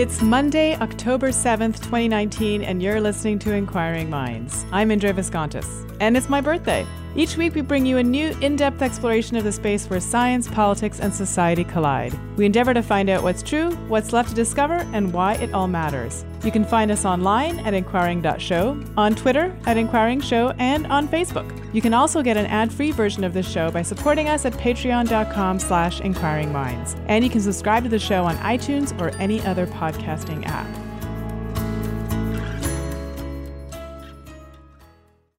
It's 0.00 0.22
Monday, 0.22 0.76
October 0.76 1.28
7th, 1.28 1.76
2019, 1.82 2.62
and 2.62 2.82
you're 2.82 3.02
listening 3.02 3.38
to 3.40 3.52
Inquiring 3.52 4.08
Minds. 4.08 4.64
I'm 4.72 4.90
Indre 4.90 5.12
Viskontas, 5.12 5.94
and 6.00 6.16
it's 6.16 6.30
my 6.30 6.40
birthday. 6.40 6.86
Each 7.16 7.36
week, 7.36 7.54
we 7.56 7.60
bring 7.60 7.84
you 7.84 7.98
a 7.98 8.02
new, 8.02 8.36
in 8.40 8.54
depth 8.54 8.82
exploration 8.82 9.36
of 9.36 9.42
the 9.42 9.50
space 9.50 9.90
where 9.90 9.98
science, 9.98 10.46
politics, 10.46 11.00
and 11.00 11.12
society 11.12 11.64
collide. 11.64 12.14
We 12.36 12.46
endeavor 12.46 12.72
to 12.72 12.82
find 12.82 13.10
out 13.10 13.22
what's 13.22 13.42
true, 13.42 13.72
what's 13.88 14.12
left 14.12 14.28
to 14.30 14.34
discover, 14.34 14.86
and 14.92 15.12
why 15.12 15.34
it 15.34 15.52
all 15.52 15.66
matters. 15.66 16.24
You 16.44 16.52
can 16.52 16.64
find 16.64 16.90
us 16.90 17.04
online 17.04 17.58
at 17.60 17.74
inquiring.show, 17.74 18.84
on 18.96 19.14
Twitter 19.14 19.56
at 19.66 19.76
Inquiring 19.76 20.20
Show, 20.20 20.50
and 20.58 20.86
on 20.86 21.08
Facebook. 21.08 21.52
You 21.74 21.82
can 21.82 21.94
also 21.94 22.22
get 22.22 22.36
an 22.36 22.46
ad-free 22.46 22.92
version 22.92 23.24
of 23.24 23.34
the 23.34 23.42
show 23.42 23.70
by 23.70 23.82
supporting 23.82 24.28
us 24.28 24.44
at 24.44 24.52
patreon.com 24.54 25.58
slash 25.58 26.00
inquiringminds. 26.00 27.02
And 27.08 27.24
you 27.24 27.30
can 27.30 27.40
subscribe 27.40 27.82
to 27.82 27.88
the 27.88 27.98
show 27.98 28.24
on 28.24 28.36
iTunes 28.38 28.98
or 29.00 29.10
any 29.16 29.40
other 29.42 29.66
podcasting 29.66 30.46
app. 30.46 30.89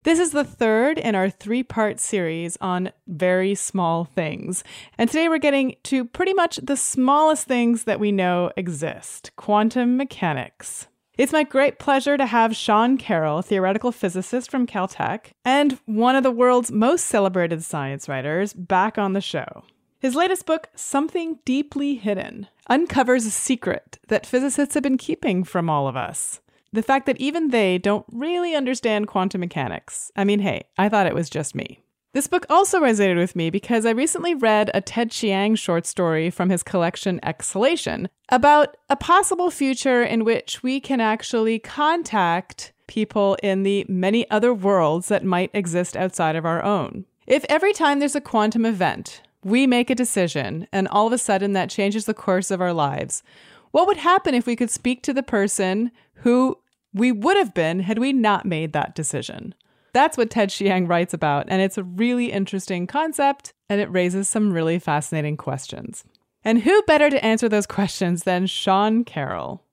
This 0.03 0.17
is 0.17 0.31
the 0.31 0.43
third 0.43 0.97
in 0.97 1.13
our 1.13 1.29
three 1.29 1.61
part 1.61 1.99
series 1.99 2.57
on 2.59 2.91
very 3.05 3.53
small 3.53 4.03
things. 4.03 4.63
And 4.97 5.07
today 5.07 5.29
we're 5.29 5.37
getting 5.37 5.75
to 5.83 6.05
pretty 6.05 6.33
much 6.33 6.55
the 6.55 6.75
smallest 6.75 7.45
things 7.45 7.83
that 7.83 7.99
we 7.99 8.11
know 8.11 8.51
exist 8.57 9.29
quantum 9.35 9.97
mechanics. 9.97 10.87
It's 11.19 11.31
my 11.31 11.43
great 11.43 11.77
pleasure 11.77 12.17
to 12.17 12.25
have 12.25 12.55
Sean 12.55 12.97
Carroll, 12.97 13.43
theoretical 13.43 13.91
physicist 13.91 14.49
from 14.49 14.65
Caltech, 14.65 15.33
and 15.45 15.77
one 15.85 16.15
of 16.15 16.23
the 16.23 16.31
world's 16.31 16.71
most 16.71 17.05
celebrated 17.05 17.63
science 17.63 18.09
writers, 18.09 18.53
back 18.53 18.97
on 18.97 19.13
the 19.13 19.21
show. 19.21 19.63
His 19.99 20.15
latest 20.15 20.47
book, 20.47 20.69
Something 20.73 21.37
Deeply 21.45 21.93
Hidden, 21.93 22.47
uncovers 22.65 23.27
a 23.27 23.29
secret 23.29 23.99
that 24.07 24.25
physicists 24.25 24.73
have 24.73 24.81
been 24.81 24.97
keeping 24.97 25.43
from 25.43 25.69
all 25.69 25.87
of 25.87 25.95
us 25.95 26.41
the 26.73 26.83
fact 26.83 27.05
that 27.05 27.19
even 27.19 27.49
they 27.49 27.77
don't 27.77 28.05
really 28.11 28.55
understand 28.55 29.07
quantum 29.07 29.41
mechanics. 29.41 30.11
I 30.15 30.23
mean, 30.23 30.39
hey, 30.39 30.65
I 30.77 30.89
thought 30.89 31.07
it 31.07 31.15
was 31.15 31.29
just 31.29 31.55
me. 31.55 31.81
This 32.13 32.27
book 32.27 32.45
also 32.49 32.81
resonated 32.81 33.17
with 33.17 33.37
me 33.37 33.49
because 33.49 33.85
I 33.85 33.91
recently 33.91 34.35
read 34.35 34.69
a 34.73 34.81
Ted 34.81 35.11
Chiang 35.11 35.55
short 35.55 35.85
story 35.85 36.29
from 36.29 36.49
his 36.49 36.61
collection 36.61 37.21
Exhalation 37.23 38.09
about 38.27 38.75
a 38.89 38.97
possible 38.97 39.49
future 39.49 40.03
in 40.03 40.25
which 40.25 40.61
we 40.61 40.81
can 40.81 40.99
actually 40.99 41.57
contact 41.57 42.73
people 42.87 43.37
in 43.41 43.63
the 43.63 43.85
many 43.87 44.29
other 44.29 44.53
worlds 44.53 45.07
that 45.07 45.23
might 45.23 45.51
exist 45.53 45.95
outside 45.95 46.35
of 46.35 46.45
our 46.45 46.61
own. 46.61 47.05
If 47.27 47.45
every 47.47 47.71
time 47.71 47.99
there's 47.99 48.15
a 48.15 48.21
quantum 48.21 48.65
event, 48.65 49.21
we 49.41 49.65
make 49.65 49.89
a 49.89 49.95
decision 49.95 50.67
and 50.73 50.89
all 50.89 51.07
of 51.07 51.13
a 51.13 51.17
sudden 51.17 51.53
that 51.53 51.69
changes 51.69 52.05
the 52.05 52.13
course 52.13 52.51
of 52.51 52.59
our 52.59 52.73
lives, 52.73 53.23
what 53.71 53.87
would 53.87 53.97
happen 53.97 54.35
if 54.35 54.45
we 54.45 54.57
could 54.57 54.69
speak 54.69 55.01
to 55.03 55.13
the 55.13 55.23
person 55.23 55.91
who 56.15 56.57
we 56.93 57.11
would 57.11 57.37
have 57.37 57.53
been 57.53 57.81
had 57.81 57.99
we 57.99 58.13
not 58.13 58.45
made 58.45 58.73
that 58.73 58.95
decision. 58.95 59.55
That's 59.93 60.17
what 60.17 60.29
Ted 60.29 60.49
Chiang 60.49 60.87
writes 60.87 61.13
about, 61.13 61.47
and 61.49 61.61
it's 61.61 61.77
a 61.77 61.83
really 61.83 62.31
interesting 62.31 62.87
concept, 62.87 63.53
and 63.69 63.81
it 63.81 63.91
raises 63.91 64.29
some 64.29 64.53
really 64.53 64.79
fascinating 64.79 65.35
questions. 65.37 66.03
And 66.43 66.61
who 66.61 66.81
better 66.83 67.09
to 67.09 67.23
answer 67.23 67.49
those 67.49 67.67
questions 67.67 68.23
than 68.23 68.47
Sean 68.47 69.03
Carroll? 69.03 69.63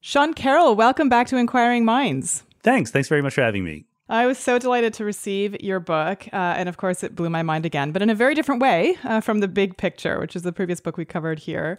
Sean 0.00 0.32
Carroll, 0.32 0.76
welcome 0.76 1.08
back 1.08 1.26
to 1.28 1.36
Inquiring 1.36 1.84
Minds. 1.84 2.44
Thanks. 2.62 2.90
Thanks 2.90 3.08
very 3.08 3.22
much 3.22 3.34
for 3.34 3.42
having 3.42 3.64
me. 3.64 3.84
I 4.14 4.26
was 4.26 4.38
so 4.38 4.60
delighted 4.60 4.94
to 4.94 5.04
receive 5.04 5.60
your 5.60 5.80
book. 5.80 6.28
Uh, 6.32 6.36
and 6.36 6.68
of 6.68 6.76
course, 6.76 7.02
it 7.02 7.16
blew 7.16 7.28
my 7.28 7.42
mind 7.42 7.66
again, 7.66 7.90
but 7.90 8.00
in 8.00 8.10
a 8.10 8.14
very 8.14 8.36
different 8.36 8.62
way 8.62 8.96
uh, 9.02 9.20
from 9.20 9.40
The 9.40 9.48
Big 9.48 9.76
Picture, 9.76 10.20
which 10.20 10.36
is 10.36 10.42
the 10.42 10.52
previous 10.52 10.80
book 10.80 10.96
we 10.96 11.04
covered 11.04 11.40
here. 11.40 11.78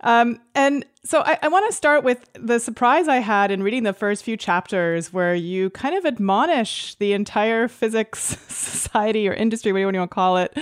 Um, 0.00 0.40
and 0.56 0.84
so 1.04 1.22
I, 1.24 1.38
I 1.40 1.46
want 1.46 1.70
to 1.70 1.76
start 1.76 2.02
with 2.02 2.28
the 2.34 2.58
surprise 2.58 3.06
I 3.06 3.18
had 3.18 3.52
in 3.52 3.62
reading 3.62 3.84
the 3.84 3.92
first 3.92 4.24
few 4.24 4.36
chapters 4.36 5.12
where 5.12 5.36
you 5.36 5.70
kind 5.70 5.94
of 5.94 6.04
admonish 6.04 6.96
the 6.96 7.12
entire 7.12 7.68
physics 7.68 8.20
society 8.48 9.28
or 9.28 9.32
industry, 9.32 9.72
whatever 9.72 9.92
you 9.92 9.98
want 9.98 10.10
to 10.10 10.14
call 10.14 10.36
it, 10.36 10.58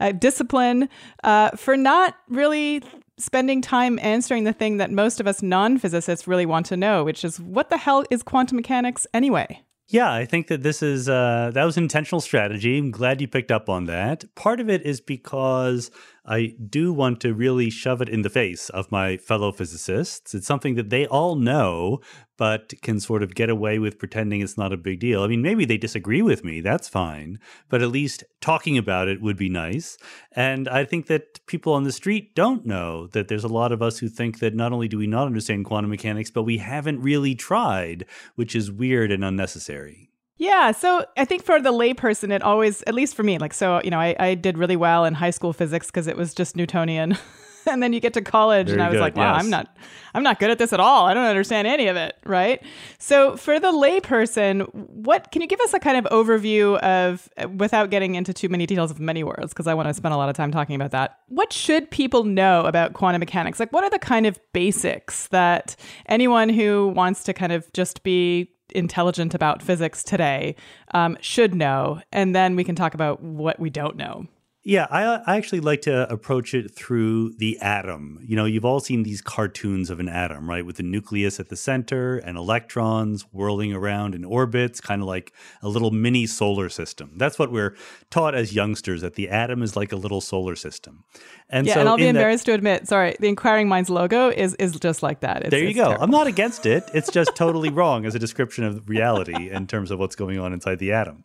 uh, 0.00 0.12
discipline 0.12 0.88
uh, 1.24 1.50
for 1.50 1.76
not 1.76 2.16
really 2.28 2.82
spending 3.18 3.60
time 3.60 3.98
answering 4.00 4.44
the 4.44 4.52
thing 4.52 4.78
that 4.78 4.90
most 4.90 5.20
of 5.20 5.26
us 5.26 5.42
non 5.42 5.76
physicists 5.76 6.26
really 6.26 6.46
want 6.46 6.64
to 6.66 6.76
know, 6.76 7.04
which 7.04 7.22
is 7.22 7.38
what 7.38 7.68
the 7.68 7.76
hell 7.76 8.02
is 8.10 8.22
quantum 8.22 8.56
mechanics 8.56 9.06
anyway? 9.12 9.63
Yeah, 9.94 10.12
I 10.12 10.24
think 10.24 10.48
that 10.48 10.64
this 10.64 10.82
is 10.82 11.08
uh, 11.08 11.52
that 11.54 11.62
was 11.62 11.76
intentional 11.76 12.20
strategy. 12.20 12.78
I'm 12.78 12.90
glad 12.90 13.20
you 13.20 13.28
picked 13.28 13.52
up 13.52 13.68
on 13.68 13.84
that. 13.84 14.24
Part 14.34 14.58
of 14.58 14.68
it 14.68 14.82
is 14.82 15.00
because 15.00 15.92
I 16.26 16.56
do 16.68 16.92
want 16.92 17.20
to 17.20 17.32
really 17.32 17.70
shove 17.70 18.02
it 18.02 18.08
in 18.08 18.22
the 18.22 18.28
face 18.28 18.70
of 18.70 18.90
my 18.90 19.16
fellow 19.16 19.52
physicists. 19.52 20.34
It's 20.34 20.48
something 20.48 20.74
that 20.74 20.90
they 20.90 21.06
all 21.06 21.36
know, 21.36 22.00
but 22.36 22.72
can 22.82 23.00
sort 23.00 23.22
of 23.22 23.34
get 23.34 23.50
away 23.50 23.78
with 23.78 23.98
pretending 23.98 24.40
it's 24.40 24.58
not 24.58 24.72
a 24.72 24.76
big 24.76 25.00
deal. 25.00 25.22
I 25.22 25.28
mean, 25.28 25.42
maybe 25.42 25.64
they 25.64 25.76
disagree 25.76 26.22
with 26.22 26.44
me, 26.44 26.60
that's 26.60 26.88
fine, 26.88 27.38
but 27.68 27.82
at 27.82 27.88
least 27.88 28.24
talking 28.40 28.76
about 28.76 29.08
it 29.08 29.20
would 29.20 29.36
be 29.36 29.48
nice. 29.48 29.96
And 30.32 30.68
I 30.68 30.84
think 30.84 31.06
that 31.06 31.44
people 31.46 31.72
on 31.72 31.84
the 31.84 31.92
street 31.92 32.34
don't 32.34 32.66
know 32.66 33.06
that 33.08 33.28
there's 33.28 33.44
a 33.44 33.48
lot 33.48 33.72
of 33.72 33.82
us 33.82 33.98
who 33.98 34.08
think 34.08 34.40
that 34.40 34.54
not 34.54 34.72
only 34.72 34.88
do 34.88 34.98
we 34.98 35.06
not 35.06 35.26
understand 35.26 35.64
quantum 35.64 35.90
mechanics, 35.90 36.30
but 36.30 36.42
we 36.42 36.58
haven't 36.58 37.00
really 37.00 37.34
tried, 37.34 38.06
which 38.34 38.56
is 38.56 38.70
weird 38.70 39.12
and 39.12 39.24
unnecessary. 39.24 40.10
Yeah. 40.36 40.72
So 40.72 41.06
I 41.16 41.24
think 41.24 41.44
for 41.44 41.60
the 41.60 41.72
layperson, 41.72 42.32
it 42.32 42.42
always, 42.42 42.82
at 42.82 42.94
least 42.94 43.14
for 43.14 43.22
me, 43.22 43.38
like, 43.38 43.54
so, 43.54 43.80
you 43.84 43.90
know, 43.90 44.00
I, 44.00 44.16
I 44.18 44.34
did 44.34 44.58
really 44.58 44.76
well 44.76 45.04
in 45.04 45.14
high 45.14 45.30
school 45.30 45.52
physics 45.52 45.86
because 45.86 46.06
it 46.08 46.16
was 46.16 46.34
just 46.34 46.56
Newtonian. 46.56 47.16
and 47.70 47.82
then 47.82 47.92
you 47.92 48.00
get 48.00 48.14
to 48.14 48.22
college 48.22 48.70
and 48.70 48.82
I 48.82 48.90
was 48.90 49.00
like, 49.00 49.16
wow, 49.16 49.34
yes. 49.34 49.44
I'm 49.44 49.50
not, 49.50 49.76
I'm 50.14 50.22
not 50.22 50.38
good 50.38 50.50
at 50.50 50.58
this 50.58 50.72
at 50.72 50.80
all. 50.80 51.06
I 51.06 51.14
don't 51.14 51.24
understand 51.24 51.66
any 51.66 51.86
of 51.86 51.96
it. 51.96 52.16
Right. 52.24 52.62
So 52.98 53.36
for 53.36 53.58
the 53.58 53.72
layperson, 53.72 54.72
what 54.74 55.30
can 55.32 55.42
you 55.42 55.48
give 55.48 55.60
us 55.60 55.74
a 55.74 55.78
kind 55.78 55.96
of 55.96 56.04
overview 56.12 56.78
of, 56.78 57.28
without 57.56 57.90
getting 57.90 58.14
into 58.14 58.32
too 58.32 58.48
many 58.48 58.66
details 58.66 58.90
of 58.90 59.00
many 59.00 59.24
words, 59.24 59.52
because 59.52 59.66
I 59.66 59.74
want 59.74 59.88
to 59.88 59.94
spend 59.94 60.14
a 60.14 60.16
lot 60.16 60.28
of 60.28 60.36
time 60.36 60.50
talking 60.50 60.76
about 60.76 60.90
that. 60.92 61.18
What 61.28 61.52
should 61.52 61.90
people 61.90 62.24
know 62.24 62.64
about 62.66 62.92
quantum 62.92 63.20
mechanics? 63.20 63.60
Like, 63.60 63.72
what 63.72 63.84
are 63.84 63.90
the 63.90 63.98
kind 63.98 64.26
of 64.26 64.38
basics 64.52 65.28
that 65.28 65.76
anyone 66.06 66.48
who 66.48 66.88
wants 66.88 67.24
to 67.24 67.32
kind 67.32 67.52
of 67.52 67.70
just 67.72 68.02
be 68.02 68.50
intelligent 68.74 69.34
about 69.34 69.62
physics 69.62 70.02
today 70.02 70.56
um, 70.92 71.16
should 71.20 71.54
know, 71.54 72.00
and 72.12 72.34
then 72.34 72.56
we 72.56 72.64
can 72.64 72.74
talk 72.74 72.94
about 72.94 73.22
what 73.22 73.58
we 73.58 73.70
don't 73.70 73.96
know. 73.96 74.26
Yeah, 74.66 74.86
I, 74.90 75.04
uh, 75.04 75.22
I 75.26 75.36
actually 75.36 75.60
like 75.60 75.82
to 75.82 76.10
approach 76.10 76.54
it 76.54 76.74
through 76.74 77.34
the 77.34 77.58
atom. 77.60 78.18
You 78.22 78.34
know, 78.34 78.46
you've 78.46 78.64
all 78.64 78.80
seen 78.80 79.02
these 79.02 79.20
cartoons 79.20 79.90
of 79.90 80.00
an 80.00 80.08
atom, 80.08 80.48
right? 80.48 80.64
With 80.64 80.76
the 80.76 80.82
nucleus 80.82 81.38
at 81.38 81.50
the 81.50 81.56
center 81.56 82.16
and 82.16 82.38
electrons 82.38 83.26
whirling 83.30 83.74
around 83.74 84.14
in 84.14 84.24
orbits, 84.24 84.80
kind 84.80 85.02
of 85.02 85.06
like 85.06 85.34
a 85.60 85.68
little 85.68 85.90
mini 85.90 86.24
solar 86.24 86.70
system. 86.70 87.12
That's 87.16 87.38
what 87.38 87.52
we're 87.52 87.76
taught 88.08 88.34
as 88.34 88.54
youngsters 88.54 89.02
that 89.02 89.16
the 89.16 89.28
atom 89.28 89.62
is 89.62 89.76
like 89.76 89.92
a 89.92 89.96
little 89.96 90.22
solar 90.22 90.56
system. 90.56 91.04
And 91.54 91.68
yeah, 91.68 91.74
so 91.74 91.80
and 91.80 91.88
I'll 91.88 91.96
be 91.96 92.08
embarrassed 92.08 92.46
to 92.46 92.52
admit, 92.52 92.88
sorry, 92.88 93.14
the 93.20 93.28
Inquiring 93.28 93.68
Minds 93.68 93.88
logo 93.88 94.28
is 94.28 94.56
is 94.56 94.72
just 94.80 95.04
like 95.04 95.20
that. 95.20 95.42
It's, 95.42 95.50
there 95.50 95.62
you 95.62 95.72
go. 95.72 95.84
terrible. 95.84 96.02
I'm 96.02 96.10
not 96.10 96.26
against 96.26 96.66
it. 96.66 96.82
It's 96.92 97.08
just 97.12 97.36
totally 97.36 97.68
wrong 97.70 98.04
as 98.06 98.16
a 98.16 98.18
description 98.18 98.64
of 98.64 98.88
reality 98.88 99.50
in 99.50 99.68
terms 99.68 99.92
of 99.92 100.00
what's 100.00 100.16
going 100.16 100.40
on 100.40 100.52
inside 100.52 100.80
the 100.80 100.90
atom. 100.90 101.22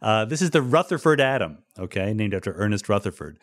Uh, 0.00 0.24
this 0.24 0.40
is 0.40 0.50
the 0.50 0.62
Rutherford 0.62 1.20
atom. 1.20 1.58
okay, 1.80 2.14
named 2.14 2.32
after 2.32 2.52
Ernest 2.52 2.88
Rutherford. 2.88 3.40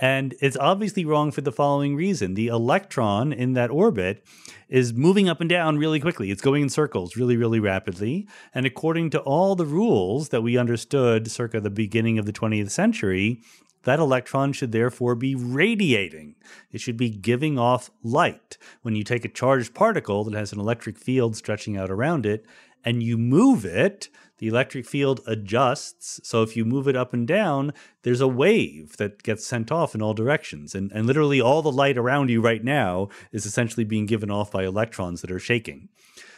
And 0.00 0.34
it's 0.40 0.56
obviously 0.56 1.04
wrong 1.04 1.30
for 1.30 1.42
the 1.42 1.52
following 1.52 1.94
reason 1.94 2.32
the 2.32 2.46
electron 2.46 3.30
in 3.30 3.52
that 3.52 3.70
orbit 3.70 4.24
is 4.70 4.94
moving 4.94 5.28
up 5.28 5.42
and 5.42 5.50
down 5.50 5.76
really 5.76 6.00
quickly. 6.00 6.30
It's 6.30 6.40
going 6.40 6.62
in 6.62 6.70
circles 6.70 7.16
really, 7.16 7.36
really 7.36 7.60
rapidly. 7.60 8.26
And 8.54 8.64
according 8.64 9.10
to 9.10 9.20
all 9.20 9.56
the 9.56 9.66
rules 9.66 10.30
that 10.30 10.40
we 10.40 10.56
understood 10.56 11.30
circa 11.30 11.60
the 11.60 11.68
beginning 11.68 12.18
of 12.18 12.24
the 12.24 12.32
20th 12.32 12.70
century, 12.70 13.42
that 13.84 13.98
electron 13.98 14.52
should 14.52 14.72
therefore 14.72 15.14
be 15.14 15.34
radiating. 15.34 16.36
It 16.70 16.80
should 16.80 16.96
be 16.96 17.10
giving 17.10 17.58
off 17.58 17.90
light. 18.02 18.58
When 18.82 18.96
you 18.96 19.04
take 19.04 19.24
a 19.24 19.28
charged 19.28 19.74
particle 19.74 20.24
that 20.24 20.34
has 20.34 20.52
an 20.52 20.60
electric 20.60 20.98
field 20.98 21.36
stretching 21.36 21.76
out 21.76 21.90
around 21.90 22.26
it 22.26 22.46
and 22.84 23.02
you 23.02 23.18
move 23.18 23.64
it, 23.64 24.08
the 24.38 24.48
electric 24.48 24.86
field 24.86 25.20
adjusts. 25.26 26.18
So 26.24 26.42
if 26.42 26.56
you 26.56 26.64
move 26.64 26.88
it 26.88 26.96
up 26.96 27.12
and 27.12 27.28
down, 27.28 27.72
there's 28.02 28.20
a 28.20 28.26
wave 28.26 28.96
that 28.96 29.22
gets 29.22 29.46
sent 29.46 29.70
off 29.70 29.94
in 29.94 30.02
all 30.02 30.14
directions. 30.14 30.74
And, 30.74 30.90
and 30.90 31.06
literally 31.06 31.40
all 31.40 31.62
the 31.62 31.70
light 31.70 31.96
around 31.96 32.28
you 32.28 32.40
right 32.40 32.64
now 32.64 33.08
is 33.30 33.46
essentially 33.46 33.84
being 33.84 34.06
given 34.06 34.32
off 34.32 34.50
by 34.50 34.64
electrons 34.64 35.20
that 35.20 35.30
are 35.30 35.38
shaking. 35.38 35.90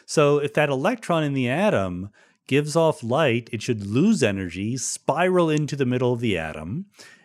So 0.04 0.38
if 0.38 0.52
that 0.52 0.68
electron 0.68 1.24
in 1.24 1.32
the 1.32 1.48
atom 1.48 2.10
gives 2.46 2.76
off 2.76 3.02
light, 3.02 3.48
it 3.52 3.62
should 3.62 3.86
lose 3.86 4.22
energy, 4.22 4.76
spiral 4.76 5.48
into 5.48 5.76
the 5.76 5.86
middle 5.86 6.12
of 6.12 6.20
the 6.20 6.36
atom, 6.36 6.84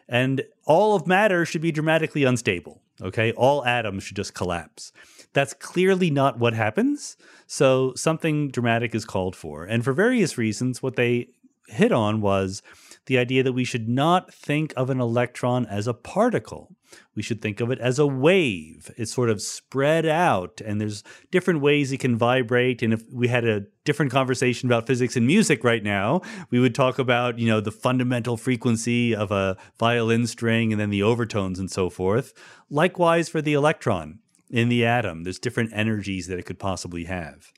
and 0.10 0.44
all 0.66 0.96
of 0.96 1.08
matter 1.08 1.46
should 1.46 1.62
be 1.62 1.72
dramatically 1.72 2.24
unstable. 2.24 2.82
Okay, 3.02 3.32
all 3.34 3.64
atoms 3.66 4.04
should 4.04 4.18
just 4.18 4.34
collapse. 4.34 4.92
That's 5.32 5.54
clearly 5.54 6.10
not 6.10 6.40
what 6.40 6.54
happens. 6.54 7.16
So 7.48 7.94
something 7.96 8.50
dramatic 8.50 8.94
is 8.94 9.06
called 9.06 9.36
for. 9.36 9.64
And 9.64 9.84
for 9.84 9.94
various 9.94 10.38
reasons, 10.38 10.84
what 10.84 10.98
they 10.98 11.30
hit 11.68 11.92
on 11.92 12.20
was 12.20 12.62
the 13.06 13.18
idea 13.18 13.44
that 13.44 13.54
we 13.54 13.64
should 13.64 13.88
not 13.88 14.34
think 14.34 14.74
of 14.76 14.90
an 14.90 15.00
electron 15.00 15.66
as 15.66 15.88
a 15.88 15.94
particle. 15.94 16.76
We 17.16 17.22
should 17.22 17.42
think 17.42 17.60
of 17.60 17.72
it 17.72 17.80
as 17.80 18.00
a 18.00 18.08
wave. 18.08 18.92
It's 18.98 19.14
sort 19.14 19.30
of 19.30 19.42
spread 19.42 20.06
out, 20.06 20.62
and 20.66 20.80
there's 20.80 21.04
different 21.32 21.62
ways 21.62 21.92
it 21.92 22.00
can 22.00 22.18
vibrate. 22.18 22.82
And 22.82 22.94
if 22.94 23.04
we 23.12 23.28
had 23.28 23.46
a 23.46 23.66
different 23.86 24.12
conversation 24.12 24.70
about 24.70 24.88
physics 24.88 25.16
and 25.16 25.28
music 25.28 25.64
right 25.64 25.84
now, 25.84 26.22
we 26.50 26.60
would 26.60 26.76
talk 26.76 27.00
about, 27.00 27.40
you 27.40 27.48
know, 27.48 27.62
the 27.62 27.72
fundamental 27.72 28.38
frequency 28.38 29.16
of 29.16 29.32
a 29.32 29.58
violin 29.78 30.28
string 30.28 30.72
and 30.72 30.80
then 30.80 30.90
the 30.90 31.04
overtones 31.04 31.60
and 31.60 31.72
so 31.72 31.90
forth. 31.90 32.34
Likewise 32.70 33.30
for 33.30 33.42
the 33.42 33.54
electron 33.54 34.20
in 34.50 34.70
the 34.70 34.86
atom. 34.86 35.24
There's 35.24 35.40
different 35.40 35.72
energies 35.74 36.28
that 36.28 36.40
it 36.40 36.46
could 36.46 36.60
possibly 36.60 37.06
have. 37.06 37.52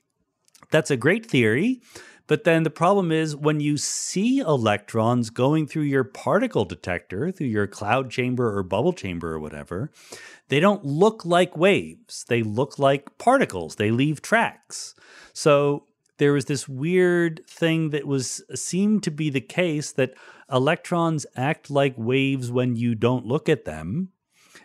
That's 0.70 0.90
a 0.90 0.96
great 0.96 1.26
theory. 1.26 1.80
But 2.32 2.44
then 2.44 2.62
the 2.62 2.70
problem 2.70 3.12
is 3.12 3.36
when 3.36 3.60
you 3.60 3.76
see 3.76 4.38
electrons 4.38 5.28
going 5.28 5.66
through 5.66 5.82
your 5.82 6.02
particle 6.02 6.64
detector, 6.64 7.30
through 7.30 7.48
your 7.48 7.66
cloud 7.66 8.10
chamber 8.10 8.56
or 8.56 8.62
bubble 8.62 8.94
chamber 8.94 9.34
or 9.34 9.38
whatever, 9.38 9.90
they 10.48 10.58
don't 10.58 10.82
look 10.82 11.26
like 11.26 11.58
waves. 11.58 12.24
They 12.26 12.42
look 12.42 12.78
like 12.78 13.18
particles. 13.18 13.76
They 13.76 13.90
leave 13.90 14.22
tracks. 14.22 14.94
So 15.34 15.84
there 16.16 16.32
was 16.32 16.46
this 16.46 16.66
weird 16.66 17.46
thing 17.46 17.90
that 17.90 18.06
was 18.06 18.42
seemed 18.54 19.02
to 19.02 19.10
be 19.10 19.28
the 19.28 19.42
case 19.42 19.92
that 19.92 20.14
electrons 20.50 21.26
act 21.36 21.68
like 21.70 21.92
waves 21.98 22.50
when 22.50 22.76
you 22.76 22.94
don't 22.94 23.26
look 23.26 23.50
at 23.50 23.66
them 23.66 24.08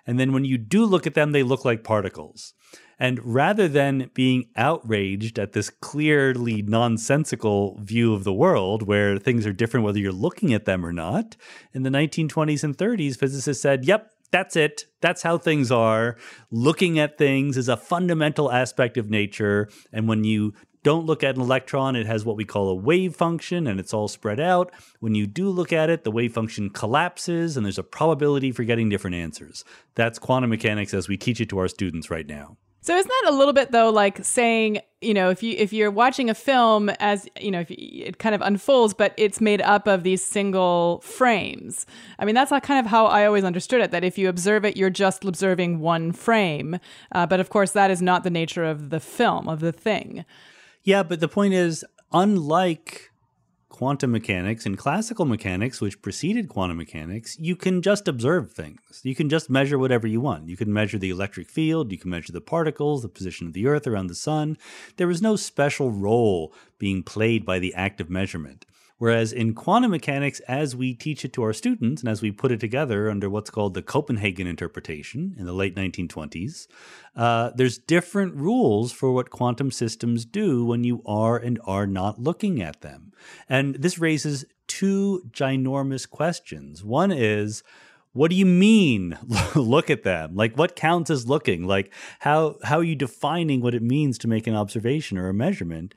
and 0.06 0.18
then 0.18 0.32
when 0.32 0.46
you 0.46 0.58
do 0.58 0.86
look 0.86 1.06
at 1.06 1.14
them, 1.14 1.34
they 1.34 1.44
look 1.44 1.66
like 1.66 1.84
particles. 1.84 2.54
And 3.00 3.20
rather 3.24 3.68
than 3.68 4.10
being 4.14 4.46
outraged 4.56 5.38
at 5.38 5.54
this 5.54 5.70
clearly 5.70 6.62
nonsensical 6.62 7.80
view 7.82 8.14
of 8.14 8.24
the 8.24 8.34
world 8.34 8.84
where 8.84 9.20
things 9.20 9.46
are 9.46 9.54
different 9.54 9.86
whether 9.86 10.00
you're 10.00 10.12
looking 10.12 10.54
at 10.54 10.66
them 10.66 10.86
or 10.86 10.94
not, 10.94 11.36
in 11.74 11.84
the 11.84 11.90
1920s 11.90 12.64
and 12.64 12.78
30s, 12.78 13.18
physicists 13.18 13.62
said, 13.62 13.86
yep, 13.86 14.12
that's 14.32 14.56
it. 14.56 14.86
That's 15.02 15.22
how 15.22 15.38
things 15.38 15.72
are. 15.72 16.18
Looking 16.52 17.00
at 17.00 17.18
things 17.18 17.56
is 17.56 17.70
a 17.70 17.78
fundamental 17.78 18.52
aspect 18.52 18.98
of 18.98 19.10
nature. 19.10 19.70
And 19.94 20.08
when 20.08 20.24
you 20.24 20.54
don't 20.84 21.06
look 21.06 21.24
at 21.24 21.36
an 21.36 21.42
electron, 21.42 21.96
it 21.96 22.08
has 22.08 22.26
what 22.26 22.36
we 22.36 22.46
call 22.46 22.70
a 22.70 22.76
wave 22.76 23.16
function 23.16 23.68
and 23.68 23.80
it's 23.80 23.94
all 23.94 24.08
spread 24.08 24.40
out. 24.40 24.72
When 25.00 25.16
you 25.16 25.28
do 25.28 25.50
look 25.50 25.72
at 25.72 25.90
it, 25.90 26.04
the 26.04 26.12
wave 26.12 26.34
function 26.34 26.70
collapses 26.70 27.58
and 27.58 27.66
there's 27.66 27.78
a 27.78 27.84
probability 27.84 28.52
for 28.52 28.64
getting 28.64 28.90
different 28.90 29.16
answers. 29.16 29.64
That's 29.96 30.20
quantum 30.20 30.50
mechanics 30.50 30.94
as 30.94 31.08
we 31.08 31.18
teach 31.18 31.40
it 31.40 31.50
to 31.50 31.60
our 31.60 31.68
students 31.68 32.10
right 32.10 32.28
now. 32.28 32.58
So 32.88 32.96
isn't 32.96 33.12
that 33.24 33.32
a 33.34 33.36
little 33.36 33.52
bit 33.52 33.74
though 33.74 33.90
like 33.90 34.24
saying, 34.24 34.80
you 35.02 35.14
know, 35.14 35.30
if 35.30 35.44
you 35.44 35.58
if 35.58 35.74
you're 35.74 35.92
watching 35.92 36.30
a 36.30 36.34
film 36.34 36.88
as, 37.02 37.28
you 37.38 37.52
know, 37.52 37.60
if 37.60 37.70
it 37.70 38.18
kind 38.18 38.34
of 38.34 38.40
unfolds 38.40 38.94
but 38.94 39.14
it's 39.18 39.42
made 39.42 39.62
up 39.62 39.88
of 39.88 40.04
these 40.04 40.24
single 40.24 41.02
frames. 41.02 41.86
I 42.18 42.24
mean, 42.24 42.34
that's 42.34 42.50
kind 42.66 42.80
of 42.80 42.86
how 42.86 43.08
I 43.08 43.26
always 43.26 43.44
understood 43.44 43.82
it 43.82 43.92
that 43.92 44.06
if 44.06 44.18
you 44.18 44.30
observe 44.30 44.64
it 44.64 44.78
you're 44.78 44.90
just 44.90 45.26
observing 45.26 45.82
one 45.82 46.14
frame. 46.14 46.80
Uh, 47.12 47.26
but 47.26 47.42
of 47.42 47.50
course 47.50 47.72
that 47.72 47.92
is 47.92 48.02
not 48.02 48.24
the 48.24 48.30
nature 48.30 48.64
of 48.64 48.90
the 48.90 49.02
film 49.02 49.50
of 49.50 49.60
the 49.60 49.74
thing. 49.74 50.24
Yeah, 50.86 51.04
but 51.04 51.20
the 51.20 51.28
point 51.28 51.56
is, 51.56 51.84
unlike 52.14 53.07
quantum 53.78 54.12
mechanics 54.12 54.66
and 54.66 54.76
classical 54.76 55.24
mechanics, 55.24 55.80
which 55.80 56.02
preceded 56.02 56.50
quantum 56.50 56.78
mechanics, 56.78 57.38
you 57.40 57.56
can 57.56 57.80
just 57.84 58.08
observe 58.08 58.52
things. 58.52 58.80
You 59.04 59.14
can 59.14 59.30
just 59.30 59.52
measure 59.52 59.78
whatever 59.78 60.08
you 60.08 60.20
want. 60.20 60.50
You 60.50 60.58
can 60.58 60.74
measure 60.74 60.98
the 60.98 61.12
electric 61.12 61.48
field, 61.48 61.92
you 61.92 62.00
can 62.00 62.10
measure 62.10 62.34
the 62.34 62.42
particles, 62.42 63.04
the 63.04 63.08
position 63.08 63.46
of 63.46 63.54
the 63.54 63.68
Earth 63.68 63.86
around 63.86 64.08
the 64.08 64.16
sun. 64.16 64.58
There 64.96 65.12
is 65.12 65.22
no 65.22 65.36
special 65.36 65.92
role 65.92 66.56
being 66.80 67.04
played 67.04 67.46
by 67.46 67.60
the 67.60 67.72
act 67.76 68.02
of 68.02 68.10
measurement. 68.10 68.66
Whereas 69.00 69.32
in 69.32 69.54
quantum 69.54 69.92
mechanics, 69.92 70.40
as 70.42 70.76
we 70.76 70.96
teach 70.96 71.24
it 71.24 71.32
to 71.34 71.44
our 71.44 71.54
students 71.54 72.02
and 72.02 72.10
as 72.10 72.22
we 72.22 72.32
put 72.32 72.52
it 72.52 72.60
together 72.60 73.12
under 73.12 73.30
what's 73.30 73.52
called 73.52 73.76
the 73.76 73.84
Copenhagen 73.84 74.48
interpretation 74.48 75.36
in 75.38 75.46
the 75.46 75.54
late 75.54 75.76
1920s, 75.76 76.68
uh, 77.16 77.52
there's 77.56 77.78
different 77.78 78.36
rules 78.36 78.92
for 78.92 79.12
what 79.12 79.30
quantum 79.30 79.70
systems 79.70 80.26
do 80.26 80.66
when 80.66 80.84
you 80.84 81.04
are 81.06 81.38
and 81.38 81.60
are 81.66 81.86
not 81.86 82.20
looking 82.20 82.60
at 82.62 82.82
them. 82.82 83.14
And 83.48 83.76
this 83.76 84.00
raises 84.00 84.46
two 84.66 85.22
ginormous 85.32 86.10
questions. 86.10 86.84
One 86.84 87.12
is, 87.12 87.64
what 88.14 88.32
do 88.32 88.36
you 88.36 88.48
mean 88.48 89.16
look 89.56 89.92
at 89.92 90.02
them 90.02 90.36
like 90.36 90.56
what 90.56 90.76
counts 90.76 91.12
as 91.12 91.28
looking 91.28 91.68
like 91.68 91.94
how 92.20 92.56
how 92.64 92.78
are 92.80 92.84
you 92.84 92.96
defining 92.96 93.62
what 93.62 93.76
it 93.76 93.84
means 93.84 94.18
to 94.18 94.28
make 94.28 94.48
an 94.48 94.56
observation 94.56 95.20
or 95.20 95.30
a 95.30 95.34
measurement 95.36 95.94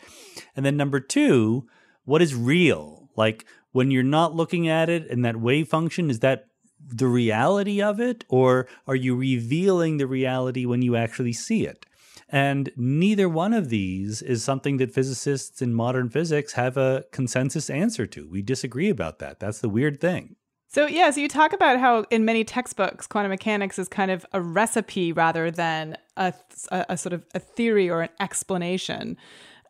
and 0.54 0.66
then 0.66 0.76
number 0.76 1.00
2 1.00 1.66
what 2.04 2.22
is 2.22 2.34
real? 2.34 3.08
Like 3.16 3.44
when 3.72 3.90
you're 3.90 4.02
not 4.02 4.34
looking 4.34 4.68
at 4.68 4.88
it 4.88 5.08
and 5.10 5.24
that 5.24 5.36
wave 5.36 5.68
function, 5.68 6.10
is 6.10 6.20
that 6.20 6.46
the 6.86 7.06
reality 7.06 7.82
of 7.82 8.00
it? 8.00 8.24
Or 8.28 8.66
are 8.86 8.96
you 8.96 9.14
revealing 9.14 9.96
the 9.98 10.06
reality 10.06 10.66
when 10.66 10.82
you 10.82 10.96
actually 10.96 11.32
see 11.32 11.66
it? 11.66 11.86
And 12.28 12.70
neither 12.76 13.28
one 13.28 13.52
of 13.52 13.70
these 13.70 14.22
is 14.22 14.44
something 14.44 14.76
that 14.76 14.94
physicists 14.94 15.60
in 15.60 15.74
modern 15.74 16.08
physics 16.08 16.52
have 16.52 16.76
a 16.76 17.04
consensus 17.10 17.68
answer 17.68 18.06
to. 18.06 18.28
We 18.28 18.40
disagree 18.40 18.88
about 18.88 19.18
that. 19.18 19.40
That's 19.40 19.60
the 19.60 19.68
weird 19.68 20.00
thing. 20.00 20.36
So, 20.68 20.86
yeah, 20.86 21.10
so 21.10 21.20
you 21.20 21.26
talk 21.26 21.52
about 21.52 21.80
how 21.80 22.04
in 22.10 22.24
many 22.24 22.44
textbooks, 22.44 23.08
quantum 23.08 23.30
mechanics 23.30 23.76
is 23.76 23.88
kind 23.88 24.12
of 24.12 24.24
a 24.32 24.40
recipe 24.40 25.12
rather 25.12 25.50
than 25.50 25.96
a, 26.16 26.32
a, 26.70 26.86
a 26.90 26.96
sort 26.96 27.12
of 27.12 27.26
a 27.34 27.40
theory 27.40 27.90
or 27.90 28.02
an 28.02 28.10
explanation. 28.20 29.16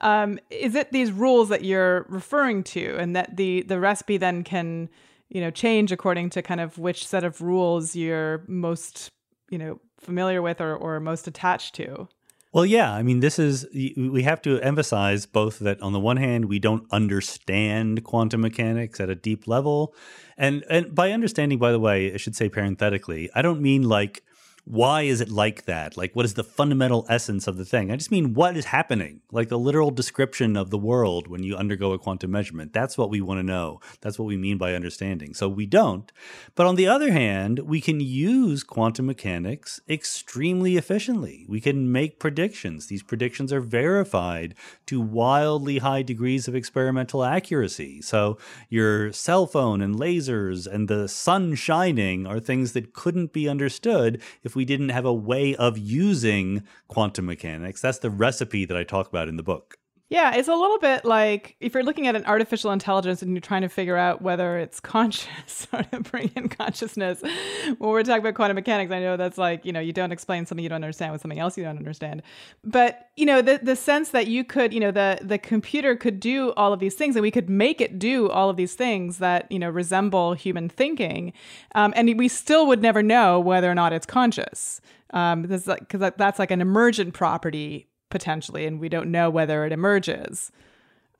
Um, 0.00 0.38
is 0.50 0.74
it 0.74 0.92
these 0.92 1.12
rules 1.12 1.48
that 1.50 1.64
you're 1.64 2.06
referring 2.08 2.62
to, 2.64 2.96
and 2.98 3.14
that 3.14 3.36
the 3.36 3.62
the 3.62 3.78
recipe 3.78 4.16
then 4.16 4.44
can, 4.44 4.88
you 5.28 5.40
know, 5.40 5.50
change 5.50 5.92
according 5.92 6.30
to 6.30 6.42
kind 6.42 6.60
of 6.60 6.78
which 6.78 7.06
set 7.06 7.24
of 7.24 7.40
rules 7.40 7.94
you're 7.94 8.42
most, 8.48 9.10
you 9.50 9.58
know, 9.58 9.80
familiar 9.98 10.40
with 10.40 10.60
or, 10.60 10.74
or 10.74 11.00
most 11.00 11.28
attached 11.28 11.74
to? 11.74 12.08
Well, 12.52 12.66
yeah. 12.66 12.92
I 12.92 13.04
mean, 13.04 13.20
this 13.20 13.38
is, 13.38 13.64
we 13.72 14.24
have 14.24 14.42
to 14.42 14.60
emphasize 14.60 15.24
both 15.24 15.60
that 15.60 15.80
on 15.80 15.92
the 15.92 16.00
one 16.00 16.16
hand, 16.16 16.46
we 16.46 16.58
don't 16.58 16.84
understand 16.90 18.02
quantum 18.02 18.40
mechanics 18.40 18.98
at 18.98 19.08
a 19.08 19.14
deep 19.14 19.46
level. 19.46 19.94
And, 20.36 20.64
and 20.68 20.92
by 20.92 21.12
understanding, 21.12 21.60
by 21.60 21.70
the 21.70 21.78
way, 21.78 22.12
I 22.12 22.16
should 22.16 22.34
say 22.34 22.48
parenthetically, 22.48 23.30
I 23.36 23.42
don't 23.42 23.60
mean 23.60 23.82
like 23.82 24.24
why 24.64 25.02
is 25.02 25.20
it 25.20 25.30
like 25.30 25.64
that? 25.64 25.96
Like, 25.96 26.14
what 26.14 26.24
is 26.24 26.34
the 26.34 26.44
fundamental 26.44 27.06
essence 27.08 27.46
of 27.46 27.56
the 27.56 27.64
thing? 27.64 27.90
I 27.90 27.96
just 27.96 28.10
mean 28.10 28.34
what 28.34 28.56
is 28.56 28.66
happening, 28.66 29.20
like 29.32 29.48
the 29.48 29.58
literal 29.58 29.90
description 29.90 30.56
of 30.56 30.70
the 30.70 30.78
world 30.78 31.28
when 31.28 31.42
you 31.42 31.56
undergo 31.56 31.92
a 31.92 31.98
quantum 31.98 32.30
measurement. 32.30 32.72
That's 32.72 32.96
what 32.96 33.10
we 33.10 33.20
want 33.20 33.38
to 33.38 33.42
know. 33.42 33.80
That's 34.00 34.18
what 34.18 34.26
we 34.26 34.36
mean 34.36 34.58
by 34.58 34.74
understanding. 34.74 35.34
So 35.34 35.48
we 35.48 35.66
don't. 35.66 36.12
But 36.54 36.66
on 36.66 36.76
the 36.76 36.86
other 36.86 37.12
hand, 37.12 37.60
we 37.60 37.80
can 37.80 38.00
use 38.00 38.62
quantum 38.62 39.06
mechanics 39.06 39.80
extremely 39.88 40.76
efficiently. 40.76 41.46
We 41.48 41.60
can 41.60 41.90
make 41.90 42.18
predictions. 42.18 42.86
These 42.86 43.02
predictions 43.02 43.52
are 43.52 43.60
verified 43.60 44.54
to 44.86 45.00
wildly 45.00 45.78
high 45.78 46.02
degrees 46.02 46.48
of 46.48 46.54
experimental 46.54 47.24
accuracy. 47.24 48.02
So 48.02 48.38
your 48.68 49.12
cell 49.12 49.46
phone 49.46 49.80
and 49.80 49.96
lasers 49.96 50.66
and 50.66 50.88
the 50.88 51.08
sun 51.08 51.54
shining 51.54 52.26
are 52.26 52.40
things 52.40 52.72
that 52.72 52.92
couldn't 52.92 53.32
be 53.32 53.48
understood 53.48 54.20
if 54.42 54.49
we 54.54 54.64
didn't 54.64 54.90
have 54.90 55.04
a 55.04 55.12
way 55.12 55.54
of 55.56 55.78
using 55.78 56.64
quantum 56.88 57.26
mechanics. 57.26 57.80
That's 57.80 57.98
the 57.98 58.10
recipe 58.10 58.64
that 58.64 58.76
I 58.76 58.84
talk 58.84 59.08
about 59.08 59.28
in 59.28 59.36
the 59.36 59.42
book. 59.42 59.79
Yeah, 60.10 60.34
it's 60.34 60.48
a 60.48 60.56
little 60.56 60.80
bit 60.80 61.04
like 61.04 61.54
if 61.60 61.72
you're 61.72 61.84
looking 61.84 62.08
at 62.08 62.16
an 62.16 62.24
artificial 62.24 62.72
intelligence 62.72 63.22
and 63.22 63.30
you're 63.30 63.40
trying 63.40 63.62
to 63.62 63.68
figure 63.68 63.96
out 63.96 64.20
whether 64.20 64.58
it's 64.58 64.80
conscious 64.80 65.68
or 65.72 65.84
to 65.84 66.00
bring 66.00 66.32
in 66.34 66.48
consciousness. 66.48 67.22
When 67.22 67.90
we're 67.90 68.02
talking 68.02 68.18
about 68.18 68.34
quantum 68.34 68.56
mechanics, 68.56 68.90
I 68.90 68.98
know 68.98 69.16
that's 69.16 69.38
like, 69.38 69.64
you 69.64 69.72
know, 69.72 69.78
you 69.78 69.92
don't 69.92 70.10
explain 70.10 70.46
something 70.46 70.64
you 70.64 70.68
don't 70.68 70.82
understand 70.82 71.12
with 71.12 71.22
something 71.22 71.38
else 71.38 71.56
you 71.56 71.62
don't 71.62 71.78
understand. 71.78 72.22
But, 72.64 73.08
you 73.16 73.24
know, 73.24 73.40
the 73.40 73.60
the 73.62 73.76
sense 73.76 74.08
that 74.08 74.26
you 74.26 74.42
could, 74.42 74.74
you 74.74 74.80
know, 74.80 74.90
the 74.90 75.20
the 75.22 75.38
computer 75.38 75.94
could 75.94 76.18
do 76.18 76.52
all 76.54 76.72
of 76.72 76.80
these 76.80 76.94
things 76.94 77.14
and 77.14 77.22
we 77.22 77.30
could 77.30 77.48
make 77.48 77.80
it 77.80 78.00
do 78.00 78.28
all 78.30 78.50
of 78.50 78.56
these 78.56 78.74
things 78.74 79.18
that, 79.18 79.50
you 79.52 79.60
know, 79.60 79.70
resemble 79.70 80.34
human 80.34 80.68
thinking. 80.68 81.32
Um, 81.76 81.92
and 81.94 82.18
we 82.18 82.26
still 82.26 82.66
would 82.66 82.82
never 82.82 83.00
know 83.00 83.38
whether 83.38 83.70
or 83.70 83.76
not 83.76 83.92
it's 83.92 84.06
conscious. 84.06 84.80
Um, 85.12 85.42
because 85.42 85.66
like, 85.68 85.88
that's 85.88 86.38
like 86.40 86.50
an 86.50 86.60
emergent 86.60 87.14
property 87.14 87.86
potentially, 88.10 88.66
and 88.66 88.80
we 88.80 88.88
don't 88.88 89.10
know 89.10 89.30
whether 89.30 89.64
it 89.64 89.72
emerges. 89.72 90.52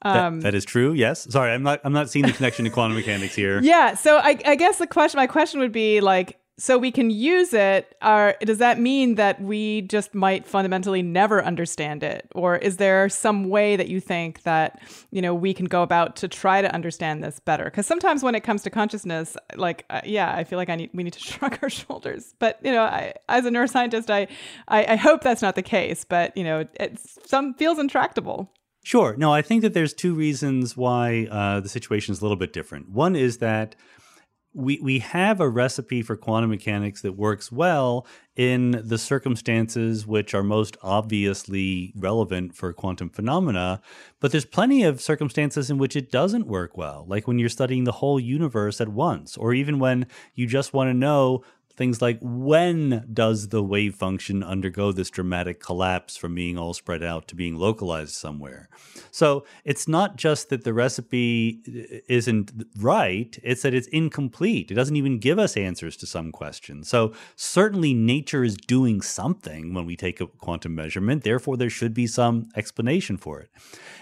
Um, 0.03 0.41
that, 0.41 0.53
that 0.53 0.55
is 0.55 0.65
true. 0.65 0.93
Yes. 0.93 1.31
Sorry, 1.31 1.53
I'm 1.53 1.63
not. 1.63 1.81
I'm 1.85 1.93
not 1.93 2.11
seeing 2.11 2.27
the 2.27 2.33
connection 2.33 2.65
to 2.65 2.71
quantum 2.71 2.97
mechanics 2.97 3.35
here. 3.35 3.61
Yeah. 3.71 3.95
So 3.95 4.17
I, 4.17 4.39
I 4.47 4.57
guess 4.57 4.79
the 4.79 4.87
question, 4.87 5.19
my 5.19 5.27
question 5.27 5.61
would 5.61 5.73
be 5.73 6.01
like, 6.01 6.40
so 6.61 6.77
we 6.77 6.93
can 6.93 7.09
use 7.11 7.55
it 7.55 7.97
are 8.03 8.37
does 8.43 8.59
that 8.59 8.79
mean 8.79 9.15
that 9.15 9.41
we 9.41 9.83
just 9.83 10.15
might 10.15 10.47
fundamentally 10.47 11.03
never 11.03 11.43
understand 11.43 12.03
it 12.03 12.29
or 12.35 12.57
is 12.57 12.77
there 12.77 13.09
some 13.09 13.49
way 13.49 13.77
that 13.77 13.89
you 13.89 13.99
think 13.99 14.43
that 14.43 14.81
you 15.11 15.23
know 15.23 15.35
we 15.35 15.55
can 15.55 15.67
go 15.67 15.83
about 15.83 16.17
to 16.17 16.29
try 16.29 16.61
to 16.61 16.73
understand 16.75 17.25
this 17.25 17.41
better 17.41 17.65
because 17.65 17.87
sometimes 17.87 18.23
when 18.23 18.35
it 18.35 18.41
comes 18.41 18.63
to 18.63 18.71
consciousness 18.71 19.37
like 19.57 19.85
uh, 19.91 20.01
yeah 20.05 20.35
i 20.37 20.45
feel 20.45 20.59
like 20.59 20.69
i 20.69 20.77
need 20.77 20.91
we 20.93 21.03
need 21.03 21.13
to 21.13 21.21
shrug 21.31 21.59
our 21.63 21.71
shoulders 21.71 22.35
but 22.39 22.59
you 22.63 22.71
know 22.71 22.83
I, 22.83 23.15
as 23.29 23.47
a 23.47 23.51
neuroscientist 23.51 24.11
I, 24.11 24.29
I, 24.69 24.93
I 24.93 24.97
hope 24.97 25.23
that's 25.23 25.43
not 25.43 25.55
the 25.55 25.63
case 25.63 26.05
but 26.05 26.37
you 26.37 26.45
know 26.45 26.67
it 26.75 26.99
some 27.27 27.55
feels 27.55 27.79
intractable 27.79 28.53
Sure. 28.83 29.15
No, 29.19 29.31
I 29.31 29.43
think 29.43 29.61
that 29.61 29.75
there's 29.75 29.93
two 29.93 30.15
reasons 30.15 30.75
why 30.75 31.29
uh, 31.31 31.61
the 31.61 31.69
situation 31.69 32.13
is 32.13 32.21
a 32.21 32.25
little 32.25 32.39
bit 32.39 32.55
different. 32.55 32.89
One 32.89 33.15
is 33.15 33.37
that 33.37 33.77
we 34.53 34.81
we 34.83 34.99
have 34.99 35.41
a 35.41 35.49
recipe 35.49 36.03
for 36.03 36.17
quantum 36.17 36.51
mechanics 36.51 37.03
that 37.03 37.13
works 37.13 37.53
well 37.53 38.07
in 38.35 38.83
the 38.85 38.99
circumstances 38.99 40.07
which 40.07 40.35
are 40.35 40.43
most 40.43 40.77
obviously 40.83 41.93
relevant 41.95 42.55
for 42.55 42.73
quantum 42.73 43.09
phenomena 43.09 43.81
but 44.19 44.33
there's 44.33 44.45
plenty 44.45 44.83
of 44.83 45.01
circumstances 45.01 45.71
in 45.71 45.79
which 45.79 45.95
it 45.95 46.11
doesn't 46.11 46.47
work 46.47 46.77
well 46.77 47.05
like 47.09 47.29
when 47.29 47.39
you're 47.39 47.49
studying 47.49 47.85
the 47.85 47.93
whole 47.93 48.19
universe 48.19 48.81
at 48.81 48.89
once 48.89 49.37
or 49.37 49.55
even 49.55 49.79
when 49.79 50.07
you 50.35 50.47
just 50.47 50.73
want 50.73 50.89
to 50.89 50.95
know 50.95 51.45
things 51.81 52.03
like 52.03 52.19
when 52.21 53.09
does 53.11 53.49
the 53.49 53.63
wave 53.63 53.95
function 53.95 54.43
undergo 54.43 54.93
this 54.93 55.09
dramatic 55.09 55.61
collapse 55.61 56.15
from 56.15 56.35
being 56.35 56.59
all 56.59 56.75
spread 56.75 57.03
out 57.03 57.27
to 57.27 57.35
being 57.35 57.57
localized 57.57 58.15
somewhere? 58.15 58.69
So 59.11 59.47
it's 59.65 59.89
not 59.89 60.17
just 60.17 60.51
that 60.51 60.65
the 60.65 60.75
recipe 60.75 61.63
uh, 61.67 62.01
isn't 62.07 62.53
right 62.77 63.39
it's 63.43 63.63
that 63.63 63.73
it's 63.73 63.87
incomplete. 63.89 64.71
It 64.71 64.75
doesn't 64.75 64.97
even 64.97 65.21
give 65.21 65.39
us 65.39 65.57
answers 65.57 65.97
to 65.99 66.07
some 66.07 66.33
questions. 66.33 66.87
So 66.87 67.15
certainly 67.35 67.95
nature 67.95 68.45
is 68.45 68.59
doing 68.59 69.01
something 69.01 69.73
when 69.73 69.87
we 69.87 69.97
take 69.97 70.21
a 70.21 70.27
quantum 70.27 70.75
measurement 70.75 71.25
therefore 71.25 71.57
there 71.57 71.71
should 71.71 71.95
be 71.95 72.07
some 72.07 72.51
explanation 72.57 73.17
for 73.17 73.41
it. 73.41 73.49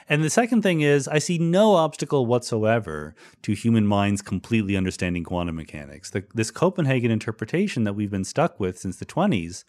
And 0.08 0.24
the 0.24 0.30
second 0.30 0.62
thing 0.62 0.80
is, 0.80 1.06
I 1.06 1.18
see 1.18 1.38
no 1.38 1.74
obstacle 1.74 2.24
whatsoever 2.24 3.14
to 3.42 3.52
human 3.52 3.86
minds 3.86 4.22
completely 4.22 4.74
understanding 4.74 5.22
quantum 5.22 5.56
mechanics. 5.56 6.10
The, 6.10 6.24
this 6.34 6.50
Copenhagen 6.50 7.10
interpretation 7.10 7.67
that 7.84 7.94
we've 7.94 8.10
been 8.10 8.24
stuck 8.24 8.58
with 8.58 8.78
since 8.78 8.96
the 8.96 9.06
20s 9.06 9.64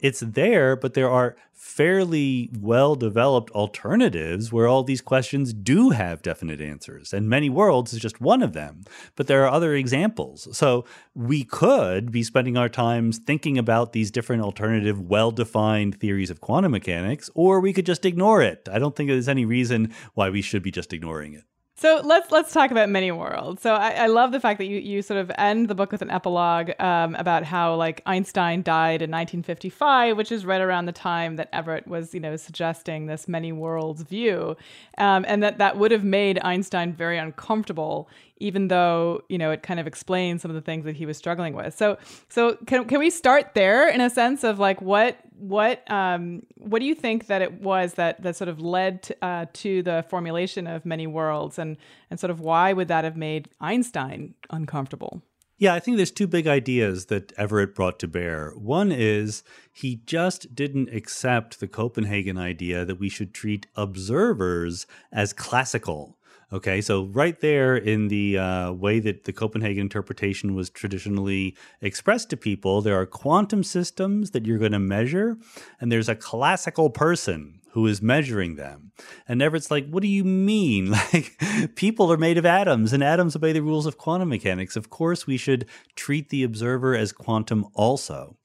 it's 0.00 0.20
there, 0.20 0.76
but 0.76 0.94
there 0.94 1.10
are 1.10 1.36
fairly 1.52 2.50
well 2.58 2.94
developed 2.94 3.50
alternatives 3.52 4.52
where 4.52 4.66
all 4.66 4.82
these 4.82 5.00
questions 5.00 5.52
do 5.54 5.90
have 5.90 6.22
definite 6.22 6.60
answers. 6.60 7.12
And 7.12 7.28
many 7.28 7.48
worlds 7.48 7.92
is 7.92 8.00
just 8.00 8.20
one 8.20 8.42
of 8.42 8.52
them. 8.52 8.84
But 9.16 9.28
there 9.28 9.44
are 9.44 9.50
other 9.50 9.74
examples. 9.74 10.48
So 10.56 10.84
we 11.14 11.44
could 11.44 12.12
be 12.12 12.22
spending 12.22 12.56
our 12.56 12.68
times 12.68 13.18
thinking 13.18 13.56
about 13.56 13.92
these 13.92 14.10
different 14.10 14.42
alternative, 14.42 15.00
well 15.00 15.30
defined 15.30 15.98
theories 16.00 16.30
of 16.30 16.40
quantum 16.40 16.72
mechanics, 16.72 17.30
or 17.34 17.60
we 17.60 17.72
could 17.72 17.86
just 17.86 18.04
ignore 18.04 18.42
it. 18.42 18.68
I 18.70 18.78
don't 18.78 18.94
think 18.94 19.08
there's 19.08 19.28
any 19.28 19.44
reason 19.44 19.94
why 20.14 20.30
we 20.30 20.42
should 20.42 20.62
be 20.62 20.70
just 20.70 20.92
ignoring 20.92 21.34
it. 21.34 21.44
So 21.76 22.00
let's 22.04 22.30
let's 22.30 22.52
talk 22.52 22.70
about 22.70 22.88
many 22.88 23.10
worlds. 23.10 23.60
So 23.60 23.74
I, 23.74 23.90
I, 23.90 24.06
love 24.06 24.30
the 24.30 24.38
fact 24.38 24.58
that 24.58 24.66
you 24.66 24.78
you 24.78 25.02
sort 25.02 25.18
of 25.18 25.32
end 25.36 25.66
the 25.66 25.74
book 25.74 25.90
with 25.90 26.02
an 26.02 26.10
epilogue 26.10 26.70
um, 26.78 27.16
about 27.16 27.42
how 27.42 27.74
like 27.74 28.00
Einstein 28.06 28.62
died 28.62 29.02
in 29.02 29.10
1955, 29.10 30.16
which 30.16 30.30
is 30.30 30.46
right 30.46 30.60
around 30.60 30.86
the 30.86 30.92
time 30.92 31.34
that 31.34 31.48
Everett 31.52 31.88
was 31.88 32.14
you 32.14 32.20
know 32.20 32.36
suggesting 32.36 33.06
this 33.06 33.26
many 33.26 33.50
worlds 33.50 34.02
view, 34.02 34.56
um, 34.98 35.24
and 35.26 35.42
that 35.42 35.58
that 35.58 35.76
would 35.76 35.90
have 35.90 36.04
made 36.04 36.38
Einstein 36.44 36.92
very 36.92 37.18
uncomfortable 37.18 38.08
even 38.38 38.68
though 38.68 39.22
you 39.28 39.38
know 39.38 39.50
it 39.50 39.62
kind 39.62 39.80
of 39.80 39.86
explains 39.86 40.42
some 40.42 40.50
of 40.50 40.54
the 40.54 40.60
things 40.60 40.84
that 40.84 40.96
he 40.96 41.06
was 41.06 41.16
struggling 41.16 41.54
with. 41.54 41.76
So 41.76 41.98
so 42.28 42.56
can 42.66 42.86
can 42.86 42.98
we 42.98 43.10
start 43.10 43.54
there 43.54 43.88
in 43.88 44.00
a 44.00 44.10
sense 44.10 44.44
of 44.44 44.58
like 44.58 44.80
what 44.80 45.18
what 45.36 45.90
um, 45.90 46.42
what 46.58 46.78
do 46.80 46.86
you 46.86 46.94
think 46.94 47.26
that 47.26 47.42
it 47.42 47.60
was 47.60 47.94
that 47.94 48.22
that 48.22 48.36
sort 48.36 48.48
of 48.48 48.60
led 48.60 49.02
to, 49.04 49.24
uh, 49.24 49.46
to 49.52 49.82
the 49.82 50.04
formulation 50.08 50.66
of 50.66 50.84
many 50.84 51.06
worlds 51.06 51.58
and 51.58 51.76
and 52.10 52.18
sort 52.18 52.30
of 52.30 52.40
why 52.40 52.72
would 52.72 52.88
that 52.88 53.04
have 53.04 53.16
made 53.16 53.48
Einstein 53.60 54.34
uncomfortable? 54.50 55.22
Yeah, 55.56 55.74
I 55.74 55.80
think 55.80 55.96
there's 55.96 56.10
two 56.10 56.26
big 56.26 56.48
ideas 56.48 57.06
that 57.06 57.32
Everett 57.38 57.76
brought 57.76 58.00
to 58.00 58.08
bear. 58.08 58.50
One 58.56 58.90
is 58.90 59.44
he 59.72 60.02
just 60.04 60.54
didn't 60.54 60.92
accept 60.92 61.60
the 61.60 61.68
Copenhagen 61.68 62.36
idea 62.36 62.84
that 62.84 62.98
we 62.98 63.08
should 63.08 63.32
treat 63.32 63.68
observers 63.76 64.86
as 65.12 65.32
classical. 65.32 66.18
Okay, 66.52 66.80
so 66.80 67.04
right 67.06 67.40
there 67.40 67.76
in 67.76 68.08
the 68.08 68.38
uh, 68.38 68.72
way 68.72 69.00
that 69.00 69.24
the 69.24 69.32
Copenhagen 69.32 69.80
interpretation 69.80 70.54
was 70.54 70.70
traditionally 70.70 71.56
expressed 71.80 72.30
to 72.30 72.36
people, 72.36 72.80
there 72.80 72.98
are 73.00 73.06
quantum 73.06 73.62
systems 73.64 74.30
that 74.32 74.46
you're 74.46 74.58
going 74.58 74.72
to 74.72 74.78
measure, 74.78 75.36
and 75.80 75.90
there's 75.90 76.08
a 76.08 76.14
classical 76.14 76.90
person 76.90 77.60
who 77.72 77.88
is 77.88 78.00
measuring 78.00 78.54
them. 78.54 78.92
And 79.26 79.42
Everett's 79.42 79.68
like, 79.68 79.88
what 79.88 80.02
do 80.02 80.08
you 80.08 80.24
mean? 80.24 80.94
Like, 81.12 81.36
people 81.74 82.12
are 82.12 82.16
made 82.16 82.38
of 82.38 82.46
atoms, 82.46 82.92
and 82.92 83.02
atoms 83.02 83.34
obey 83.34 83.52
the 83.52 83.62
rules 83.62 83.86
of 83.86 83.98
quantum 83.98 84.28
mechanics. 84.28 84.76
Of 84.76 84.90
course, 84.90 85.26
we 85.26 85.36
should 85.36 85.66
treat 85.96 86.28
the 86.28 86.44
observer 86.44 86.94
as 86.96 87.12
quantum 87.12 87.66
also. 87.74 88.36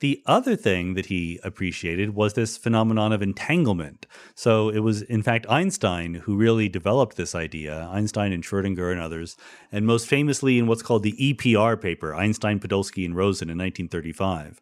The 0.00 0.22
other 0.24 0.56
thing 0.56 0.94
that 0.94 1.06
he 1.06 1.38
appreciated 1.44 2.14
was 2.14 2.32
this 2.32 2.56
phenomenon 2.56 3.12
of 3.12 3.20
entanglement. 3.20 4.06
So 4.34 4.70
it 4.70 4.80
was, 4.80 5.02
in 5.02 5.22
fact, 5.22 5.46
Einstein 5.48 6.14
who 6.14 6.36
really 6.36 6.70
developed 6.70 7.16
this 7.16 7.34
idea, 7.34 7.86
Einstein 7.92 8.32
and 8.32 8.42
Schrodinger 8.42 8.90
and 8.90 9.00
others, 9.00 9.36
and 9.70 9.86
most 9.86 10.08
famously 10.08 10.58
in 10.58 10.66
what's 10.66 10.82
called 10.82 11.02
the 11.02 11.12
EPR 11.12 11.78
paper, 11.80 12.14
Einstein, 12.14 12.58
Podolsky, 12.58 13.04
and 13.04 13.14
Rosen 13.14 13.50
in 13.50 13.58
1935. 13.58 14.60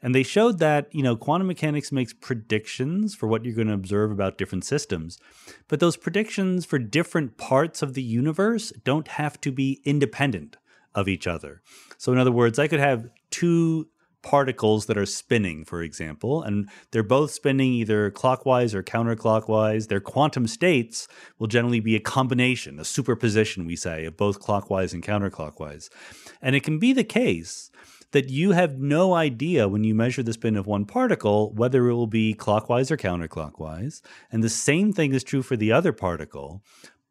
And 0.00 0.14
they 0.14 0.22
showed 0.22 0.58
that, 0.60 0.88
you 0.94 1.02
know, 1.02 1.16
quantum 1.16 1.48
mechanics 1.48 1.92
makes 1.92 2.14
predictions 2.14 3.14
for 3.14 3.26
what 3.26 3.44
you're 3.44 3.54
going 3.54 3.68
to 3.68 3.74
observe 3.74 4.10
about 4.10 4.38
different 4.38 4.64
systems. 4.64 5.18
But 5.66 5.80
those 5.80 5.96
predictions 5.96 6.64
for 6.64 6.78
different 6.78 7.36
parts 7.36 7.82
of 7.82 7.92
the 7.94 8.02
universe 8.02 8.72
don't 8.84 9.08
have 9.08 9.40
to 9.42 9.52
be 9.52 9.82
independent 9.84 10.56
of 10.94 11.08
each 11.08 11.26
other. 11.26 11.60
So, 11.98 12.12
in 12.12 12.18
other 12.18 12.32
words, 12.32 12.58
I 12.58 12.68
could 12.68 12.80
have 12.80 13.10
two 13.30 13.88
particles 14.22 14.86
that 14.86 14.98
are 14.98 15.06
spinning, 15.06 15.64
for 15.64 15.82
example, 15.82 16.42
and 16.42 16.68
they're 16.90 17.02
both 17.02 17.30
spinning 17.30 17.72
either 17.72 18.10
clockwise 18.10 18.74
or 18.74 18.82
counterclockwise. 18.82 19.88
Their 19.88 20.00
quantum 20.00 20.46
states 20.46 21.08
will 21.38 21.46
generally 21.46 21.80
be 21.80 21.96
a 21.96 22.00
combination, 22.00 22.78
a 22.78 22.84
superposition, 22.84 23.66
we 23.66 23.76
say, 23.76 24.04
of 24.04 24.16
both 24.16 24.40
clockwise 24.40 24.92
and 24.92 25.02
counterclockwise. 25.02 25.88
And 26.42 26.56
it 26.56 26.62
can 26.62 26.78
be 26.78 26.92
the 26.92 27.04
case 27.04 27.70
that 28.12 28.30
you 28.30 28.52
have 28.52 28.78
no 28.78 29.14
idea 29.14 29.68
when 29.68 29.84
you 29.84 29.94
measure 29.94 30.22
the 30.22 30.32
spin 30.32 30.56
of 30.56 30.66
one 30.66 30.86
particle 30.86 31.52
whether 31.54 31.88
it 31.88 31.94
will 31.94 32.06
be 32.06 32.34
clockwise 32.34 32.90
or 32.90 32.96
counterclockwise. 32.96 34.00
And 34.32 34.42
the 34.42 34.48
same 34.48 34.92
thing 34.92 35.12
is 35.12 35.22
true 35.22 35.42
for 35.42 35.56
the 35.56 35.72
other 35.72 35.92
particle, 35.92 36.62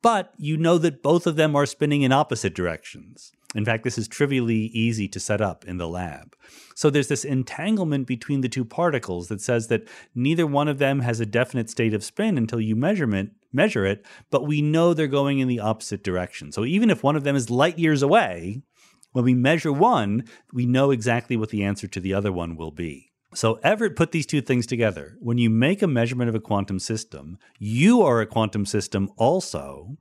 but 0.02 0.34
you 0.38 0.58
know 0.58 0.78
that 0.78 1.04
both 1.04 1.28
of 1.28 1.36
them 1.36 1.56
are 1.56 1.66
spinning 1.66 2.02
in 2.02 2.12
opposite 2.12 2.56
directions. 2.56 3.32
In 3.56 3.66
fact, 3.66 3.84
this 3.84 3.98
is 3.98 4.08
trivially 4.08 4.66
easy 4.68 5.08
to 5.08 5.20
set 5.20 5.42
up 5.42 5.66
in 5.66 5.78
the 5.78 5.88
lab. 5.88 6.36
So 6.76 6.90
there's 6.90 7.08
this 7.08 7.24
entanglement 7.24 8.06
between 8.06 8.42
the 8.42 8.50
two 8.50 8.66
particles 8.66 9.30
that 9.30 9.42
says 9.42 9.68
that 9.68 9.88
neither 10.14 10.46
one 10.46 10.68
of 10.68 10.80
them 10.80 11.00
has 11.00 11.20
a 11.20 11.26
definite 11.26 11.70
state 11.70 11.94
of 11.94 12.04
spin 12.04 12.38
until 12.38 12.60
you 12.60 12.76
measurement 12.76 13.32
measure 13.54 13.86
it, 13.86 14.06
but 14.30 14.46
we 14.46 14.62
know 14.62 14.94
they're 14.94 15.08
going 15.08 15.40
in 15.40 15.48
the 15.48 15.62
opposite 15.62 16.04
direction. 16.04 16.52
So 16.52 16.66
even 16.66 16.90
if 16.90 17.04
one 17.04 17.16
of 17.16 17.24
them 17.24 17.36
is 17.36 17.50
light 17.50 17.80
years 17.80 18.02
away, 18.02 18.62
when 19.14 19.24
we 19.24 19.34
measure 19.34 19.72
one, 19.72 20.26
we 20.54 20.66
know 20.66 20.92
exactly 20.92 21.38
what 21.38 21.50
the 21.50 21.64
answer 21.64 21.88
to 21.88 22.00
the 22.00 22.14
other 22.14 22.32
one 22.32 22.56
will 22.56 22.72
be. 22.72 23.12
So 23.34 23.60
Everett 23.64 23.96
put 23.96 24.12
these 24.12 24.26
two 24.26 24.42
things 24.42 24.68
together. 24.68 25.18
When 25.20 25.38
you 25.38 25.50
make 25.50 25.82
a 25.82 25.88
measurement 25.88 26.30
of 26.30 26.36
a 26.36 26.40
quantum 26.40 26.80
system, 26.80 27.38
you 27.58 28.02
are 28.02 28.22
a 28.22 28.26
quantum 28.26 28.66
system 28.66 29.10
also, 29.18 29.98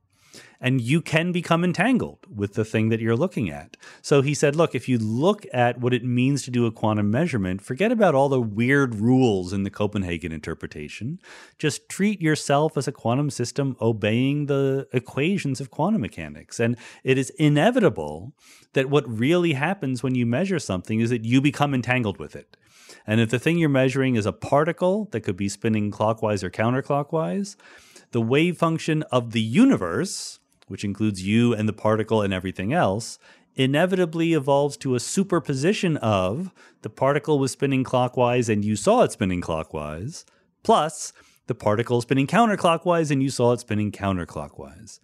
and 0.59 0.81
you 0.81 1.01
can 1.01 1.31
become 1.31 1.63
entangled 1.63 2.25
with 2.33 2.53
the 2.53 2.65
thing 2.65 2.89
that 2.89 2.99
you're 2.99 3.15
looking 3.15 3.49
at. 3.49 3.77
So 4.01 4.21
he 4.21 4.33
said, 4.33 4.55
look, 4.55 4.73
if 4.73 4.89
you 4.89 4.97
look 4.97 5.45
at 5.53 5.79
what 5.79 5.93
it 5.93 6.03
means 6.03 6.43
to 6.43 6.51
do 6.51 6.65
a 6.65 6.71
quantum 6.71 7.11
measurement, 7.11 7.61
forget 7.61 7.91
about 7.91 8.15
all 8.15 8.29
the 8.29 8.41
weird 8.41 8.95
rules 8.95 9.53
in 9.53 9.63
the 9.63 9.69
Copenhagen 9.69 10.31
interpretation. 10.31 11.19
Just 11.57 11.89
treat 11.89 12.21
yourself 12.21 12.77
as 12.77 12.87
a 12.87 12.91
quantum 12.91 13.29
system 13.29 13.75
obeying 13.81 14.47
the 14.47 14.87
equations 14.93 15.61
of 15.61 15.71
quantum 15.71 16.01
mechanics. 16.01 16.59
And 16.59 16.77
it 17.03 17.17
is 17.17 17.29
inevitable 17.31 18.33
that 18.73 18.89
what 18.89 19.07
really 19.07 19.53
happens 19.53 20.03
when 20.03 20.15
you 20.15 20.25
measure 20.25 20.59
something 20.59 20.99
is 20.99 21.09
that 21.09 21.25
you 21.25 21.41
become 21.41 21.73
entangled 21.73 22.17
with 22.17 22.35
it. 22.35 22.57
And 23.05 23.19
if 23.19 23.29
the 23.29 23.39
thing 23.39 23.57
you're 23.57 23.69
measuring 23.69 24.15
is 24.15 24.25
a 24.25 24.33
particle 24.33 25.05
that 25.11 25.21
could 25.21 25.37
be 25.37 25.49
spinning 25.49 25.91
clockwise 25.91 26.43
or 26.43 26.49
counterclockwise, 26.49 27.55
the 28.11 28.21
wave 28.21 28.57
function 28.57 29.03
of 29.03 29.31
the 29.31 29.41
universe, 29.41 30.39
which 30.67 30.83
includes 30.83 31.25
you 31.25 31.53
and 31.53 31.67
the 31.67 31.73
particle 31.73 32.21
and 32.21 32.33
everything 32.33 32.73
else, 32.73 33.19
inevitably 33.55 34.33
evolves 34.33 34.77
to 34.77 34.95
a 34.95 34.99
superposition 34.99 35.97
of 35.97 36.51
the 36.83 36.89
particle 36.89 37.39
was 37.39 37.51
spinning 37.51 37.83
clockwise 37.83 38.49
and 38.49 38.63
you 38.63 38.75
saw 38.75 39.01
it 39.01 39.11
spinning 39.11 39.41
clockwise, 39.41 40.25
plus 40.63 41.11
the 41.47 41.55
particle 41.55 42.01
spinning 42.01 42.27
counterclockwise 42.27 43.09
and 43.09 43.23
you 43.23 43.29
saw 43.29 43.53
it 43.53 43.59
spinning 43.59 43.91
counterclockwise. 43.91 44.99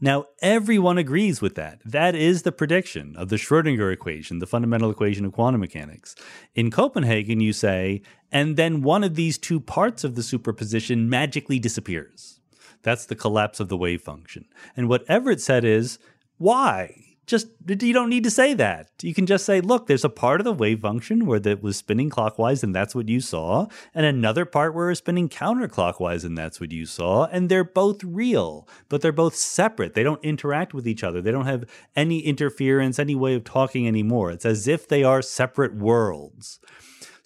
Now, 0.00 0.26
everyone 0.40 0.96
agrees 0.96 1.42
with 1.42 1.56
that. 1.56 1.80
That 1.84 2.14
is 2.14 2.42
the 2.42 2.52
prediction 2.52 3.16
of 3.16 3.30
the 3.30 3.36
Schrodinger 3.36 3.92
equation, 3.92 4.38
the 4.38 4.46
fundamental 4.46 4.92
equation 4.92 5.24
of 5.24 5.32
quantum 5.32 5.60
mechanics. 5.60 6.14
In 6.54 6.70
Copenhagen, 6.70 7.40
you 7.40 7.52
say, 7.52 8.02
and 8.30 8.56
then 8.56 8.82
one 8.82 9.02
of 9.02 9.16
these 9.16 9.38
two 9.38 9.58
parts 9.58 10.04
of 10.04 10.14
the 10.14 10.22
superposition 10.22 11.10
magically 11.10 11.58
disappears. 11.58 12.37
That's 12.82 13.06
the 13.06 13.16
collapse 13.16 13.60
of 13.60 13.68
the 13.68 13.76
wave 13.76 14.02
function. 14.02 14.46
And 14.76 14.88
what 14.88 15.04
Everett 15.08 15.40
said 15.40 15.64
is, 15.64 15.98
why? 16.36 17.04
Just 17.26 17.48
you 17.68 17.92
don't 17.92 18.08
need 18.08 18.24
to 18.24 18.30
say 18.30 18.54
that. 18.54 18.88
You 19.02 19.12
can 19.12 19.26
just 19.26 19.44
say, 19.44 19.60
look, 19.60 19.86
there's 19.86 20.04
a 20.04 20.08
part 20.08 20.40
of 20.40 20.46
the 20.46 20.52
wave 20.52 20.80
function 20.80 21.26
where 21.26 21.40
that 21.40 21.62
was 21.62 21.76
spinning 21.76 22.08
clockwise 22.08 22.64
and 22.64 22.74
that's 22.74 22.94
what 22.94 23.10
you 23.10 23.20
saw, 23.20 23.66
and 23.94 24.06
another 24.06 24.46
part 24.46 24.74
where 24.74 24.90
it's 24.90 25.00
spinning 25.00 25.28
counterclockwise 25.28 26.24
and 26.24 26.38
that's 26.38 26.58
what 26.58 26.72
you 26.72 26.86
saw, 26.86 27.26
and 27.26 27.50
they're 27.50 27.64
both 27.64 28.02
real, 28.02 28.66
but 28.88 29.02
they're 29.02 29.12
both 29.12 29.36
separate. 29.36 29.92
They 29.92 30.02
don't 30.02 30.24
interact 30.24 30.72
with 30.72 30.88
each 30.88 31.04
other. 31.04 31.20
They 31.20 31.30
don't 31.30 31.44
have 31.44 31.64
any 31.94 32.20
interference, 32.20 32.98
any 32.98 33.14
way 33.14 33.34
of 33.34 33.44
talking 33.44 33.86
anymore. 33.86 34.30
It's 34.30 34.46
as 34.46 34.66
if 34.66 34.88
they 34.88 35.04
are 35.04 35.20
separate 35.20 35.74
worlds. 35.74 36.60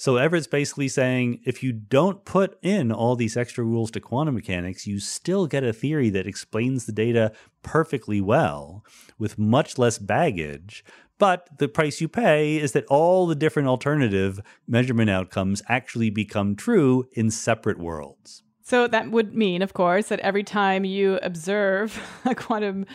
So 0.02 0.16
Everett's 0.16 0.49
basically 0.49 0.88
saying 0.88 1.42
if 1.44 1.62
you 1.62 1.71
don't 1.71 2.25
put 2.25 2.59
in 2.61 2.90
all 2.90 3.14
these 3.14 3.37
extra 3.37 3.62
rules 3.62 3.88
to 3.92 4.00
quantum 4.00 4.35
mechanics, 4.35 4.85
you 4.85 4.99
still 4.99 5.47
get 5.47 5.62
a 5.62 5.73
theory 5.73 6.11
that 6.11 6.26
explains 6.26 6.87
the 6.87 6.92
data 6.92 7.30
perfectly 7.62 8.21
well 8.21 8.85
with 9.16 9.38
much 9.38 9.78
less 9.78 9.99
baggage. 9.99 10.85
But 11.21 11.56
the 11.61 11.68
price 11.68 12.00
you 12.00 12.09
pay 12.09 12.56
is 12.56 12.73
that 12.73 12.85
all 12.87 13.28
the 13.28 13.37
different 13.37 13.68
alternative 13.68 14.40
measurement 14.66 15.09
outcomes 15.09 15.62
actually 15.68 16.11
become 16.11 16.56
true 16.56 17.04
in 17.12 17.30
separate 17.30 17.78
worlds. 17.78 18.42
So 18.64 18.88
that 18.88 19.12
would 19.12 19.37
mean, 19.37 19.62
of 19.62 19.73
course, 19.73 20.09
that 20.09 20.18
every 20.18 20.42
time 20.42 20.85
you 20.85 21.21
observe 21.23 22.02
a 22.25 22.35
quantum, 22.35 22.87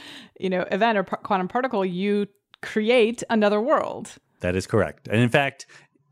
you 0.41 0.49
know, 0.49 0.65
event 0.73 0.97
or 0.97 1.05
quantum 1.05 1.47
particle, 1.47 1.85
you 1.85 2.27
create 2.61 3.23
another 3.29 3.61
world. 3.61 4.17
That 4.39 4.55
is 4.55 4.67
correct. 4.67 5.07
And 5.07 5.21
in 5.21 5.29
fact, 5.29 5.65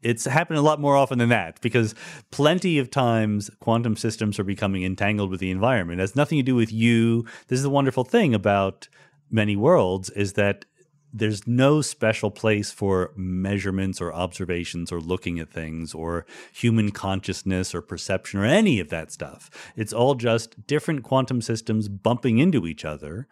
it's 0.05 0.25
happened 0.25 0.59
a 0.59 0.61
lot 0.61 0.79
more 0.79 0.95
often 0.95 1.17
than 1.17 1.29
that 1.29 1.59
because 1.61 1.95
plenty 2.29 2.77
of 2.77 2.91
times 2.91 3.49
quantum 3.59 3.95
systems 3.95 4.37
are 4.37 4.43
becoming 4.43 4.83
entangled 4.83 5.31
with 5.31 5.39
the 5.39 5.49
environment. 5.49 5.99
It 5.99 6.03
has 6.03 6.15
nothing 6.15 6.37
to 6.37 6.43
do 6.43 6.55
with 6.55 6.71
you. 6.71 7.25
This 7.47 7.57
is 7.57 7.63
the 7.63 7.71
wonderful 7.71 8.03
thing 8.03 8.35
about 8.35 8.87
many 9.31 9.55
worlds 9.55 10.11
is 10.11 10.33
that 10.33 10.65
there's 11.11 11.47
no 11.47 11.81
special 11.81 12.29
place 12.29 12.71
for 12.71 13.13
measurements 13.15 13.99
or 13.99 14.13
observations 14.13 14.91
or 14.91 14.99
looking 14.99 15.39
at 15.39 15.49
things 15.49 15.95
or 15.95 16.27
human 16.53 16.91
consciousness 16.91 17.73
or 17.73 17.81
perception 17.81 18.39
or 18.39 18.45
any 18.45 18.79
of 18.79 18.89
that 18.89 19.11
stuff. 19.11 19.49
It's 19.75 19.93
all 19.93 20.13
just 20.13 20.67
different 20.67 21.01
quantum 21.03 21.41
systems 21.41 21.87
bumping 21.87 22.37
into 22.37 22.67
each 22.67 22.85
other. 22.85 23.27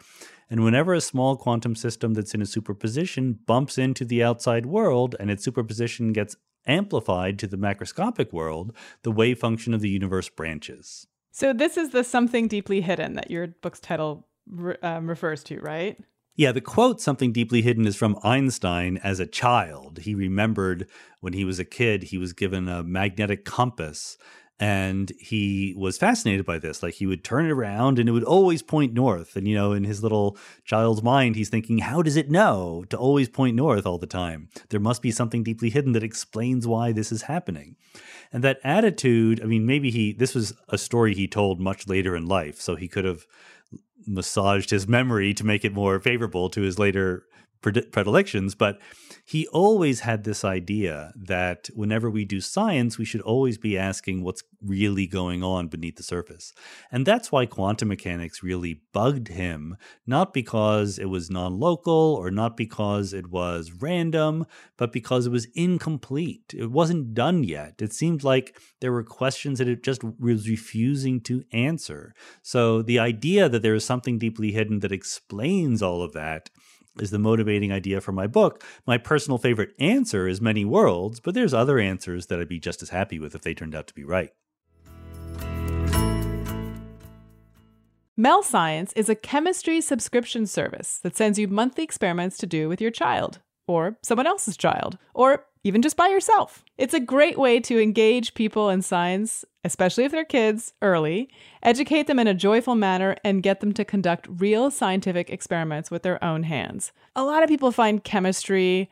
And 0.49 0.63
whenever 0.63 0.93
a 0.93 1.01
small 1.01 1.35
quantum 1.35 1.75
system 1.75 2.15
that's 2.15 2.33
in 2.33 2.41
a 2.41 2.47
superposition 2.47 3.39
bumps 3.45 3.77
into 3.77 4.05
the 4.05 4.23
outside 4.23 4.65
world 4.65 5.15
and 5.19 5.29
its 5.29 5.43
superposition 5.43 6.13
gets 6.13 6.35
amplified 6.65 7.39
to 7.39 7.47
the 7.47 7.57
macroscopic 7.57 8.31
world, 8.31 8.73
the 9.03 9.11
wave 9.11 9.39
function 9.39 9.73
of 9.73 9.81
the 9.81 9.89
universe 9.89 10.29
branches. 10.29 11.07
So, 11.31 11.53
this 11.53 11.77
is 11.77 11.89
the 11.89 12.03
something 12.03 12.47
deeply 12.47 12.81
hidden 12.81 13.13
that 13.15 13.31
your 13.31 13.47
book's 13.47 13.79
title 13.79 14.27
um, 14.81 15.09
refers 15.09 15.43
to, 15.45 15.59
right? 15.59 15.97
Yeah, 16.35 16.51
the 16.51 16.61
quote, 16.61 16.99
something 16.99 17.31
deeply 17.31 17.61
hidden, 17.61 17.85
is 17.85 17.95
from 17.95 18.17
Einstein 18.23 18.97
as 19.03 19.19
a 19.19 19.27
child. 19.27 19.99
He 19.99 20.15
remembered 20.15 20.87
when 21.19 21.33
he 21.33 21.45
was 21.45 21.59
a 21.59 21.65
kid, 21.65 22.03
he 22.03 22.17
was 22.17 22.33
given 22.33 22.67
a 22.67 22.83
magnetic 22.83 23.45
compass 23.45 24.17
and 24.59 25.11
he 25.19 25.73
was 25.75 25.97
fascinated 25.97 26.45
by 26.45 26.59
this 26.59 26.83
like 26.83 26.93
he 26.95 27.07
would 27.07 27.23
turn 27.23 27.45
it 27.45 27.51
around 27.51 27.97
and 27.97 28.07
it 28.07 28.11
would 28.11 28.23
always 28.23 28.61
point 28.61 28.93
north. 28.93 29.35
And 29.35 29.47
you 29.47 29.55
know 29.55 29.73
in 29.73 29.83
his 29.83 30.03
little 30.03 30.37
child's 30.63 31.01
mind 31.01 31.35
he's 31.35 31.49
thinking 31.49 31.79
how 31.79 32.01
does 32.01 32.15
it 32.15 32.29
know 32.29 32.85
to 32.89 32.97
always 32.97 33.29
point 33.29 33.55
north 33.55 33.85
all 33.85 33.97
the 33.97 34.07
time? 34.07 34.49
There 34.69 34.79
must 34.79 35.01
be 35.01 35.11
something 35.11 35.43
deeply 35.43 35.69
hidden 35.69 35.93
that 35.93 36.03
explains 36.03 36.67
why 36.67 36.91
this 36.91 37.11
is 37.11 37.23
happening. 37.23 37.75
And 38.31 38.43
that 38.43 38.59
attitude 38.63 39.41
i 39.41 39.45
mean 39.45 39.65
maybe 39.65 39.89
he 39.89 40.13
this 40.13 40.35
was 40.35 40.53
a 40.69 40.77
story 40.77 41.13
he 41.13 41.27
told 41.27 41.59
much 41.59 41.87
later 41.87 42.15
in 42.15 42.27
life 42.27 42.61
so 42.61 42.75
he 42.75 42.87
could 42.87 43.05
have 43.05 43.25
massaged 44.05 44.69
his 44.69 44.87
memory 44.87 45.33
to 45.33 45.45
make 45.45 45.65
it 45.65 45.73
more 45.73 45.99
favorable 45.99 46.49
to 46.49 46.61
his 46.61 46.77
later 46.77 47.25
predilections, 47.63 48.55
but 48.55 48.79
he 49.25 49.47
always 49.47 50.01
had 50.01 50.23
this 50.23 50.43
idea 50.43 51.13
that 51.15 51.69
whenever 51.73 52.09
we 52.09 52.25
do 52.25 52.41
science, 52.41 52.97
we 52.97 53.05
should 53.05 53.21
always 53.21 53.57
be 53.57 53.77
asking 53.77 54.23
what's 54.23 54.43
really 54.61 55.07
going 55.07 55.43
on 55.43 55.67
beneath 55.67 55.95
the 55.95 56.03
surface. 56.03 56.53
And 56.91 57.05
that's 57.05 57.31
why 57.31 57.45
quantum 57.45 57.87
mechanics 57.87 58.43
really 58.43 58.81
bugged 58.91 59.29
him, 59.29 59.77
not 60.05 60.33
because 60.33 60.99
it 60.99 61.05
was 61.05 61.29
non 61.29 61.59
local 61.59 61.93
or 62.19 62.31
not 62.31 62.57
because 62.57 63.13
it 63.13 63.27
was 63.27 63.71
random, 63.79 64.45
but 64.77 64.91
because 64.91 65.25
it 65.25 65.31
was 65.31 65.47
incomplete. 65.55 66.53
It 66.55 66.71
wasn't 66.71 67.13
done 67.13 67.43
yet. 67.43 67.81
It 67.81 67.93
seemed 67.93 68.23
like 68.23 68.59
there 68.81 68.91
were 68.91 69.03
questions 69.03 69.59
that 69.59 69.67
it 69.67 69.83
just 69.83 70.03
was 70.03 70.49
refusing 70.49 71.21
to 71.21 71.43
answer. 71.53 72.13
So 72.41 72.81
the 72.81 72.99
idea 72.99 73.47
that 73.47 73.61
there 73.61 73.75
is 73.75 73.85
something 73.85 74.17
deeply 74.19 74.51
hidden 74.51 74.79
that 74.79 74.91
explains 74.91 75.81
all 75.81 76.01
of 76.01 76.13
that 76.13 76.49
is 76.99 77.11
the 77.11 77.19
motivating 77.19 77.71
idea 77.71 78.01
for 78.01 78.11
my 78.11 78.27
book. 78.27 78.63
My 78.85 78.97
personal 78.97 79.37
favorite 79.37 79.73
answer 79.79 80.27
is 80.27 80.41
many 80.41 80.65
worlds, 80.65 81.19
but 81.19 81.33
there's 81.33 81.53
other 81.53 81.79
answers 81.79 82.27
that 82.27 82.39
I'd 82.39 82.47
be 82.47 82.59
just 82.59 82.81
as 82.81 82.89
happy 82.89 83.19
with 83.19 83.35
if 83.35 83.41
they 83.41 83.53
turned 83.53 83.75
out 83.75 83.87
to 83.87 83.93
be 83.93 84.03
right. 84.03 84.31
Mel 88.15 88.43
Science 88.43 88.93
is 88.93 89.09
a 89.09 89.15
chemistry 89.15 89.81
subscription 89.81 90.45
service 90.45 90.99
that 90.99 91.17
sends 91.17 91.39
you 91.39 91.47
monthly 91.47 91.83
experiments 91.83 92.37
to 92.37 92.45
do 92.45 92.69
with 92.69 92.79
your 92.79 92.91
child, 92.91 93.39
or 93.67 93.97
someone 94.03 94.27
else's 94.27 94.55
child, 94.55 94.99
or 95.15 95.45
even 95.63 95.81
just 95.81 95.97
by 95.97 96.07
yourself. 96.07 96.63
It's 96.77 96.93
a 96.93 96.99
great 96.99 97.37
way 97.37 97.59
to 97.61 97.81
engage 97.81 98.33
people 98.33 98.69
in 98.69 98.81
science, 98.81 99.45
especially 99.63 100.03
if 100.03 100.11
they're 100.11 100.25
kids, 100.25 100.73
early, 100.81 101.29
educate 101.61 102.07
them 102.07 102.19
in 102.19 102.27
a 102.27 102.33
joyful 102.33 102.75
manner, 102.75 103.15
and 103.23 103.43
get 103.43 103.59
them 103.59 103.73
to 103.73 103.85
conduct 103.85 104.27
real 104.29 104.69
scientific 104.69 105.29
experiments 105.29 105.89
with 105.89 106.03
their 106.03 106.23
own 106.23 106.43
hands. 106.43 106.91
A 107.15 107.23
lot 107.23 107.43
of 107.43 107.49
people 107.49 107.71
find 107.71 108.03
chemistry, 108.03 108.89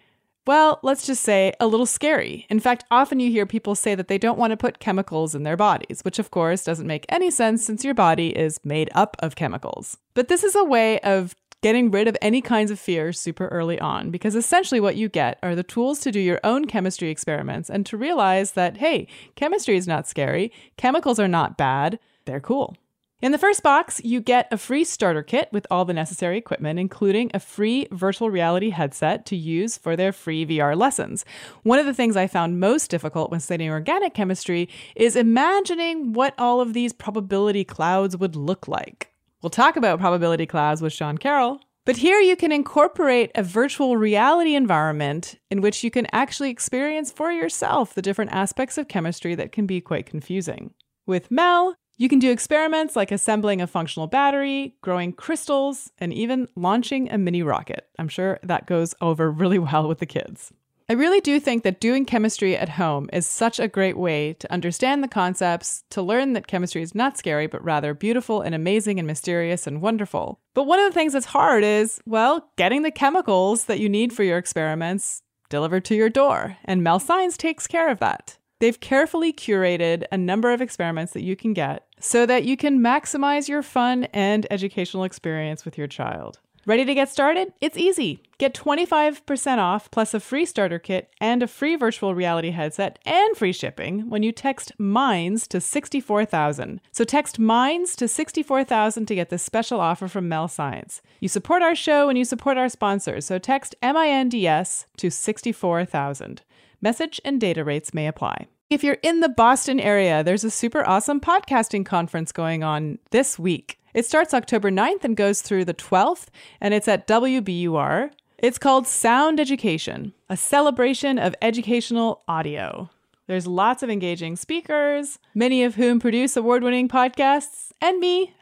well, 0.48 0.80
let's 0.82 1.06
just 1.06 1.24
say 1.24 1.54
a 1.60 1.68
little 1.68 1.86
scary. 1.86 2.48
In 2.50 2.60
fact, 2.60 2.84
often 2.90 3.20
you 3.20 3.30
hear 3.30 3.46
people 3.46 3.76
say 3.76 3.94
that 3.94 4.08
they 4.08 4.18
don't 4.18 4.40
want 4.40 4.52
to 4.52 4.58
put 4.58 4.80
chemicals 4.80 5.36
in 5.36 5.44
their 5.44 5.58
bodies, 5.58 6.02
which 6.02 6.18
of 6.18 6.32
course 6.32 6.64
doesn't 6.64 6.88
make 6.88 7.06
any 7.10 7.30
sense 7.30 7.64
since 7.64 7.84
your 7.84 7.94
body 7.94 8.36
is 8.36 8.60
made 8.64 8.90
up 8.96 9.16
of 9.20 9.36
chemicals. 9.36 9.98
But 10.16 10.30
this 10.30 10.44
is 10.44 10.56
a 10.56 10.64
way 10.64 11.00
of 11.02 11.36
getting 11.62 11.92
rid 11.92 12.08
of 12.08 12.18
any 12.22 12.42
kinds 12.42 12.72
of 12.72 12.80
fear 12.80 13.14
super 13.14 13.48
early 13.48 13.80
on, 13.80 14.10
because 14.10 14.36
essentially 14.36 14.80
what 14.80 14.96
you 14.96 15.08
get 15.08 15.38
are 15.44 15.56
the 15.56 15.64
tools 15.64 16.00
to 16.00 16.12
do 16.12 16.20
your 16.20 16.40
own 16.44 16.66
chemistry 16.66 17.10
experiments 17.10 17.70
and 17.70 17.86
to 17.86 17.98
realize 17.98 18.54
that, 18.54 18.78
hey, 18.78 19.08
chemistry 19.36 19.78
is 19.78 19.88
not 19.88 20.08
scary, 20.08 20.52
chemicals 20.78 21.20
are 21.20 21.28
not 21.28 21.58
bad, 21.58 22.00
they're 22.26 22.40
cool. 22.40 22.76
In 23.22 23.32
the 23.32 23.38
first 23.38 23.62
box, 23.62 24.02
you 24.04 24.20
get 24.20 24.48
a 24.50 24.58
free 24.58 24.84
starter 24.84 25.22
kit 25.22 25.48
with 25.52 25.68
all 25.70 25.86
the 25.86 25.94
necessary 25.94 26.40
equipment, 26.40 26.80
including 26.80 27.30
a 27.36 27.40
free 27.40 27.88
virtual 27.92 28.32
reality 28.32 28.72
headset 28.72 29.28
to 29.28 29.36
use 29.36 29.78
for 29.78 29.96
their 29.96 30.12
free 30.12 30.44
VR 30.44 30.76
lessons. 30.76 31.24
One 31.62 31.78
of 31.78 31.86
the 31.86 31.94
things 31.94 32.18
I 32.18 32.26
found 32.26 32.60
most 32.60 32.90
difficult 32.90 33.30
when 33.30 33.40
studying 33.40 33.70
organic 33.70 34.16
chemistry 34.16 34.68
is 34.96 35.16
imagining 35.16 36.14
what 36.14 36.34
all 36.40 36.62
of 36.62 36.74
these 36.74 36.94
probability 36.94 37.64
clouds 37.64 38.18
would 38.18 38.36
look 38.36 38.68
like. 38.68 39.11
We'll 39.42 39.50
talk 39.50 39.76
about 39.76 40.00
probability 40.00 40.46
clouds 40.46 40.82
with 40.82 40.94
Sean 40.94 41.18
Carroll. 41.18 41.60
But 41.84 41.98
here 41.98 42.20
you 42.20 42.36
can 42.36 42.52
incorporate 42.52 43.32
a 43.34 43.42
virtual 43.42 43.98
reality 43.98 44.54
environment 44.54 45.40
in 45.50 45.62
which 45.62 45.84
you 45.84 45.90
can 45.90 46.06
actually 46.12 46.52
experience 46.52 47.12
for 47.12 47.32
yourself 47.32 47.96
the 47.96 48.04
different 48.04 48.32
aspects 48.32 48.78
of 48.78 48.88
chemistry 48.88 49.34
that 49.34 49.52
can 49.52 49.66
be 49.66 49.82
quite 49.82 50.06
confusing. 50.06 50.76
With 51.08 51.32
Mel, 51.32 51.76
You 52.02 52.10
can 52.10 52.18
do 52.18 52.32
experiments 52.32 52.96
like 52.96 53.12
assembling 53.12 53.62
a 53.62 53.68
functional 53.68 54.08
battery, 54.08 54.76
growing 54.82 55.14
crystals, 55.14 55.92
and 56.00 56.12
even 56.12 56.48
launching 56.56 57.12
a 57.12 57.18
mini 57.20 57.44
rocket. 57.44 57.90
I'm 58.00 58.08
sure 58.08 58.40
that 58.42 58.66
goes 58.66 58.96
over 59.02 59.30
really 59.42 59.60
well 59.60 59.88
with 59.88 60.00
the 60.00 60.08
kids. 60.08 60.52
I 60.92 60.96
really 60.96 61.22
do 61.22 61.40
think 61.40 61.64
that 61.64 61.80
doing 61.80 62.04
chemistry 62.04 62.58
at 62.58 62.68
home 62.68 63.10
is 63.14 63.26
such 63.26 63.62
a 63.62 63.70
great 63.70 63.96
way 63.96 64.34
to 64.34 64.52
understand 64.52 65.02
the 65.02 65.08
concepts, 65.08 65.86
to 65.92 66.02
learn 66.02 66.34
that 66.34 66.48
chemistry 66.48 66.82
is 66.82 66.94
not 66.94 67.18
scary, 67.18 67.48
but 67.48 67.64
rather 67.64 67.94
beautiful 67.94 68.42
and 68.42 68.54
amazing 68.54 69.00
and 69.00 69.08
mysterious 69.08 69.66
and 69.66 69.82
wonderful. 69.82 70.42
But 70.54 70.66
one 70.66 70.80
of 70.80 70.92
the 70.92 70.94
things 70.94 71.14
that's 71.14 71.28
hard 71.28 71.64
is, 71.64 72.02
well, 72.06 72.50
getting 72.58 72.82
the 72.82 72.92
chemicals 72.92 73.68
that 73.68 73.80
you 73.80 73.88
need 73.88 74.12
for 74.12 74.24
your 74.24 74.38
experiments 74.38 75.22
delivered 75.48 75.86
to 75.86 75.96
your 75.96 76.10
door. 76.10 76.58
And 76.66 76.84
Mel 76.84 77.00
Science 77.00 77.38
takes 77.38 77.68
care 77.68 77.90
of 77.90 78.00
that. 78.00 78.38
They've 78.60 78.78
carefully 78.78 79.32
curated 79.32 80.04
a 80.12 80.18
number 80.18 80.52
of 80.52 80.62
experiments 80.62 81.14
that 81.14 81.24
you 81.24 81.38
can 81.38 81.54
get 81.54 81.88
so 82.02 82.26
that 82.26 82.44
you 82.44 82.58
can 82.58 82.82
maximize 82.82 83.48
your 83.48 83.64
fun 83.64 84.10
and 84.12 84.46
educational 84.52 85.06
experience 85.06 85.64
with 85.64 85.78
your 85.78 85.88
child. 85.88 86.42
Ready 86.68 86.86
to 86.86 86.94
get 86.94 87.10
started? 87.10 87.54
It's 87.60 87.76
easy. 87.76 88.22
Get 88.38 88.54
25% 88.54 89.58
off 89.58 89.90
plus 89.90 90.14
a 90.14 90.20
free 90.20 90.46
starter 90.46 90.78
kit 90.78 91.10
and 91.20 91.42
a 91.42 91.48
free 91.48 91.76
virtual 91.76 92.14
reality 92.14 92.52
headset 92.52 93.00
and 93.04 93.36
free 93.36 93.52
shipping 93.52 94.08
when 94.12 94.22
you 94.22 94.32
text 94.32 94.72
MINDS 94.78 95.48
to 95.48 95.60
64000. 95.60 96.80
So 96.92 97.04
text 97.04 97.40
MINDS 97.40 97.96
to 97.96 98.08
64000 98.08 99.08
to 99.08 99.16
get 99.16 99.30
this 99.30 99.42
special 99.42 99.80
offer 99.80 100.08
from 100.08 100.30
Mel 100.30 100.48
Science. 100.48 101.02
You 101.20 101.30
support 101.30 101.64
our 101.64 101.74
show 101.74 102.10
and 102.10 102.18
you 102.18 102.26
support 102.26 102.58
our 102.58 102.70
sponsors, 102.70 103.26
so 103.26 103.40
text 103.40 103.74
MINDS 103.82 104.86
to 104.98 105.10
64000. 105.10 106.42
Message 106.80 107.20
and 107.26 107.42
data 107.42 107.64
rates 107.64 107.92
may 107.92 108.06
apply. 108.06 108.46
If 108.70 108.84
you're 108.84 109.00
in 109.02 109.22
the 109.22 109.30
Boston 109.30 109.80
area, 109.80 110.24
there's 110.24 110.44
a 110.44 110.52
super 110.52 110.88
awesome 110.88 111.20
podcasting 111.20 111.88
conference 111.88 112.32
going 112.32 112.64
on 112.64 113.00
this 113.10 113.40
week. 113.40 113.80
It 113.94 114.06
starts 114.06 114.34
October 114.34 114.72
9th 114.72 115.04
and 115.04 115.18
goes 115.18 115.42
through 115.42 115.66
the 115.66 115.74
12th, 115.74 116.28
and 116.60 116.74
it's 116.74 116.88
at 116.88 117.08
WBUR. 117.08 118.12
It's 118.38 118.58
called 118.58 118.88
Sound 118.88 119.40
Education, 119.40 120.14
a 120.30 120.38
celebration 120.38 121.20
of 121.20 121.36
educational 121.42 122.24
audio. 122.28 122.90
There's 123.28 123.48
lots 123.48 123.84
of 123.84 123.90
engaging 123.90 124.36
speakers, 124.36 125.20
many 125.36 125.64
of 125.64 125.76
whom 125.76 126.00
produce 126.00 126.36
award 126.36 126.64
winning 126.64 126.90
podcasts, 126.90 127.72
and 127.80 128.00
me. 128.00 128.34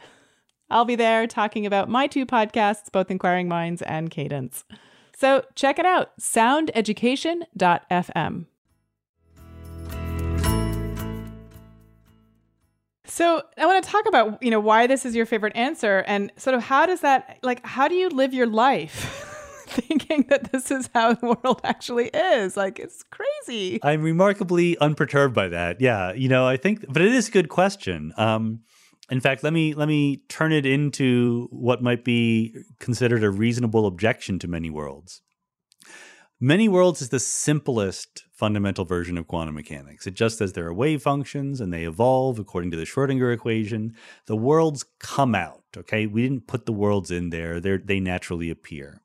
I'll 0.70 0.86
be 0.86 0.96
there 0.96 1.28
talking 1.28 1.66
about 1.66 1.90
my 1.90 2.08
two 2.08 2.26
podcasts, 2.26 2.90
both 2.92 3.12
Inquiring 3.12 3.48
Minds 3.48 3.82
and 3.82 4.10
Cadence. 4.10 4.66
So 5.18 5.44
check 5.56 5.80
it 5.80 5.86
out 5.86 6.12
soundeducation.fm. 6.20 8.46
So 13.10 13.42
I 13.58 13.66
want 13.66 13.84
to 13.84 13.90
talk 13.90 14.06
about, 14.08 14.42
you 14.42 14.52
know, 14.52 14.60
why 14.60 14.88
this 14.88 15.06
is 15.06 15.16
your 15.16 15.26
favorite 15.26 15.56
answer 15.56 16.04
and 16.08 16.32
sort 16.38 16.54
of 16.54 16.64
how 16.64 16.86
does 16.86 17.02
that 17.02 17.40
like 17.42 17.66
how 17.66 17.88
do 17.88 17.96
you 17.96 18.10
live 18.10 18.34
your 18.34 18.48
life? 18.48 19.26
thinking 19.70 20.26
that 20.30 20.52
this 20.52 20.72
is 20.72 20.90
how 20.96 21.14
the 21.14 21.38
world 21.44 21.62
actually 21.64 22.08
is. 22.08 22.58
Like 22.58 22.80
it's 22.80 23.04
crazy. 23.04 23.80
I'm 23.84 24.02
remarkably 24.02 24.78
unperturbed 24.78 25.36
by 25.36 25.50
that. 25.50 25.80
Yeah, 25.80 26.14
you 26.14 26.30
know, 26.30 26.48
I 26.48 26.58
think 26.58 26.86
but 26.88 27.02
it 27.02 27.14
is 27.14 27.28
a 27.28 27.32
good 27.32 27.50
question. 27.50 28.14
Um 28.18 28.62
in 29.12 29.20
fact, 29.22 29.44
let 29.44 29.54
me 29.54 29.74
let 29.74 29.88
me 29.88 30.18
turn 30.30 30.52
it 30.52 30.66
into 30.66 31.48
what 31.52 31.82
might 31.82 32.04
be 32.04 32.56
considered 32.80 33.24
a 33.24 33.30
reasonable 33.30 33.88
objection 33.88 34.40
to 34.40 34.48
many 34.48 34.70
worlds. 34.70 35.22
Many 36.42 36.70
worlds 36.70 37.02
is 37.02 37.10
the 37.10 37.20
simplest 37.20 38.24
fundamental 38.32 38.86
version 38.86 39.18
of 39.18 39.28
quantum 39.28 39.56
mechanics. 39.56 40.08
It 40.08 40.14
just 40.14 40.38
says 40.38 40.54
there 40.54 40.68
are 40.68 40.74
wave 40.74 41.02
functions 41.02 41.60
and 41.60 41.74
they 41.74 41.84
evolve 41.84 42.40
according 42.40 42.72
to 42.72 42.78
the 42.78 42.86
Schrodinger 42.86 43.34
equation. 43.34 43.94
The 44.26 44.38
worlds 44.38 44.86
come 45.00 45.36
out, 45.36 45.64
okay? 45.76 46.08
We 46.08 46.24
didn't 46.24 46.48
put 46.48 46.66
the 46.66 46.72
worlds 46.72 47.12
in 47.12 47.32
there, 47.32 47.60
They're, 47.60 47.78
they 47.78 48.00
naturally 48.00 48.50
appear. 48.50 49.02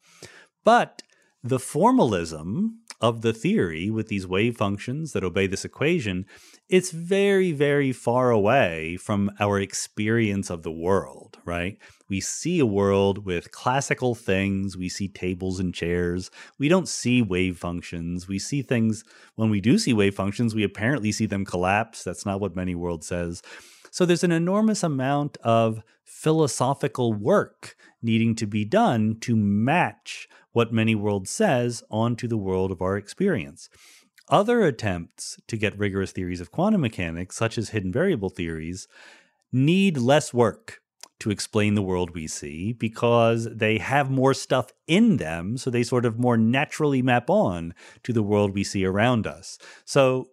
But 0.63 1.03
the 1.43 1.59
formalism 1.59 2.79
of 3.01 3.23
the 3.23 3.33
theory 3.33 3.91
with 3.91 4.07
these 4.07 4.29
wave 4.29 4.57
functions 4.57 5.13
that 5.13 5.25
obey 5.25 5.49
this 5.49 5.65
equation, 5.65 6.27
it's 6.69 6.93
very, 6.93 7.51
very 7.51 7.91
far 7.91 8.31
away 8.31 8.97
from 8.97 9.33
our 9.41 9.59
experience 9.59 10.51
of 10.51 10.63
the 10.63 10.73
world, 10.73 11.39
right? 11.45 11.79
We 12.09 12.21
see 12.21 12.59
a 12.59 12.67
world 12.67 13.25
with 13.25 13.51
classical 13.51 14.15
things. 14.15 14.77
We 14.77 14.89
see 14.89 15.09
tables 15.09 15.59
and 15.59 15.75
chairs. 15.75 16.31
We 16.59 16.69
don't 16.69 16.89
see 16.89 17.23
wave 17.23 17.59
functions. 17.59 18.29
We 18.29 18.39
see 18.39 18.63
things, 18.63 19.05
when 19.37 19.51
we 19.51 19.61
do 19.61 19.79
see 19.79 19.93
wave 19.93 20.15
functions, 20.15 20.55
we 20.55 20.65
apparently 20.65 21.13
see 21.13 21.27
them 21.27 21.45
collapse. 21.45 22.05
That's 22.05 22.27
not 22.27 22.41
what 22.41 22.57
many 22.57 22.75
world 22.75 23.05
says. 23.05 23.43
So 23.91 24.05
there's 24.05 24.25
an 24.25 24.33
enormous 24.33 24.83
amount 24.83 25.37
of 25.39 25.83
philosophical 26.03 27.13
work 27.13 27.77
needing 28.03 28.35
to 28.35 28.47
be 28.47 28.65
done 28.65 29.17
to 29.21 29.35
match 29.37 30.29
what 30.53 30.73
many 30.73 30.95
world 30.95 31.29
says 31.29 31.83
onto 31.91 32.29
the 32.29 32.37
world 32.37 32.71
of 32.71 32.83
our 32.83 32.97
experience. 32.97 33.69
Other 34.29 34.63
attempts 34.63 35.39
to 35.49 35.57
get 35.57 35.79
rigorous 35.79 36.13
theories 36.13 36.41
of 36.41 36.51
quantum 36.51 36.81
mechanics, 36.81 37.37
such 37.37 37.59
as 37.59 37.71
hidden 37.71 37.93
variable 37.93 38.31
theories, 38.31 38.89
need 39.53 39.97
less 39.99 40.33
work 40.33 40.81
to 41.25 41.31
explain 41.31 41.75
the 41.75 41.83
world 41.83 42.15
we 42.15 42.27
see 42.27 42.75
because 42.75 43.49
they 43.51 43.79
have 43.79 44.11
more 44.11 44.35
stuff 44.35 44.71
in 44.87 45.17
them. 45.17 45.57
So 45.57 45.71
they 45.71 45.83
sort 45.83 46.05
of 46.05 46.19
more 46.19 46.37
naturally 46.37 47.01
map 47.01 47.31
on 47.31 47.73
to 48.03 48.13
the 48.13 48.23
world 48.23 48.55
we 48.55 48.63
see 48.63 48.85
around 48.85 49.27
us. 49.27 49.59
So, 49.87 50.29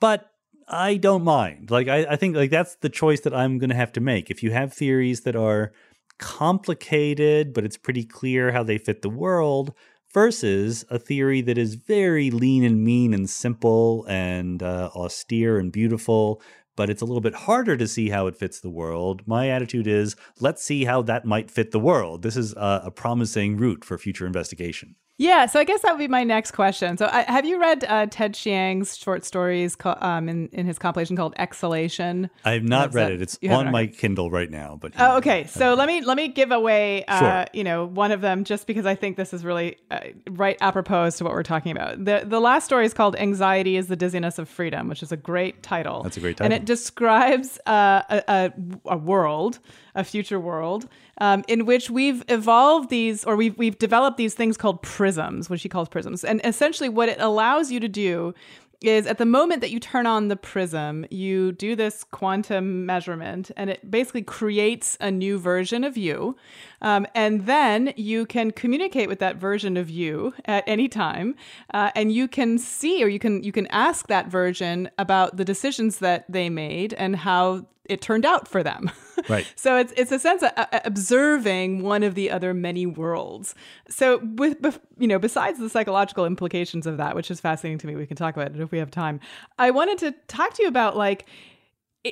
but 0.00 0.32
I 0.66 0.96
don't 0.96 1.22
mind. 1.22 1.70
Like, 1.70 1.86
I, 1.86 2.06
I 2.10 2.16
think 2.16 2.34
like 2.34 2.50
that's 2.50 2.74
the 2.74 2.88
choice 2.88 3.20
that 3.20 3.32
I'm 3.32 3.58
going 3.58 3.70
to 3.70 3.76
have 3.76 3.92
to 3.92 4.00
make. 4.00 4.28
If 4.28 4.42
you 4.42 4.50
have 4.50 4.74
theories 4.74 5.20
that 5.20 5.36
are 5.36 5.72
complicated, 6.18 7.54
but 7.54 7.64
it's 7.64 7.76
pretty 7.76 8.04
clear 8.04 8.50
how 8.50 8.64
they 8.64 8.78
fit 8.78 9.02
the 9.02 9.08
world, 9.08 9.72
versus 10.12 10.84
a 10.88 10.98
theory 10.98 11.40
that 11.42 11.58
is 11.58 11.74
very 11.74 12.30
lean 12.30 12.64
and 12.64 12.82
mean 12.82 13.12
and 13.14 13.28
simple 13.28 14.04
and 14.08 14.62
uh, 14.62 14.90
austere 14.96 15.58
and 15.58 15.70
beautiful, 15.70 16.40
but 16.76 16.90
it's 16.90 17.02
a 17.02 17.04
little 17.04 17.20
bit 17.20 17.34
harder 17.34 17.76
to 17.76 17.88
see 17.88 18.10
how 18.10 18.26
it 18.26 18.36
fits 18.36 18.60
the 18.60 18.70
world. 18.70 19.22
My 19.26 19.48
attitude 19.48 19.86
is 19.86 20.14
let's 20.40 20.62
see 20.62 20.84
how 20.84 21.02
that 21.02 21.24
might 21.24 21.50
fit 21.50 21.70
the 21.70 21.80
world. 21.80 22.22
This 22.22 22.36
is 22.36 22.52
a, 22.54 22.82
a 22.84 22.90
promising 22.90 23.56
route 23.56 23.84
for 23.84 23.98
future 23.98 24.26
investigation. 24.26 24.96
Yeah, 25.18 25.46
so 25.46 25.58
I 25.58 25.64
guess 25.64 25.80
that 25.80 25.92
would 25.92 25.98
be 25.98 26.08
my 26.08 26.24
next 26.24 26.50
question. 26.50 26.98
So, 26.98 27.08
I, 27.10 27.22
have 27.22 27.46
you 27.46 27.58
read 27.58 27.84
uh, 27.88 28.06
Ted 28.10 28.34
Chiang's 28.34 28.98
short 28.98 29.24
stories 29.24 29.74
um, 29.84 30.28
in 30.28 30.48
in 30.52 30.66
his 30.66 30.78
compilation 30.78 31.16
called 31.16 31.34
Exhalation? 31.38 32.28
I 32.44 32.52
have 32.52 32.64
not 32.64 32.92
read 32.92 33.06
that, 33.06 33.12
it. 33.12 33.22
It's 33.22 33.38
on 33.48 33.70
my 33.70 33.86
Kindle 33.86 34.30
right 34.30 34.50
now. 34.50 34.76
But 34.78 34.92
oh, 34.98 35.16
okay. 35.16 35.46
So 35.46 35.72
let 35.72 35.86
me 35.88 36.02
let 36.02 36.18
me 36.18 36.28
give 36.28 36.52
away, 36.52 37.06
uh, 37.06 37.18
sure. 37.18 37.46
you 37.54 37.64
know, 37.64 37.86
one 37.86 38.12
of 38.12 38.20
them 38.20 38.44
just 38.44 38.66
because 38.66 38.84
I 38.84 38.94
think 38.94 39.16
this 39.16 39.32
is 39.32 39.42
really 39.42 39.78
uh, 39.90 40.00
right 40.28 40.58
apropos 40.60 41.10
to 41.10 41.24
what 41.24 41.32
we're 41.32 41.42
talking 41.42 41.72
about. 41.72 42.04
the 42.04 42.24
The 42.26 42.40
last 42.40 42.66
story 42.66 42.84
is 42.84 42.92
called 42.92 43.16
"Anxiety 43.16 43.78
is 43.78 43.86
the 43.86 43.96
Dizziness 43.96 44.38
of 44.38 44.50
Freedom," 44.50 44.86
which 44.86 45.02
is 45.02 45.12
a 45.12 45.16
great 45.16 45.62
title. 45.62 46.02
That's 46.02 46.18
a 46.18 46.20
great 46.20 46.36
title, 46.36 46.52
and 46.52 46.62
it 46.62 46.66
describes 46.66 47.58
uh, 47.66 48.02
a, 48.10 48.22
a, 48.28 48.52
a 48.84 48.96
world 48.98 49.60
a 49.96 50.04
future 50.04 50.38
world 50.38 50.88
um, 51.18 51.42
in 51.48 51.64
which 51.64 51.90
we've 51.90 52.22
evolved 52.28 52.90
these 52.90 53.24
or 53.24 53.34
we've, 53.34 53.56
we've 53.58 53.78
developed 53.78 54.18
these 54.18 54.34
things 54.34 54.56
called 54.56 54.82
prisms, 55.06 55.48
which 55.48 55.60
she 55.60 55.68
calls 55.68 55.88
prisms. 55.88 56.24
And 56.24 56.40
essentially, 56.42 56.88
what 56.88 57.08
it 57.08 57.20
allows 57.20 57.70
you 57.70 57.78
to 57.78 57.86
do 57.86 58.34
is 58.80 59.06
at 59.06 59.18
the 59.18 59.24
moment 59.24 59.60
that 59.60 59.70
you 59.70 59.78
turn 59.78 60.04
on 60.04 60.26
the 60.26 60.34
prism, 60.34 61.06
you 61.12 61.52
do 61.52 61.76
this 61.76 62.02
quantum 62.02 62.84
measurement 62.84 63.52
and 63.56 63.70
it 63.70 63.88
basically 63.88 64.22
creates 64.22 64.98
a 65.00 65.12
new 65.12 65.38
version 65.38 65.84
of 65.84 65.96
you. 65.96 66.36
Um, 66.82 67.06
and 67.14 67.46
then 67.46 67.94
you 67.96 68.26
can 68.26 68.50
communicate 68.50 69.08
with 69.08 69.20
that 69.20 69.36
version 69.36 69.76
of 69.76 69.88
you 69.88 70.34
at 70.44 70.64
any 70.66 70.88
time. 70.88 71.36
Uh, 71.72 71.92
and 71.94 72.10
you 72.12 72.26
can 72.26 72.58
see 72.58 73.04
or 73.04 73.06
you 73.06 73.20
can 73.20 73.44
you 73.44 73.52
can 73.52 73.68
ask 73.68 74.08
that 74.08 74.26
version 74.26 74.90
about 74.98 75.36
the 75.36 75.44
decisions 75.44 75.98
that 76.00 76.24
they 76.28 76.50
made 76.50 76.94
and 76.94 77.14
how 77.14 77.64
it 77.84 78.00
turned 78.02 78.26
out 78.26 78.48
for 78.48 78.64
them. 78.64 78.90
Right. 79.28 79.46
so 79.56 79.76
it's 79.76 79.92
it's 79.96 80.12
a 80.12 80.18
sense 80.18 80.42
of 80.42 80.50
uh, 80.56 80.66
observing 80.84 81.82
one 81.82 82.02
of 82.02 82.14
the 82.14 82.30
other 82.30 82.54
many 82.54 82.86
worlds. 82.86 83.54
So 83.88 84.18
with 84.22 84.80
you 84.98 85.08
know 85.08 85.18
besides 85.18 85.58
the 85.58 85.68
psychological 85.68 86.26
implications 86.26 86.86
of 86.86 86.96
that, 86.98 87.14
which 87.14 87.30
is 87.30 87.40
fascinating 87.40 87.78
to 87.78 87.86
me, 87.86 87.96
we 87.96 88.06
can 88.06 88.16
talk 88.16 88.36
about 88.36 88.54
it 88.54 88.60
if 88.60 88.70
we 88.70 88.78
have 88.78 88.90
time. 88.90 89.20
I 89.58 89.70
wanted 89.70 89.98
to 89.98 90.14
talk 90.28 90.54
to 90.54 90.62
you 90.62 90.68
about 90.68 90.96
like 90.96 91.26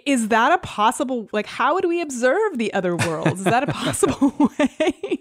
is 0.07 0.29
that 0.29 0.53
a 0.53 0.59
possible 0.59 1.29
like 1.33 1.47
how 1.47 1.75
would 1.75 1.85
we 1.85 2.01
observe 2.01 2.59
the 2.59 2.73
other 2.75 2.97
worlds? 2.97 3.41
Is 3.41 3.45
that 3.45 3.63
a 3.63 3.67
possible 3.73 4.51
way? 4.59 5.21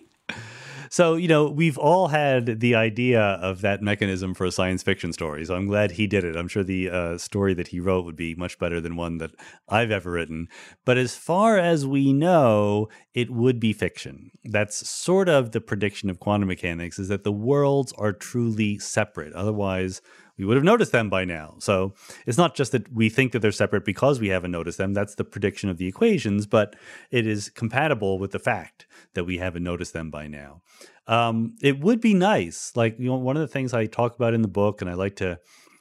So, 0.93 1.15
you 1.15 1.27
know, 1.27 1.49
we've 1.49 1.79
all 1.79 2.09
had 2.09 2.59
the 2.59 2.75
idea 2.75 3.19
of 3.19 3.61
that 3.61 3.81
mechanism 3.81 4.35
for 4.35 4.45
a 4.45 4.51
science 4.51 4.83
fiction 4.83 5.11
story. 5.11 5.43
So 5.43 5.55
I'm 5.55 5.65
glad 5.65 5.89
he 5.89 6.05
did 6.05 6.23
it. 6.23 6.35
I'm 6.35 6.47
sure 6.47 6.63
the 6.63 6.87
uh, 6.91 7.17
story 7.17 7.55
that 7.55 7.69
he 7.69 7.79
wrote 7.79 8.05
would 8.05 8.15
be 8.15 8.35
much 8.35 8.59
better 8.59 8.79
than 8.79 8.95
one 8.95 9.17
that 9.17 9.31
I've 9.67 9.89
ever 9.89 10.11
written. 10.11 10.49
But 10.85 10.99
as 10.99 11.15
far 11.15 11.57
as 11.57 11.87
we 11.87 12.13
know, 12.13 12.89
it 13.15 13.31
would 13.31 13.59
be 13.59 13.73
fiction. 13.73 14.29
That's 14.43 14.87
sort 14.87 15.29
of 15.29 15.51
the 15.51 15.61
prediction 15.61 16.11
of 16.11 16.19
quantum 16.19 16.47
mechanics 16.47 16.99
is 16.99 17.07
that 17.07 17.23
the 17.23 17.31
worlds 17.31 17.91
are 17.93 18.13
truly 18.13 18.77
separate. 18.77 19.33
Otherwise, 19.33 19.99
we 20.37 20.45
would 20.45 20.57
have 20.57 20.63
noticed 20.63 20.91
them 20.91 21.09
by 21.09 21.25
now. 21.25 21.55
So 21.59 21.93
it's 22.25 22.37
not 22.37 22.55
just 22.55 22.71
that 22.71 22.91
we 22.91 23.09
think 23.09 23.31
that 23.31 23.39
they're 23.39 23.51
separate 23.51 23.85
because 23.85 24.19
we 24.19 24.29
haven't 24.29 24.51
noticed 24.51 24.77
them. 24.77 24.93
That's 24.93 25.15
the 25.15 25.23
prediction 25.23 25.69
of 25.69 25.77
the 25.77 25.87
equations, 25.87 26.47
but 26.47 26.75
it 27.11 27.27
is 27.27 27.49
compatible 27.49 28.17
with 28.17 28.31
the 28.31 28.39
fact 28.39 28.87
that 29.13 29.25
we 29.25 29.37
haven't 29.37 29.63
noticed 29.63 29.93
them 29.93 30.09
by 30.09 30.27
now. 30.27 30.61
Um, 31.07 31.55
it 31.61 31.79
would 31.79 32.01
be 32.01 32.13
nice, 32.13 32.71
like 32.75 32.97
you 32.97 33.07
know, 33.07 33.15
one 33.15 33.35
of 33.35 33.41
the 33.41 33.47
things 33.47 33.73
I 33.73 33.85
talk 33.85 34.15
about 34.15 34.33
in 34.33 34.41
the 34.41 34.47
book, 34.47 34.81
and 34.81 34.89
I 34.89 34.93
like 34.93 35.17
to 35.17 35.39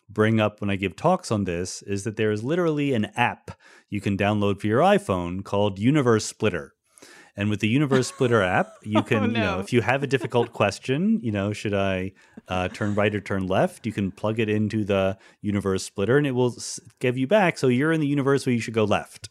bring 0.08 0.40
up 0.40 0.60
when 0.60 0.68
I 0.68 0.76
give 0.76 0.96
talks 0.96 1.30
on 1.30 1.44
this, 1.44 1.80
is 1.82 2.04
that 2.04 2.16
there 2.16 2.32
is 2.32 2.42
literally 2.42 2.92
an 2.92 3.06
app 3.16 3.52
you 3.88 4.00
can 4.00 4.16
download 4.16 4.60
for 4.60 4.66
your 4.66 4.80
iPhone 4.80 5.44
called 5.44 5.78
Universe 5.78 6.26
Splitter. 6.26 6.74
And 7.34 7.48
with 7.48 7.60
the 7.60 7.68
Universe 7.68 8.08
Splitter 8.08 8.42
app, 8.42 8.74
you 8.82 8.98
Oh, 9.02 9.02
can, 9.02 9.22
you 9.22 9.28
know, 9.28 9.58
if 9.58 9.72
you 9.72 9.80
have 9.80 10.02
a 10.02 10.06
difficult 10.06 10.52
question, 10.52 11.18
you 11.22 11.32
know, 11.32 11.52
should 11.52 11.74
I 11.74 12.12
uh, 12.48 12.68
turn 12.68 12.94
right 12.94 13.14
or 13.14 13.20
turn 13.20 13.46
left? 13.46 13.86
You 13.86 13.92
can 13.92 14.10
plug 14.10 14.38
it 14.38 14.48
into 14.48 14.84
the 14.84 15.16
Universe 15.40 15.84
Splitter 15.84 16.18
and 16.18 16.26
it 16.26 16.32
will 16.32 16.54
give 17.00 17.16
you 17.16 17.26
back. 17.26 17.56
So 17.58 17.68
you're 17.68 17.92
in 17.92 18.00
the 18.00 18.06
universe 18.06 18.44
where 18.44 18.54
you 18.54 18.60
should 18.60 18.74
go 18.74 18.84
left. 18.84 19.30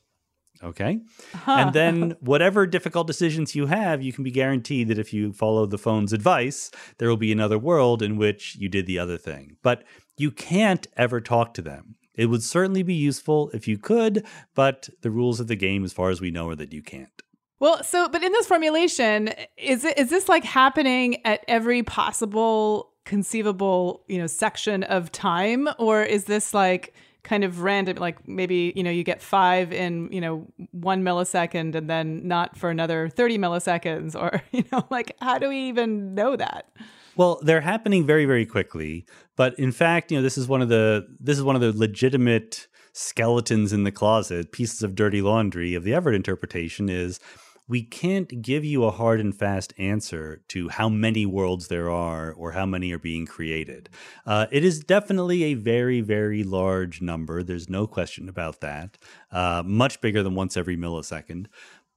Okay. 0.64 1.00
And 1.48 1.74
then 1.74 2.16
whatever 2.20 2.68
difficult 2.68 3.08
decisions 3.08 3.56
you 3.56 3.66
have, 3.68 4.02
you 4.02 4.14
can 4.14 4.24
be 4.24 4.32
guaranteed 4.32 4.88
that 4.90 5.00
if 5.00 5.14
you 5.14 5.34
follow 5.34 5.66
the 5.66 5.78
phone's 5.78 6.14
advice, 6.14 6.72
there 6.98 7.10
will 7.10 7.18
be 7.18 7.32
another 7.32 7.58
world 7.58 8.02
in 8.02 8.18
which 8.18 8.56
you 8.58 8.70
did 8.70 8.86
the 8.86 9.00
other 9.00 9.18
thing. 9.18 9.58
But 9.64 9.84
you 10.18 10.32
can't 10.32 10.86
ever 10.98 11.20
talk 11.20 11.54
to 11.56 11.62
them. 11.62 11.96
It 12.14 12.28
would 12.28 12.44
certainly 12.44 12.84
be 12.84 12.94
useful 12.94 13.50
if 13.54 13.68
you 13.68 13.78
could, 13.78 14.26
but 14.54 14.90
the 15.02 15.10
rules 15.10 15.40
of 15.40 15.48
the 15.48 15.56
game, 15.56 15.84
as 15.84 15.94
far 15.94 16.10
as 16.10 16.22
we 16.22 16.30
know, 16.30 16.50
are 16.50 16.56
that 16.56 16.74
you 16.74 16.84
can't. 16.84 17.22
Well, 17.62 17.84
so 17.84 18.10
but 18.10 18.24
in 18.24 18.32
this 18.32 18.48
formulation, 18.48 19.30
is 19.56 19.86
it 19.86 19.96
is 19.96 20.10
this 20.10 20.28
like 20.28 20.44
happening 20.44 21.24
at 21.26 21.46
every 21.48 21.84
possible 21.84 22.90
conceivable, 23.06 24.04
you 24.08 24.18
know, 24.18 24.26
section 24.26 24.82
of 24.84 25.12
time 25.12 25.70
or 25.78 26.02
is 26.02 26.24
this 26.24 26.56
like 26.56 26.96
kind 27.22 27.44
of 27.44 27.62
random 27.62 27.98
like 27.98 28.28
maybe, 28.28 28.74
you 28.76 28.82
know, 28.82 28.90
you 28.90 29.04
get 29.04 29.22
5 29.22 29.72
in, 29.74 30.12
you 30.12 30.20
know, 30.20 30.48
1 30.72 31.04
millisecond 31.04 31.76
and 31.76 31.88
then 31.88 32.28
not 32.28 32.58
for 32.58 32.72
another 32.72 33.10
30 33.10 33.38
milliseconds 33.38 34.16
or, 34.16 34.42
you 34.52 34.66
know, 34.72 34.88
like 34.90 35.16
how 35.22 35.38
do 35.38 35.50
we 35.50 35.58
even 35.70 36.16
know 36.16 36.36
that? 36.36 36.68
Well, 37.16 37.40
they're 37.44 37.62
happening 37.62 38.08
very, 38.08 38.26
very 38.26 38.46
quickly. 38.48 39.06
But 39.36 39.58
in 39.60 39.72
fact, 39.72 40.12
you 40.12 40.18
know, 40.18 40.24
this 40.24 40.38
is 40.38 40.48
one 40.48 40.64
of 40.64 40.70
the 40.70 41.08
this 41.20 41.38
is 41.38 41.44
one 41.44 41.56
of 41.56 41.62
the 41.62 41.74
legitimate 41.74 42.68
skeletons 42.94 43.72
in 43.72 43.84
the 43.84 43.92
closet, 43.92 44.52
pieces 44.52 44.82
of 44.82 44.96
dirty 44.96 45.22
laundry 45.22 45.76
of 45.76 45.84
the 45.84 45.94
Everett 45.94 46.16
interpretation 46.16 46.90
is 46.90 47.20
we 47.68 47.84
can't 47.84 48.42
give 48.42 48.66
you 48.66 48.84
a 48.84 48.92
hard 48.92 49.20
and 49.20 49.34
fast 49.34 49.74
answer 49.78 50.42
to 50.50 50.70
how 50.70 50.90
many 50.90 51.26
worlds 51.26 51.68
there 51.68 51.90
are 51.90 52.32
or 52.34 52.52
how 52.52 52.66
many 52.66 52.92
are 52.92 53.00
being 53.00 53.26
created. 53.26 53.90
Uh, 54.26 54.48
it 54.52 54.64
is 54.64 54.80
definitely 54.80 55.44
a 55.44 55.54
very, 55.54 56.02
very 56.02 56.44
large 56.44 57.02
number. 57.02 57.44
There's 57.44 57.70
no 57.70 57.88
question 57.88 58.28
about 58.28 58.60
that. 58.62 58.98
Uh, 59.32 59.64
much 59.66 60.02
bigger 60.02 60.22
than 60.22 60.36
once 60.36 60.58
every 60.58 60.76
millisecond. 60.76 61.48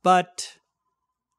But 0.02 0.58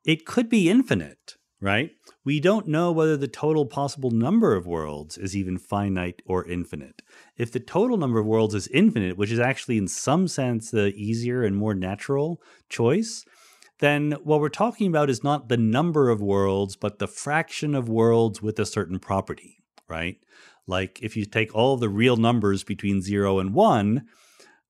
it 0.03 0.25
could 0.25 0.49
be 0.49 0.69
infinite, 0.69 1.35
right? 1.61 1.91
We 2.23 2.39
don't 2.39 2.67
know 2.67 2.91
whether 2.91 3.15
the 3.15 3.27
total 3.27 3.65
possible 3.65 4.11
number 4.11 4.55
of 4.55 4.67
worlds 4.67 5.17
is 5.17 5.35
even 5.35 5.57
finite 5.57 6.21
or 6.25 6.47
infinite. 6.47 7.01
If 7.37 7.51
the 7.51 7.59
total 7.59 7.97
number 7.97 8.19
of 8.19 8.25
worlds 8.25 8.55
is 8.55 8.67
infinite, 8.69 9.17
which 9.17 9.31
is 9.31 9.39
actually 9.39 9.77
in 9.77 9.87
some 9.87 10.27
sense 10.27 10.71
the 10.71 10.93
easier 10.95 11.43
and 11.43 11.55
more 11.55 11.73
natural 11.73 12.41
choice, 12.69 13.25
then 13.79 14.13
what 14.23 14.39
we're 14.39 14.49
talking 14.49 14.87
about 14.87 15.09
is 15.09 15.23
not 15.23 15.49
the 15.49 15.57
number 15.57 16.09
of 16.09 16.21
worlds, 16.21 16.75
but 16.75 16.99
the 16.99 17.07
fraction 17.07 17.75
of 17.75 17.89
worlds 17.89 18.41
with 18.41 18.57
a 18.59 18.65
certain 18.65 18.99
property, 18.99 19.63
right? 19.87 20.17
Like 20.67 20.99
if 21.01 21.17
you 21.17 21.25
take 21.25 21.53
all 21.53 21.77
the 21.77 21.89
real 21.89 22.17
numbers 22.17 22.63
between 22.63 23.01
zero 23.01 23.39
and 23.39 23.53
one, 23.53 24.07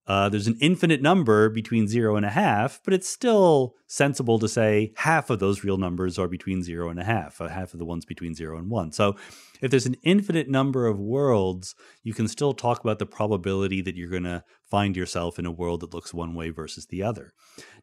uh, 0.08 0.30
there's 0.30 0.48
an 0.48 0.58
infinite 0.62 1.02
number 1.02 1.50
between 1.50 1.88
zero 1.88 2.16
and 2.16 2.26
a 2.26 2.30
half, 2.30 2.80
but 2.84 2.94
it's 2.94 3.10
still 3.10 3.76
sensible 3.88 4.38
to 4.38 4.48
say 4.48 4.94
half 4.98 5.30
of 5.30 5.40
those 5.40 5.64
real 5.64 5.78
numbers 5.78 6.20
are 6.20 6.28
between 6.28 6.62
zero 6.62 6.90
and 6.90 7.00
a 7.00 7.04
half, 7.04 7.42
uh, 7.42 7.48
half 7.48 7.74
of 7.74 7.80
the 7.80 7.86
ones 7.86 8.06
between 8.06 8.36
zero 8.36 8.58
and 8.58 8.70
one. 8.70 8.92
So 8.92 9.16
if 9.62 9.72
there's 9.72 9.88
an 9.88 9.96
infinite 10.04 10.48
number 10.48 10.86
of 10.86 11.00
worlds, 11.00 11.74
you 12.04 12.14
can 12.14 12.28
still 12.28 12.54
talk 12.54 12.82
about 12.82 13.00
the 13.00 13.06
probability 13.08 13.82
that 13.82 13.96
you're 13.96 14.10
going 14.10 14.24
to 14.24 14.44
find 14.70 14.96
yourself 14.96 15.40
in 15.40 15.46
a 15.46 15.52
world 15.52 15.80
that 15.80 15.94
looks 15.94 16.14
one 16.14 16.36
way 16.36 16.50
versus 16.50 16.86
the 16.88 17.02
other. 17.02 17.34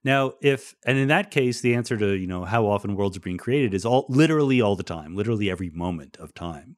Now, 0.04 0.34
if 0.40 0.74
and 0.84 0.98
in 0.98 1.08
that 1.08 1.30
case, 1.30 1.60
the 1.60 1.74
answer 1.74 1.96
to 1.96 2.12
you 2.12 2.26
know 2.26 2.44
how 2.44 2.66
often 2.66 2.94
worlds 2.94 3.16
are 3.16 3.20
being 3.20 3.38
created 3.38 3.74
is 3.74 3.84
all 3.84 4.06
literally 4.08 4.60
all 4.60 4.76
the 4.76 4.82
time, 4.82 5.16
literally 5.16 5.50
every 5.50 5.70
moment 5.70 6.16
of 6.18 6.34
time. 6.34 6.76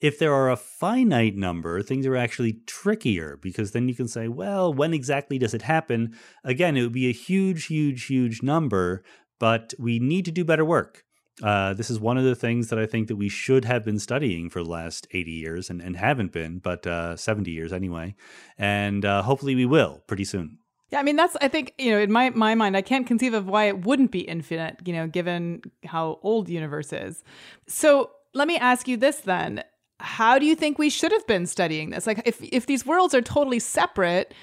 If 0.00 0.18
there 0.18 0.32
are 0.32 0.50
a 0.50 0.56
finite 0.56 1.36
number, 1.36 1.82
things 1.82 2.06
are 2.06 2.16
actually 2.16 2.60
trickier 2.66 3.38
because 3.40 3.72
then 3.72 3.88
you 3.88 3.94
can 3.94 4.08
say, 4.08 4.28
well, 4.28 4.72
when 4.72 4.94
exactly 4.94 5.38
does 5.38 5.52
it 5.52 5.62
happen? 5.62 6.16
Again, 6.42 6.76
it 6.76 6.82
would 6.82 6.92
be 6.92 7.08
a 7.08 7.12
huge, 7.12 7.66
huge, 7.66 8.06
huge 8.06 8.42
number, 8.42 9.02
but 9.38 9.74
we 9.78 9.98
need 9.98 10.24
to 10.24 10.30
do 10.30 10.44
better 10.44 10.64
work. 10.64 11.04
Uh, 11.42 11.74
this 11.74 11.90
is 11.90 11.98
one 11.98 12.18
of 12.18 12.24
the 12.24 12.34
things 12.34 12.68
that 12.68 12.78
I 12.78 12.86
think 12.86 13.08
that 13.08 13.16
we 13.16 13.28
should 13.28 13.64
have 13.64 13.84
been 13.84 13.98
studying 13.98 14.50
for 14.50 14.62
the 14.62 14.68
last 14.68 15.06
80 15.10 15.30
years 15.30 15.70
and, 15.70 15.80
and 15.80 15.96
haven't 15.96 16.32
been, 16.32 16.58
but 16.58 16.86
uh, 16.86 17.16
70 17.16 17.50
years 17.50 17.72
anyway. 17.72 18.14
And 18.58 19.04
uh, 19.04 19.22
hopefully 19.22 19.54
we 19.54 19.66
will 19.66 20.02
pretty 20.06 20.24
soon. 20.24 20.58
Yeah, 20.90 20.98
I 20.98 21.02
mean 21.04 21.14
that's 21.14 21.36
I 21.40 21.46
think 21.46 21.74
you 21.78 21.92
know 21.92 22.00
in 22.00 22.10
my 22.10 22.30
my 22.30 22.56
mind 22.56 22.76
I 22.76 22.82
can't 22.82 23.06
conceive 23.06 23.32
of 23.32 23.46
why 23.46 23.66
it 23.66 23.86
wouldn't 23.86 24.10
be 24.10 24.20
infinite, 24.20 24.80
you 24.84 24.92
know, 24.92 25.06
given 25.06 25.62
how 25.84 26.18
old 26.22 26.46
the 26.46 26.52
universe 26.52 26.92
is. 26.92 27.22
So 27.68 28.10
let 28.34 28.48
me 28.48 28.56
ask 28.56 28.88
you 28.88 28.96
this 28.96 29.18
then: 29.18 29.62
How 30.00 30.38
do 30.38 30.46
you 30.46 30.54
think 30.54 30.78
we 30.78 30.90
should 30.90 31.12
have 31.12 31.26
been 31.26 31.46
studying 31.46 31.90
this? 31.90 32.06
Like, 32.06 32.22
if 32.24 32.42
if 32.42 32.66
these 32.66 32.84
worlds 32.86 33.14
are 33.14 33.22
totally 33.22 33.58
separate, 33.58 34.34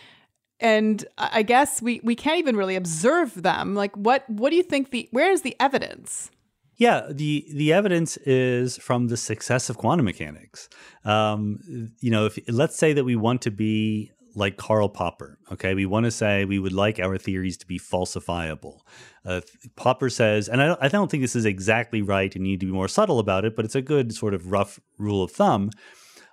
and 0.60 1.06
I 1.18 1.44
guess 1.44 1.82
we 1.82 2.02
we 2.04 2.16
can't 2.16 2.40
even 2.40 2.56
really 2.56 2.76
observe 2.76 3.42
them. 3.42 3.76
Like, 3.76 3.96
what 3.96 4.30
what 4.30 4.50
do 4.50 4.56
you 4.56 4.64
think 4.64 4.92
the 4.92 5.08
where 5.12 5.32
is 5.32 5.42
the 5.42 5.56
evidence? 5.60 6.32
Yeah, 6.78 7.08
the 7.10 7.46
the 7.52 7.74
evidence 7.74 8.18
is 8.18 8.78
from 8.78 9.08
the 9.08 9.18
success 9.18 9.70
of 9.70 9.78
quantum 9.78 10.06
mechanics. 10.06 10.70
Um, 11.04 11.92
you 12.00 12.12
know, 12.12 12.28
if 12.28 12.38
let's 12.48 12.78
say 12.78 12.94
that 12.94 13.04
we 13.04 13.16
want 13.16 13.42
to 13.44 13.52
be 13.52 14.12
like 14.38 14.56
Karl 14.56 14.88
Popper, 14.88 15.40
okay, 15.52 15.74
we 15.74 15.88
want 15.88 16.06
to 16.06 16.12
say 16.12 16.46
we 16.46 16.60
would 16.60 16.72
like 16.72 17.00
our 17.00 17.18
theories 17.18 17.58
to 17.58 17.66
be 17.66 17.80
falsifiable. 17.80 18.82
Uh, 19.26 19.42
Popper 19.76 20.10
says, 20.10 20.48
and 20.48 20.62
I 20.62 20.68
don't, 20.68 20.84
I 20.84 20.88
don't 20.88 21.10
think 21.10 21.24
this 21.24 21.36
is 21.36 21.46
exactly 21.46 22.04
right, 22.04 22.34
and 22.36 22.46
you 22.46 22.52
need 22.52 22.60
to 22.60 22.68
be 22.68 22.72
more 22.72 22.88
subtle 22.88 23.18
about 23.18 23.46
it, 23.46 23.56
but 23.56 23.66
it's 23.66 23.76
a 23.76 23.82
good 23.82 24.14
sort 24.14 24.36
of 24.36 24.52
rough 24.52 24.80
rule 25.00 25.24
of 25.24 25.32
thumb. 25.32 25.72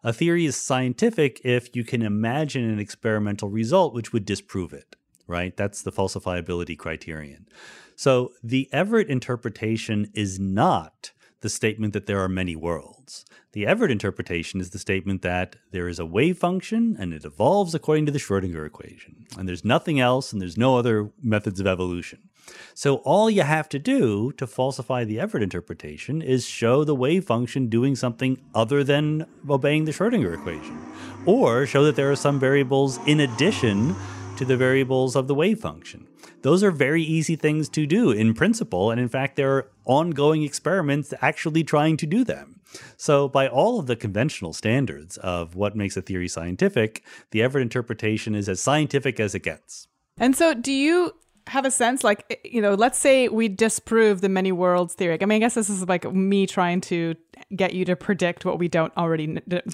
A 0.02 0.12
theory 0.12 0.44
is 0.44 0.54
scientific 0.54 1.40
if 1.44 1.74
you 1.74 1.82
can 1.82 2.02
imagine 2.02 2.68
an 2.68 2.78
experimental 2.78 3.48
result 3.48 3.94
which 3.94 4.12
would 4.12 4.26
disprove 4.26 4.74
it, 4.74 4.96
right? 5.26 5.56
That's 5.56 5.80
the 5.80 5.92
falsifiability 5.92 6.76
criterion. 6.76 7.48
So 7.96 8.32
the 8.42 8.68
Everett 8.70 9.08
interpretation 9.08 10.10
is 10.12 10.38
not 10.38 11.12
the 11.44 11.50
statement 11.50 11.92
that 11.92 12.06
there 12.06 12.20
are 12.20 12.28
many 12.28 12.56
worlds. 12.56 13.26
The 13.52 13.66
Everett 13.66 13.90
interpretation 13.90 14.62
is 14.62 14.70
the 14.70 14.78
statement 14.78 15.20
that 15.20 15.56
there 15.72 15.88
is 15.88 15.98
a 15.98 16.06
wave 16.06 16.38
function 16.38 16.96
and 16.98 17.12
it 17.12 17.26
evolves 17.26 17.74
according 17.74 18.06
to 18.06 18.12
the 18.12 18.18
Schrodinger 18.18 18.64
equation. 18.64 19.26
And 19.36 19.46
there's 19.46 19.62
nothing 19.62 20.00
else 20.00 20.32
and 20.32 20.40
there's 20.40 20.56
no 20.56 20.78
other 20.78 21.10
methods 21.22 21.60
of 21.60 21.66
evolution. 21.66 22.30
So 22.72 22.96
all 23.04 23.28
you 23.28 23.42
have 23.42 23.68
to 23.68 23.78
do 23.78 24.32
to 24.38 24.46
falsify 24.46 25.04
the 25.04 25.20
Everett 25.20 25.42
interpretation 25.42 26.22
is 26.22 26.46
show 26.46 26.82
the 26.82 26.94
wave 26.94 27.26
function 27.26 27.68
doing 27.68 27.94
something 27.94 28.38
other 28.54 28.82
than 28.82 29.26
obeying 29.46 29.84
the 29.84 29.92
Schrodinger 29.92 30.32
equation, 30.32 30.80
or 31.26 31.66
show 31.66 31.84
that 31.84 31.94
there 31.94 32.10
are 32.10 32.16
some 32.16 32.40
variables 32.40 32.98
in 33.06 33.20
addition 33.20 33.94
to 34.38 34.46
the 34.46 34.56
variables 34.56 35.14
of 35.14 35.28
the 35.28 35.34
wave 35.34 35.60
function. 35.60 36.06
Those 36.44 36.62
are 36.62 36.70
very 36.70 37.02
easy 37.02 37.36
things 37.36 37.70
to 37.70 37.86
do 37.86 38.10
in 38.10 38.34
principle, 38.34 38.90
and 38.90 39.00
in 39.00 39.08
fact, 39.08 39.36
there 39.36 39.50
are 39.56 39.70
ongoing 39.86 40.42
experiments 40.42 41.14
actually 41.22 41.64
trying 41.64 41.96
to 41.96 42.06
do 42.06 42.22
them. 42.22 42.60
So, 42.98 43.28
by 43.28 43.48
all 43.48 43.80
of 43.80 43.86
the 43.86 43.96
conventional 43.96 44.52
standards 44.52 45.16
of 45.16 45.54
what 45.54 45.74
makes 45.74 45.96
a 45.96 46.02
theory 46.02 46.28
scientific, 46.28 47.02
the 47.30 47.42
Everett 47.42 47.62
interpretation 47.62 48.34
is 48.34 48.46
as 48.46 48.60
scientific 48.60 49.18
as 49.18 49.34
it 49.34 49.42
gets. 49.42 49.88
And 50.18 50.36
so, 50.36 50.52
do 50.52 50.70
you 50.70 51.14
have 51.46 51.64
a 51.64 51.70
sense, 51.70 52.04
like, 52.04 52.24
eh, 52.30 52.36
you 52.44 52.60
know, 52.60 52.74
let's 52.74 52.98
say 52.98 53.28
we 53.28 53.48
disprove 53.48 54.20
the 54.20 54.28
many 54.28 54.52
worlds 54.52 54.94
theory. 54.94 55.18
I 55.20 55.26
mean, 55.26 55.36
I 55.36 55.38
guess 55.40 55.54
this 55.54 55.68
is 55.68 55.86
like 55.88 56.10
me 56.12 56.46
trying 56.46 56.80
to 56.82 57.14
get 57.54 57.74
you 57.74 57.84
to 57.84 57.96
predict 57.96 58.44
what 58.44 58.58
we 58.58 58.68
don't 58.68 58.96
already 58.96 59.26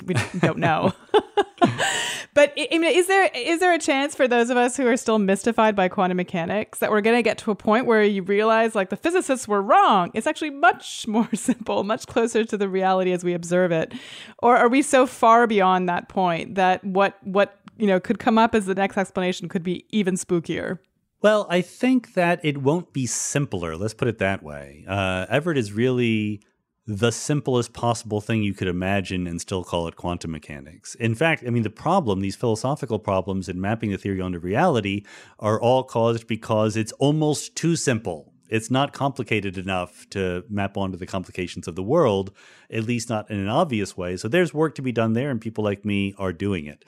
we 0.05 0.15
don't 0.41 0.59
know. 0.59 0.93
but 2.35 2.53
I 2.57 2.69
I 2.73 2.79
mean, 2.79 2.95
is 2.97 3.07
there 3.07 3.31
is 3.35 3.61
there 3.61 3.73
a 3.73 3.79
chance 3.79 4.15
for 4.15 4.27
those 4.27 4.51
of 4.51 4.57
us 4.57 4.77
who 4.77 4.87
are 4.87 4.97
still 4.97 5.19
mystified 5.19 5.77
by 5.77 5.89
quantum 5.89 6.17
mechanics 6.17 6.79
that 6.79 6.91
we're 6.91 7.01
going 7.01 7.17
to 7.17 7.23
get 7.23 7.39
to 7.39 7.51
a 7.51 7.55
point 7.55 7.87
where 7.87 8.03
you 8.03 8.23
realize, 8.23 8.75
like, 8.75 8.91
the 8.91 8.97
physicists 8.97 9.47
were 9.47 9.63
wrong? 9.63 10.11
It's 10.15 10.27
actually 10.27 10.51
much 10.51 11.07
more 11.09 11.29
simple, 11.35 11.85
much 11.85 12.07
closer 12.07 12.45
to 12.45 12.57
the 12.57 12.69
reality 12.69 13.13
as 13.13 13.25
we 13.25 13.35
observe 13.35 13.73
it. 13.73 13.93
Or 14.39 14.57
are 14.57 14.69
we 14.69 14.83
so 14.83 15.07
far 15.07 15.47
beyond 15.47 15.89
that 15.89 16.09
point 16.09 16.55
that 16.55 16.83
what 16.85 17.17
what 17.25 17.61
you 17.79 17.87
know 17.87 18.01
could 18.01 18.19
come 18.19 18.39
up 18.39 18.55
as 18.55 18.67
the 18.67 18.75
next 18.75 18.97
explanation 18.97 19.49
could 19.49 19.63
be 19.63 19.85
even 19.91 20.15
spookier? 20.15 20.79
Well, 21.23 21.47
I 21.51 21.61
think 21.61 22.15
that 22.15 22.41
it 22.43 22.59
won't 22.59 22.95
be 22.95 23.07
simpler. 23.07 23.77
Let's 23.77 23.93
put 23.93 24.09
it 24.09 24.19
that 24.19 24.43
way. 24.43 24.85
Uh, 24.89 25.27
Everett 25.29 25.59
is 25.59 25.73
really 25.73 26.41
the 26.87 27.13
simplest 27.13 27.75
possible 27.75 28.21
thing 28.21 28.43
you 28.43 28.55
could 28.55 28.67
imagine 28.67 29.27
and 29.27 29.41
still 29.41 29.63
call 29.63 29.87
it 29.87 29.97
quantum 29.97 30.31
mechanics. 30.31 30.95
In 30.95 31.15
fact, 31.15 31.45
I 31.47 31.51
mean, 31.51 31.63
the 31.63 31.71
problem, 31.71 32.21
these 32.21 32.37
philosophical 32.37 32.99
problems 32.99 33.49
in 33.49 33.61
mapping 33.61 33.91
the 33.91 33.99
theory 33.99 34.21
onto 34.21 34.39
reality, 34.39 35.05
are 35.39 35.61
all 35.61 35.85
caused 35.85 36.27
because 36.27 36.77
it's 36.77 36.93
almost 36.93 37.55
too 37.55 37.77
simple. 37.77 38.30
It's 38.51 38.71
not 38.71 38.93
complicated 38.93 39.57
enough 39.57 40.11
to 40.11 40.45
map 40.51 40.77
onto 40.77 40.99
the 40.99 41.07
complications 41.07 41.69
of 41.69 41.77
the 41.77 41.83
world, 41.83 42.33
at 42.71 42.85
least 42.85 43.09
not 43.09 43.31
in 43.31 43.39
an 43.39 43.49
obvious 43.49 43.97
way. 43.97 44.17
So 44.17 44.29
there's 44.29 44.53
work 44.53 44.75
to 44.75 44.83
be 44.83 44.93
done 44.93 45.13
there, 45.13 45.31
and 45.31 45.41
people 45.41 45.65
like 45.65 45.85
me 45.85 46.15
are 46.19 46.33
doing 46.33 46.67
it. 46.67 46.85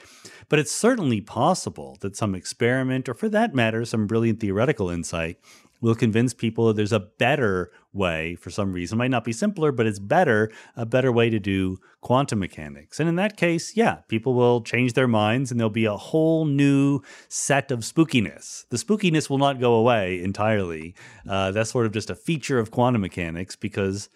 But 0.48 0.59
it's 0.59 0.72
certainly 0.72 1.20
possible 1.20 1.96
that 2.01 2.16
some 2.16 2.35
experiment, 2.35 3.09
or 3.09 3.14
for 3.14 3.29
that 3.29 3.55
matter, 3.55 3.85
some 3.85 4.07
brilliant 4.07 4.40
theoretical 4.40 4.90
insight, 4.90 5.38
will 5.81 5.94
convince 5.94 6.35
people 6.35 6.66
that 6.66 6.77
there's 6.77 6.92
a 6.92 7.01
better 7.01 7.70
way 7.92 8.35
for 8.37 8.50
some 8.50 8.72
reason. 8.72 8.98
Might 8.98 9.11
not 9.11 9.24
be 9.24 9.33
simpler, 9.33 9.72
but 9.72 9.87
it's 9.87 9.98
better, 9.98 10.50
a 10.76 10.87
better 10.87 11.12
way 11.12 11.31
to 11.31 11.38
do 11.38 11.78
quantum 12.00 12.38
mechanics. 12.38 12.98
And 12.98 13.09
in 13.09 13.16
that 13.16 13.37
case, 13.37 13.76
yeah, 13.76 13.96
people 14.09 14.35
will 14.35 14.62
change 14.62 14.94
their 14.94 15.09
minds 15.09 15.50
and 15.50 15.61
there'll 15.61 15.70
be 15.70 15.85
a 15.85 15.96
whole 15.96 16.44
new 16.44 17.00
set 17.28 17.70
of 17.70 17.81
spookiness. 17.81 18.66
The 18.68 18.76
spookiness 18.76 19.28
will 19.28 19.38
not 19.38 19.61
go 19.61 19.74
away 19.74 20.22
entirely. 20.22 20.94
Uh, 21.28 21.50
that's 21.50 21.70
sort 21.70 21.87
of 21.87 21.92
just 21.92 22.11
a 22.11 22.14
feature 22.14 22.59
of 22.59 22.70
quantum 22.70 23.02
mechanics 23.02 23.57
because 23.57 24.09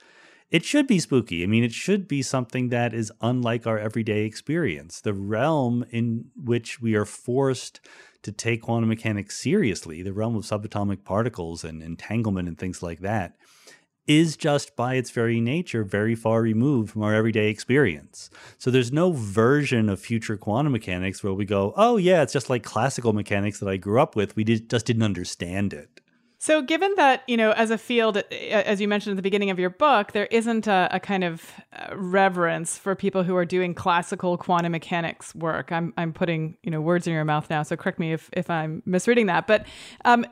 it 0.50 0.64
should 0.64 0.86
be 0.86 1.00
spooky. 1.00 1.42
I 1.42 1.46
mean, 1.46 1.64
it 1.64 1.72
should 1.72 2.06
be 2.06 2.22
something 2.22 2.68
that 2.68 2.94
is 2.94 3.12
unlike 3.20 3.66
our 3.66 3.78
everyday 3.78 4.24
experience. 4.24 5.00
The 5.00 5.12
realm 5.12 5.84
in 5.90 6.26
which 6.36 6.80
we 6.80 6.94
are 6.94 7.04
forced 7.04 7.80
to 8.22 8.32
take 8.32 8.62
quantum 8.62 8.88
mechanics 8.88 9.36
seriously, 9.36 10.02
the 10.02 10.12
realm 10.12 10.36
of 10.36 10.44
subatomic 10.44 11.04
particles 11.04 11.64
and 11.64 11.82
entanglement 11.82 12.48
and 12.48 12.58
things 12.58 12.82
like 12.82 13.00
that, 13.00 13.36
is 14.06 14.36
just 14.36 14.76
by 14.76 14.94
its 14.94 15.10
very 15.10 15.40
nature 15.40 15.84
very 15.84 16.14
far 16.14 16.42
removed 16.42 16.90
from 16.92 17.02
our 17.02 17.14
everyday 17.14 17.48
experience. 17.48 18.30
So 18.58 18.70
there's 18.70 18.92
no 18.92 19.12
version 19.12 19.88
of 19.88 20.00
future 20.00 20.36
quantum 20.36 20.72
mechanics 20.72 21.22
where 21.22 21.34
we 21.34 21.44
go, 21.44 21.72
oh, 21.76 21.96
yeah, 21.96 22.22
it's 22.22 22.32
just 22.32 22.50
like 22.50 22.62
classical 22.62 23.12
mechanics 23.12 23.60
that 23.60 23.68
I 23.68 23.76
grew 23.76 24.00
up 24.00 24.16
with. 24.16 24.36
We 24.36 24.44
did, 24.44 24.70
just 24.70 24.86
didn't 24.86 25.02
understand 25.02 25.72
it. 25.72 26.00
So, 26.38 26.60
given 26.60 26.92
that, 26.96 27.22
you 27.26 27.36
know, 27.36 27.52
as 27.52 27.70
a 27.70 27.78
field, 27.78 28.18
as 28.18 28.80
you 28.80 28.88
mentioned 28.88 29.14
at 29.14 29.16
the 29.16 29.22
beginning 29.22 29.48
of 29.48 29.58
your 29.58 29.70
book, 29.70 30.12
there 30.12 30.26
isn't 30.26 30.66
a, 30.66 30.88
a, 30.92 31.00
kind 31.00 31.24
of 31.24 31.50
uh, 31.72 31.96
reverence 31.96 32.76
for 32.76 32.94
people 32.94 33.22
who 33.22 33.34
are 33.36 33.46
doing 33.46 33.74
classical 33.74 34.36
quantum 34.36 34.72
mechanics 34.72 35.34
work. 35.34 35.72
I'm, 35.72 35.94
I'm 35.96 36.12
putting, 36.12 36.58
you 36.62 36.70
know, 36.70 36.80
words 36.80 37.06
in 37.06 37.14
your 37.14 37.24
mouth 37.24 37.48
now, 37.48 37.62
so 37.62 37.74
correct 37.74 37.98
me 37.98 38.12
if, 38.12 38.28
if 38.34 38.50
I'm 38.50 38.82
misreading 38.84 39.26
that. 39.26 39.46
But 39.46 39.66
um, 40.04 40.26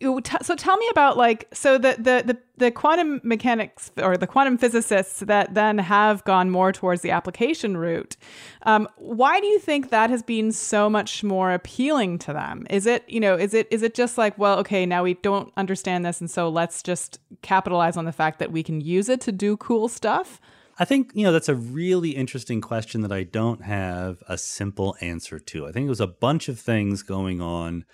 so 0.00 0.56
tell 0.56 0.76
me 0.78 0.88
about 0.90 1.18
like 1.18 1.46
so 1.52 1.76
the, 1.76 1.94
the 1.98 2.22
the 2.26 2.38
the 2.56 2.70
quantum 2.70 3.20
mechanics 3.22 3.90
or 3.98 4.16
the 4.16 4.26
quantum 4.26 4.56
physicists 4.56 5.20
that 5.20 5.52
then 5.54 5.76
have 5.78 6.24
gone 6.24 6.50
more 6.50 6.72
towards 6.72 7.02
the 7.02 7.10
application 7.10 7.76
route 7.76 8.16
um, 8.62 8.88
why 8.96 9.40
do 9.40 9.46
you 9.46 9.58
think 9.58 9.90
that 9.90 10.08
has 10.08 10.22
been 10.22 10.52
so 10.52 10.88
much 10.88 11.22
more 11.22 11.52
appealing 11.52 12.18
to 12.18 12.32
them 12.32 12.66
is 12.70 12.86
it 12.86 13.04
you 13.08 13.20
know 13.20 13.34
is 13.34 13.52
it 13.52 13.68
is 13.70 13.82
it 13.82 13.94
just 13.94 14.16
like 14.16 14.36
well 14.38 14.58
okay 14.58 14.86
now 14.86 15.02
we 15.02 15.14
don't 15.14 15.52
understand 15.56 16.04
this 16.04 16.20
and 16.20 16.30
so 16.30 16.48
let's 16.48 16.82
just 16.82 17.18
capitalize 17.42 17.96
on 17.96 18.06
the 18.06 18.12
fact 18.12 18.38
that 18.38 18.50
we 18.50 18.62
can 18.62 18.80
use 18.80 19.08
it 19.08 19.20
to 19.20 19.32
do 19.32 19.56
cool 19.56 19.88
stuff 19.88 20.40
I 20.78 20.86
think, 20.86 21.10
you 21.12 21.24
know, 21.24 21.32
that's 21.32 21.50
a 21.50 21.54
really 21.54 22.12
interesting 22.12 22.62
question 22.62 23.02
that 23.02 23.12
I 23.12 23.22
don't 23.22 23.64
have 23.64 24.22
a 24.26 24.38
simple 24.38 24.96
answer 25.02 25.38
to. 25.38 25.66
I 25.66 25.72
think 25.72 25.84
it 25.84 25.90
was 25.90 26.00
a 26.00 26.06
bunch 26.06 26.48
of 26.48 26.58
things 26.58 27.02
going 27.02 27.42
on 27.42 27.84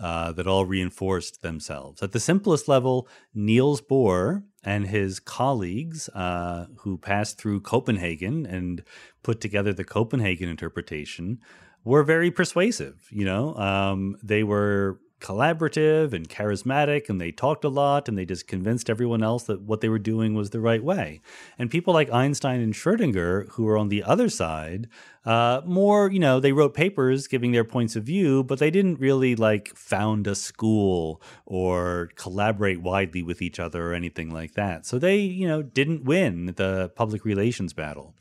uh, 0.00 0.32
that 0.32 0.46
all 0.46 0.64
reinforced 0.64 1.42
themselves. 1.42 2.02
At 2.02 2.12
the 2.12 2.20
simplest 2.20 2.68
level, 2.68 3.06
Niels 3.34 3.82
Bohr 3.82 4.44
and 4.64 4.86
his 4.86 5.20
colleagues, 5.20 6.08
uh, 6.10 6.66
who 6.78 6.98
passed 6.98 7.38
through 7.38 7.60
Copenhagen 7.60 8.46
and 8.46 8.82
put 9.22 9.40
together 9.40 9.72
the 9.72 9.84
Copenhagen 9.84 10.48
interpretation, 10.48 11.38
were 11.84 12.02
very 12.02 12.30
persuasive. 12.30 13.08
You 13.10 13.24
know, 13.24 13.54
um, 13.56 14.16
they 14.22 14.42
were 14.42 15.00
collaborative 15.20 16.12
and 16.12 16.28
charismatic 16.28 17.08
and 17.08 17.20
they 17.20 17.30
talked 17.30 17.64
a 17.64 17.68
lot 17.68 18.08
and 18.08 18.16
they 18.16 18.24
just 18.24 18.46
convinced 18.46 18.88
everyone 18.88 19.22
else 19.22 19.44
that 19.44 19.60
what 19.62 19.80
they 19.80 19.88
were 19.88 19.98
doing 19.98 20.34
was 20.34 20.50
the 20.50 20.60
right 20.60 20.82
way. 20.82 21.20
And 21.58 21.70
people 21.70 21.94
like 21.94 22.10
Einstein 22.12 22.60
and 22.60 22.74
Schrodinger, 22.74 23.48
who 23.50 23.64
were 23.64 23.76
on 23.76 23.88
the 23.88 24.02
other 24.02 24.28
side, 24.28 24.88
uh, 25.24 25.60
more, 25.64 26.10
you 26.10 26.18
know, 26.18 26.40
they 26.40 26.52
wrote 26.52 26.74
papers 26.74 27.26
giving 27.26 27.52
their 27.52 27.64
points 27.64 27.94
of 27.96 28.04
view, 28.04 28.42
but 28.42 28.58
they 28.58 28.70
didn't 28.70 28.98
really 28.98 29.36
like 29.36 29.74
found 29.76 30.26
a 30.26 30.34
school 30.34 31.20
or 31.44 32.10
collaborate 32.16 32.80
widely 32.80 33.22
with 33.22 33.42
each 33.42 33.60
other 33.60 33.90
or 33.90 33.94
anything 33.94 34.30
like 34.30 34.54
that. 34.54 34.86
So 34.86 34.98
they, 34.98 35.18
you 35.18 35.46
know, 35.46 35.62
didn't 35.62 36.04
win 36.04 36.54
the 36.56 36.90
public 36.96 37.24
relations 37.24 37.72
battle. 37.72 38.14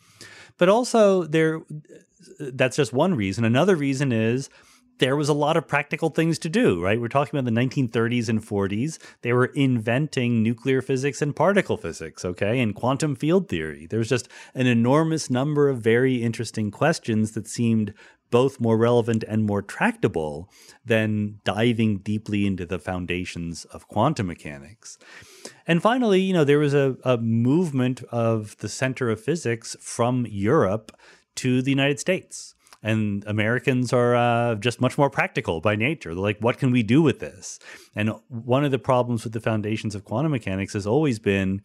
But 0.57 0.67
also 0.67 1.23
there 1.23 1.61
that's 2.39 2.75
just 2.75 2.93
one 2.93 3.15
reason. 3.15 3.43
Another 3.43 3.75
reason 3.75 4.11
is 4.11 4.49
there 4.99 5.15
was 5.15 5.29
a 5.29 5.33
lot 5.33 5.57
of 5.57 5.67
practical 5.67 6.09
things 6.09 6.37
to 6.39 6.49
do, 6.49 6.81
right? 6.81 6.99
We're 6.99 7.07
talking 7.07 7.37
about 7.37 7.51
the 7.51 7.59
1930s 7.59 8.29
and 8.29 8.41
40s. 8.41 8.99
They 9.21 9.33
were 9.33 9.47
inventing 9.47 10.43
nuclear 10.43 10.81
physics 10.81 11.21
and 11.21 11.35
particle 11.35 11.77
physics, 11.77 12.23
okay, 12.23 12.59
and 12.59 12.75
quantum 12.75 13.15
field 13.15 13.49
theory. 13.49 13.87
There 13.87 13.99
was 13.99 14.09
just 14.09 14.29
an 14.53 14.67
enormous 14.67 15.29
number 15.29 15.69
of 15.69 15.79
very 15.81 16.21
interesting 16.21 16.69
questions 16.69 17.31
that 17.31 17.47
seemed 17.47 17.93
both 18.29 18.59
more 18.59 18.77
relevant 18.77 19.23
and 19.27 19.43
more 19.43 19.61
tractable 19.61 20.51
than 20.85 21.39
diving 21.43 21.97
deeply 21.97 22.45
into 22.45 22.65
the 22.65 22.77
foundations 22.77 23.65
of 23.65 23.87
quantum 23.87 24.27
mechanics. 24.27 24.99
And 25.65 25.81
finally, 25.81 26.21
you 26.21 26.33
know, 26.33 26.43
there 26.43 26.59
was 26.59 26.73
a, 26.73 26.95
a 27.03 27.17
movement 27.17 28.03
of 28.11 28.55
the 28.57 28.69
center 28.69 29.09
of 29.09 29.19
physics 29.19 29.75
from 29.81 30.27
Europe 30.29 30.91
to 31.35 31.61
the 31.61 31.71
United 31.71 31.99
States 31.99 32.53
and 32.81 33.23
Americans 33.27 33.91
are 33.91 34.15
uh, 34.15 34.55
just 34.55 34.79
much 34.79 34.97
more 34.97 35.09
practical 35.09 35.61
by 35.61 35.75
nature. 35.75 36.13
They're 36.13 36.23
like, 36.23 36.39
what 36.39 36.57
can 36.57 36.71
we 36.71 36.83
do 36.83 37.01
with 37.01 37.19
this? 37.19 37.59
And 37.95 38.11
one 38.27 38.63
of 38.63 38.71
the 38.71 38.79
problems 38.79 39.23
with 39.23 39.33
the 39.33 39.41
foundations 39.41 39.95
of 39.95 40.05
quantum 40.05 40.31
mechanics 40.31 40.73
has 40.73 40.87
always 40.87 41.19
been 41.19 41.61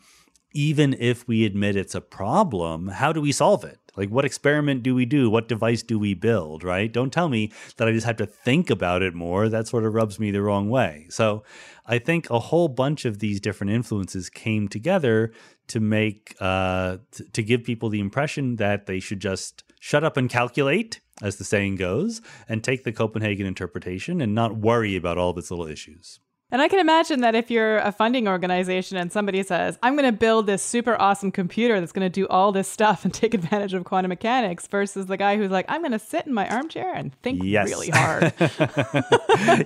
even 0.55 0.95
if 1.01 1.27
we 1.27 1.45
admit 1.45 1.77
it's 1.77 1.97
a 1.97 2.01
problem, 2.01 2.87
how 2.87 3.13
do 3.13 3.21
we 3.21 3.33
solve 3.33 3.65
it? 3.65 3.81
Like, 3.97 4.09
what 4.09 4.25
experiment 4.25 4.83
do 4.83 4.95
we 4.95 5.05
do? 5.05 5.29
What 5.29 5.49
device 5.49 5.83
do 5.83 5.99
we 5.99 6.15
build, 6.15 6.65
right? 6.65 6.93
Don't 6.93 7.13
tell 7.13 7.29
me 7.29 7.53
that 7.77 7.87
I 7.87 7.93
just 7.93 8.07
have 8.07 8.17
to 8.17 8.27
think 8.27 8.71
about 8.71 9.03
it 9.03 9.15
more. 9.15 9.49
That 9.49 9.69
sort 9.69 9.85
of 9.85 9.95
rubs 9.95 10.19
me 10.19 10.31
the 10.31 10.43
wrong 10.43 10.71
way. 10.71 11.07
So, 11.11 11.45
I 11.87 11.99
think 11.99 12.31
a 12.31 12.39
whole 12.39 12.69
bunch 12.69 13.05
of 13.05 13.19
these 13.19 13.41
different 13.41 13.73
influences 13.73 14.31
came 14.31 14.69
together 14.69 15.33
to 15.69 15.81
make, 15.81 16.35
uh, 16.41 16.99
t- 17.13 17.25
to 17.33 17.43
give 17.43 17.63
people 17.63 17.89
the 17.89 18.01
impression 18.01 18.57
that 18.57 18.87
they 18.87 19.01
should 19.01 19.21
just 19.21 19.65
shut 19.81 20.03
up 20.03 20.17
and 20.17 20.31
calculate 20.31 21.01
as 21.23 21.37
the 21.37 21.45
saying 21.45 21.77
goes, 21.77 22.21
and 22.49 22.63
take 22.63 22.85
the 22.85 22.93
Copenhagen 22.93 23.47
interpretation 23.47 24.21
and 24.21 24.35
not 24.35 24.57
worry 24.57 24.97
about 24.97 25.19
all 25.19 25.31
of 25.31 25.39
its 25.39 25.51
little 25.51 25.67
issues. 25.67 26.21
And 26.51 26.63
I 26.63 26.69
can 26.69 26.79
imagine 26.79 27.21
that 27.23 27.35
if 27.35 27.51
you're 27.51 27.79
a 27.79 27.91
funding 27.91 28.29
organization 28.29 28.97
and 28.97 29.11
somebody 29.11 29.43
says, 29.43 29.77
I'm 29.83 29.97
going 29.97 30.09
to 30.09 30.17
build 30.17 30.47
this 30.47 30.63
super 30.63 30.95
awesome 31.01 31.33
computer 31.33 31.81
that's 31.81 31.91
going 31.91 32.05
to 32.05 32.09
do 32.09 32.29
all 32.29 32.53
this 32.53 32.69
stuff 32.69 33.05
and 33.05 33.13
take 33.13 33.35
advantage 33.35 33.75
of 33.75 33.83
quantum 33.83 34.11
mechanics 34.11 34.69
versus 34.69 35.07
the 35.07 35.17
guy 35.17 35.37
who's 35.37 35.51
like, 35.51 35.65
I'm 35.69 35.81
going 35.81 35.91
to 35.91 35.99
sit 35.99 36.29
in 36.29 36.33
my 36.33 36.49
armchair 36.49 36.95
and 36.95 37.13
think 37.23 37.43
yes. 37.43 37.69
really 37.69 37.91
hard. 37.91 38.33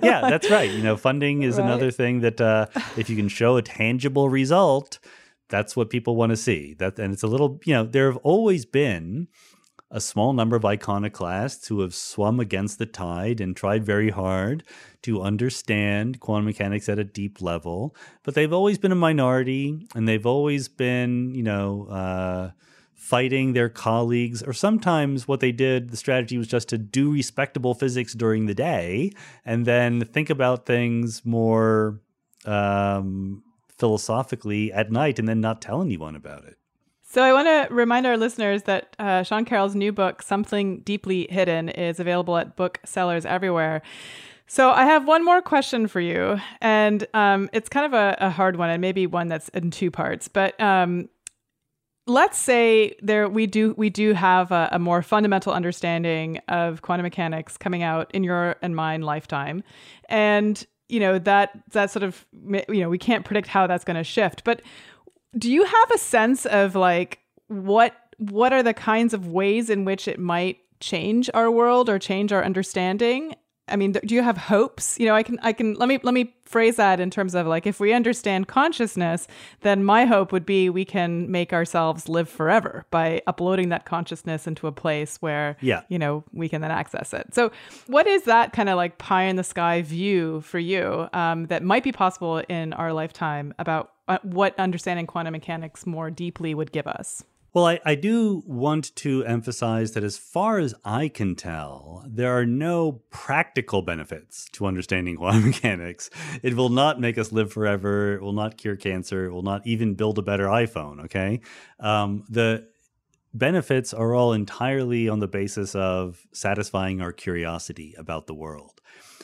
yeah, 0.03 0.21
that's 0.21 0.49
right. 0.49 0.71
You 0.71 0.81
know, 0.81 0.97
funding 0.97 1.43
is 1.43 1.57
right. 1.57 1.65
another 1.65 1.91
thing 1.91 2.21
that 2.21 2.41
uh, 2.41 2.65
if 2.97 3.07
you 3.07 3.15
can 3.15 3.27
show 3.27 3.57
a 3.57 3.61
tangible 3.61 4.29
result, 4.29 4.97
that's 5.49 5.75
what 5.75 5.91
people 5.91 6.15
want 6.15 6.31
to 6.31 6.37
see. 6.37 6.73
That 6.75 6.97
and 6.97 7.13
it's 7.13 7.23
a 7.23 7.27
little, 7.27 7.59
you 7.65 7.73
know, 7.73 7.83
there 7.83 8.11
have 8.11 8.17
always 8.23 8.65
been 8.65 9.27
a 9.91 9.99
small 9.99 10.33
number 10.33 10.55
of 10.55 10.65
iconoclasts 10.65 11.67
who 11.67 11.79
have 11.79 11.95
swum 11.95 12.39
against 12.39 12.77
the 12.77 12.85
tide 12.85 13.41
and 13.41 13.55
tried 13.55 13.83
very 13.83 14.11
hard 14.11 14.63
to 15.01 15.21
understand 15.21 16.19
quantum 16.19 16.45
mechanics 16.45 16.87
at 16.87 16.99
a 16.99 17.03
deep 17.03 17.41
level, 17.41 17.95
but 18.23 18.35
they've 18.35 18.53
always 18.53 18.77
been 18.77 18.91
a 18.91 18.95
minority 18.95 19.87
and 19.95 20.07
they've 20.07 20.27
always 20.27 20.67
been, 20.67 21.33
you 21.33 21.41
know, 21.41 21.87
uh, 21.89 22.51
fighting 22.93 23.53
their 23.53 23.69
colleagues, 23.69 24.43
or 24.43 24.53
sometimes 24.53 25.27
what 25.27 25.39
they 25.39 25.51
did, 25.51 25.89
the 25.89 25.97
strategy 25.97 26.37
was 26.37 26.47
just 26.47 26.69
to 26.69 26.77
do 26.77 27.11
respectable 27.11 27.73
physics 27.73 28.13
during 28.13 28.45
the 28.45 28.53
day 28.53 29.11
and 29.43 29.65
then 29.65 30.01
think 30.01 30.29
about 30.29 30.67
things 30.67 31.25
more 31.25 31.99
um, 32.45 33.41
philosophically 33.79 34.71
at 34.71 34.91
night 34.91 35.17
and 35.17 35.27
then 35.27 35.41
not 35.41 35.61
tell 35.61 35.81
anyone 35.81 36.15
about 36.15 36.45
it. 36.45 36.58
So 37.11 37.23
I 37.23 37.33
want 37.33 37.47
to 37.47 37.73
remind 37.73 38.05
our 38.05 38.17
listeners 38.17 38.63
that 38.63 38.95
uh, 38.99 39.23
Sean 39.23 39.43
Carroll's 39.43 39.73
new 39.73 39.91
book, 39.91 40.21
Something 40.21 40.81
Deeply 40.81 41.25
Hidden, 41.31 41.69
is 41.69 41.99
available 41.99 42.37
at 42.37 42.55
booksellers 42.55 43.25
everywhere. 43.25 43.81
So 44.45 44.69
I 44.69 44.85
have 44.85 45.07
one 45.07 45.25
more 45.25 45.41
question 45.41 45.87
for 45.87 45.99
you, 45.99 46.39
and 46.61 47.07
um, 47.15 47.49
it's 47.51 47.67
kind 47.67 47.87
of 47.87 47.93
a, 47.93 48.15
a, 48.19 48.29
hard 48.29 48.57
one, 48.57 48.69
and 48.69 48.79
maybe 48.79 49.07
one 49.07 49.27
that's 49.27 49.49
in 49.49 49.71
two 49.71 49.89
parts. 49.89 50.27
But 50.27 50.59
um, 50.61 51.09
let's 52.05 52.37
say 52.37 52.95
there 53.01 53.27
we 53.27 53.47
do 53.47 53.73
we 53.75 53.89
do 53.89 54.13
have 54.13 54.51
a, 54.51 54.69
a, 54.71 54.77
more 54.77 55.01
fundamental 55.01 55.51
understanding 55.51 56.39
of 56.47 56.83
quantum 56.83 57.03
mechanics 57.03 57.57
coming 57.57 57.81
out 57.81 58.11
in 58.13 58.23
your 58.23 58.55
and 58.61 58.75
mine 58.75 59.01
lifetime, 59.01 59.63
and 60.09 60.63
you 60.89 60.99
know 60.99 61.17
that 61.17 61.59
that 61.71 61.89
sort 61.89 62.03
of 62.03 62.27
you 62.69 62.81
know 62.81 62.89
we 62.89 62.99
can't 62.99 63.25
predict 63.25 63.47
how 63.47 63.65
that's 63.65 63.83
going 63.83 63.97
to 63.97 64.03
shift, 64.03 64.43
but 64.43 64.61
do 65.37 65.51
you 65.51 65.63
have 65.63 65.91
a 65.93 65.97
sense 65.97 66.45
of 66.45 66.75
like 66.75 67.19
what 67.47 67.95
what 68.17 68.51
are 68.51 68.63
the 68.63 68.73
kinds 68.73 69.13
of 69.13 69.27
ways 69.27 69.69
in 69.69 69.85
which 69.85 70.07
it 70.07 70.19
might 70.19 70.59
change 70.79 71.29
our 71.33 71.49
world 71.49 71.89
or 71.89 71.97
change 71.99 72.33
our 72.33 72.43
understanding? 72.43 73.35
I 73.69 73.75
mean, 73.75 73.91
do 73.91 74.15
you 74.15 74.23
have 74.23 74.37
hopes? 74.37 74.99
You 74.99 75.05
know, 75.05 75.15
I 75.15 75.23
can, 75.23 75.39
I 75.41 75.53
can, 75.53 75.75
let 75.75 75.87
me, 75.87 75.99
let 76.01 76.13
me 76.13 76.33
phrase 76.43 76.77
that 76.77 76.99
in 76.99 77.11
terms 77.11 77.35
of 77.35 77.45
like, 77.45 77.67
if 77.67 77.79
we 77.79 77.93
understand 77.93 78.47
consciousness, 78.47 79.27
then 79.61 79.83
my 79.83 80.05
hope 80.05 80.31
would 80.31 80.45
be 80.45 80.69
we 80.69 80.85
can 80.85 81.29
make 81.29 81.53
ourselves 81.53 82.09
live 82.09 82.27
forever 82.27 82.85
by 82.89 83.21
uploading 83.27 83.69
that 83.69 83.85
consciousness 83.85 84.47
into 84.47 84.65
a 84.65 84.71
place 84.71 85.17
where, 85.21 85.55
yeah. 85.61 85.83
you 85.87 85.99
know, 85.99 86.23
we 86.33 86.49
can 86.49 86.61
then 86.61 86.71
access 86.71 87.13
it. 87.13 87.33
So, 87.33 87.51
what 87.87 88.07
is 88.07 88.23
that 88.23 88.53
kind 88.53 88.69
of 88.69 88.75
like 88.75 88.97
pie 88.97 89.23
in 89.23 89.35
the 89.35 89.43
sky 89.43 89.83
view 89.83 90.41
for 90.41 90.59
you 90.59 91.07
um, 91.13 91.45
that 91.45 91.61
might 91.61 91.83
be 91.83 91.91
possible 91.91 92.39
in 92.49 92.73
our 92.73 92.91
lifetime 92.91 93.53
about 93.59 93.91
what 94.23 94.57
understanding 94.59 95.07
quantum 95.07 95.33
mechanics 95.33 95.85
more 95.85 96.09
deeply 96.09 96.53
would 96.53 96.71
give 96.71 96.87
us? 96.87 97.23
Well, 97.51 97.65
I, 97.65 97.79
I 97.83 97.95
do 97.95 98.43
want 98.45 98.95
to 98.97 99.25
emphasize 99.25 99.93
that 99.93 100.03
as 100.03 100.19
far 100.19 100.59
as 100.59 100.75
I 100.85 101.07
can 101.07 101.35
tell, 101.35 102.03
there 102.07 102.37
are 102.37 102.45
no 102.45 103.01
practical 103.09 103.81
benefits 103.81 104.47
to 104.51 104.67
understanding 104.67 105.15
quantum 105.17 105.45
mechanics. 105.47 106.11
It 106.43 106.55
will 106.55 106.69
not 106.69 106.99
make 106.99 107.17
us 107.17 107.31
live 107.31 107.51
forever. 107.51 108.13
It 108.13 108.21
will 108.21 108.33
not 108.33 108.57
cure 108.57 108.75
cancer. 108.75 109.25
It 109.25 109.31
will 109.31 109.41
not 109.41 109.65
even 109.65 109.95
build 109.95 110.19
a 110.19 110.21
better 110.21 110.45
iPhone. 110.45 111.05
Okay. 111.05 111.41
Um, 111.79 112.23
the 112.29 112.67
benefits 113.33 113.93
are 113.93 114.13
all 114.13 114.33
entirely 114.33 115.09
on 115.09 115.19
the 115.19 115.27
basis 115.27 115.73
of 115.75 116.25
satisfying 116.33 117.01
our 117.01 117.11
curiosity 117.11 117.95
about 117.97 118.27
the 118.27 118.35
world. 118.35 118.78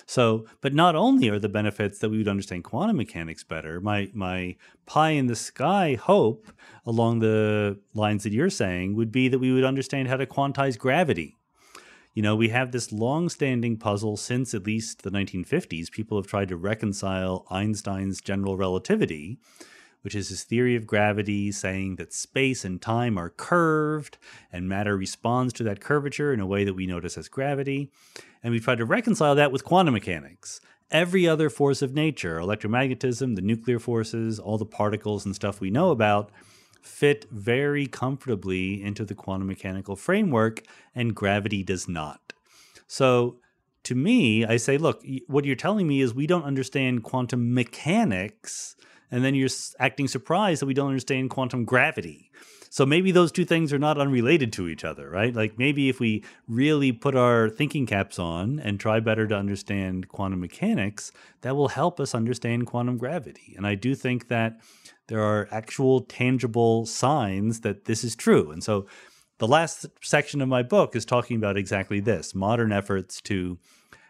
So, 0.07 0.45
but 0.61 0.73
not 0.73 0.95
only 0.95 1.29
are 1.29 1.39
the 1.39 1.49
benefits 1.49 1.99
that 1.99 2.09
we 2.09 2.17
would 2.19 2.27
understand 2.27 2.63
quantum 2.63 2.97
mechanics 2.97 3.43
better, 3.43 3.81
my 3.81 4.09
my 4.13 4.55
pie 4.85 5.11
in 5.11 5.27
the 5.27 5.35
sky 5.35 5.95
hope 5.95 6.47
along 6.85 7.19
the 7.19 7.79
lines 7.93 8.23
that 8.23 8.33
you're 8.33 8.51
saying 8.51 8.95
would 8.95 9.11
be 9.11 9.27
that 9.27 9.39
we 9.39 9.51
would 9.51 9.63
understand 9.63 10.07
how 10.07 10.17
to 10.17 10.27
quantize 10.27 10.77
gravity. 10.77 11.37
You 12.13 12.21
know, 12.21 12.35
we 12.35 12.49
have 12.49 12.71
this 12.71 12.93
long-standing 12.93 13.77
puzzle 13.77 14.15
since 14.15 14.53
at 14.53 14.65
least 14.65 15.01
the 15.01 15.09
1950s. 15.09 15.91
People 15.91 16.17
have 16.17 16.27
tried 16.27 16.47
to 16.47 16.55
reconcile 16.55 17.45
Einstein's 17.49 18.21
general 18.21 18.55
relativity 18.55 19.37
which 20.05 20.13
is 20.13 20.29
his 20.29 20.43
theory 20.43 20.75
of 20.75 20.85
gravity, 20.85 21.51
saying 21.51 21.95
that 21.95 22.13
space 22.13 22.63
and 22.63 22.79
time 22.79 23.17
are 23.17 23.31
curved 23.31 24.19
and 24.53 24.69
matter 24.69 24.95
responds 24.95 25.51
to 25.51 25.63
that 25.63 25.79
curvature 25.79 26.31
in 26.31 26.39
a 26.39 26.45
way 26.45 26.63
that 26.63 26.75
we 26.75 26.85
notice 26.85 27.17
as 27.17 27.27
gravity. 27.27 27.89
And 28.45 28.51
we 28.51 28.59
try 28.59 28.75
to 28.75 28.85
reconcile 28.85 29.33
that 29.33 29.51
with 29.51 29.63
quantum 29.63 29.95
mechanics. 29.95 30.61
Every 30.91 31.27
other 31.27 31.49
force 31.49 31.81
of 31.81 31.95
nature, 31.95 32.37
electromagnetism, 32.37 33.35
the 33.35 33.41
nuclear 33.41 33.79
forces, 33.79 34.37
all 34.37 34.59
the 34.59 34.67
particles 34.67 35.25
and 35.25 35.33
stuff 35.33 35.59
we 35.59 35.71
know 35.71 35.89
about, 35.89 36.29
fit 36.79 37.25
very 37.31 37.87
comfortably 37.87 38.83
into 38.83 39.03
the 39.03 39.15
quantum 39.15 39.47
mechanical 39.47 39.95
framework, 39.95 40.61
and 40.93 41.15
gravity 41.15 41.63
does 41.63 41.87
not. 41.87 42.33
So, 42.85 43.37
to 43.85 43.95
me, 43.95 44.45
I 44.45 44.57
say, 44.57 44.77
look, 44.77 45.03
what 45.25 45.45
you're 45.45 45.55
telling 45.55 45.87
me 45.87 46.01
is 46.01 46.13
we 46.13 46.27
don't 46.27 46.43
understand 46.43 47.01
quantum 47.01 47.51
mechanics 47.55 48.75
and 49.09 49.23
then 49.23 49.33
you're 49.33 49.49
acting 49.79 50.07
surprised 50.07 50.61
that 50.61 50.65
we 50.65 50.73
don't 50.73 50.89
understand 50.89 51.29
quantum 51.29 51.65
gravity. 51.65 52.29
So 52.75 52.85
maybe 52.85 53.11
those 53.11 53.31
two 53.31 53.45
things 53.45 53.71
are 53.71 53.79
not 53.79 53.97
unrelated 53.97 54.51
to 54.51 54.67
each 54.67 54.83
other, 54.83 55.09
right? 55.09 55.33
Like 55.33 55.57
maybe 55.57 55.87
if 55.87 56.01
we 56.01 56.25
really 56.45 56.91
put 56.91 57.15
our 57.15 57.47
thinking 57.49 57.85
caps 57.85 58.19
on 58.19 58.59
and 58.59 58.77
try 58.77 58.99
better 58.99 59.25
to 59.27 59.33
understand 59.33 60.09
quantum 60.09 60.41
mechanics, 60.41 61.13
that 61.39 61.55
will 61.55 61.69
help 61.69 62.01
us 62.01 62.13
understand 62.13 62.67
quantum 62.67 62.97
gravity. 62.97 63.53
And 63.55 63.65
I 63.65 63.75
do 63.75 63.95
think 63.95 64.27
that 64.27 64.59
there 65.07 65.21
are 65.21 65.47
actual 65.51 66.01
tangible 66.01 66.85
signs 66.85 67.61
that 67.61 67.85
this 67.85 68.03
is 68.03 68.13
true. 68.13 68.51
And 68.51 68.61
so 68.61 68.87
the 69.37 69.47
last 69.47 69.85
section 70.01 70.41
of 70.41 70.49
my 70.49 70.61
book 70.61 70.97
is 70.97 71.05
talking 71.05 71.37
about 71.37 71.55
exactly 71.55 72.01
this 72.01 72.35
modern 72.35 72.73
efforts 72.73 73.21
to 73.21 73.57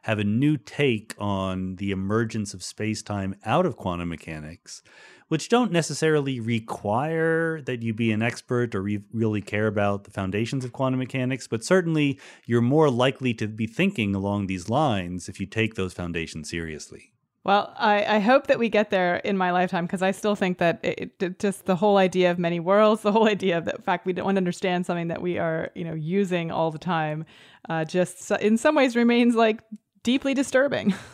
have 0.01 0.17
a 0.17 0.23
new 0.23 0.57
take 0.57 1.13
on 1.19 1.75
the 1.75 1.91
emergence 1.91 2.55
of 2.55 2.63
space 2.63 3.03
time 3.03 3.35
out 3.45 3.67
of 3.67 3.77
quantum 3.77 4.09
mechanics, 4.09 4.81
which 5.27 5.49
don't 5.49 5.71
necessarily 5.71 6.39
require 6.39 7.61
that 7.61 7.81
you 7.81 7.93
be 7.93 8.11
an 8.11 8.21
expert 8.21 8.75
or 8.75 8.81
re- 8.81 9.03
really 9.11 9.41
care 9.41 9.67
about 9.67 10.03
the 10.03 10.11
foundations 10.11 10.63
of 10.63 10.71
quantum 10.71 10.99
mechanics, 10.99 11.47
but 11.47 11.63
certainly 11.63 12.19
you're 12.45 12.61
more 12.61 12.89
likely 12.89 13.33
to 13.33 13.47
be 13.47 13.67
thinking 13.67 14.13
along 14.13 14.47
these 14.47 14.69
lines 14.69 15.27
if 15.27 15.39
you 15.39 15.45
take 15.45 15.75
those 15.75 15.93
foundations 15.93 16.49
seriously. 16.49 17.11
Well, 17.43 17.71
I, 17.77 18.15
I, 18.15 18.19
hope 18.19 18.47
that 18.47 18.57
we 18.57 18.69
get 18.69 18.89
there 18.89 19.17
in 19.17 19.37
my 19.37 19.51
lifetime 19.51 19.85
because 19.85 20.01
I 20.01 20.09
still 20.09 20.33
think 20.33 20.57
that 20.57 20.79
it, 20.81 21.11
it, 21.19 21.37
just 21.37 21.65
the 21.65 21.75
whole 21.75 21.97
idea 21.97 22.31
of 22.31 22.39
many 22.39 22.59
worlds, 22.59 23.03
the 23.03 23.11
whole 23.11 23.27
idea 23.29 23.59
of 23.59 23.65
the 23.65 23.75
fact 23.83 24.07
we 24.07 24.13
don't 24.13 24.25
want 24.25 24.37
to 24.37 24.39
understand 24.39 24.87
something 24.87 25.09
that 25.09 25.21
we 25.21 25.37
are, 25.37 25.69
you 25.75 25.83
know, 25.83 25.93
using 25.93 26.49
all 26.49 26.71
the 26.71 26.79
time, 26.79 27.23
uh, 27.69 27.85
just 27.85 28.31
in 28.31 28.57
some 28.57 28.73
ways 28.73 28.95
remains 28.95 29.35
like 29.35 29.61
deeply 30.01 30.33
disturbing. 30.33 30.95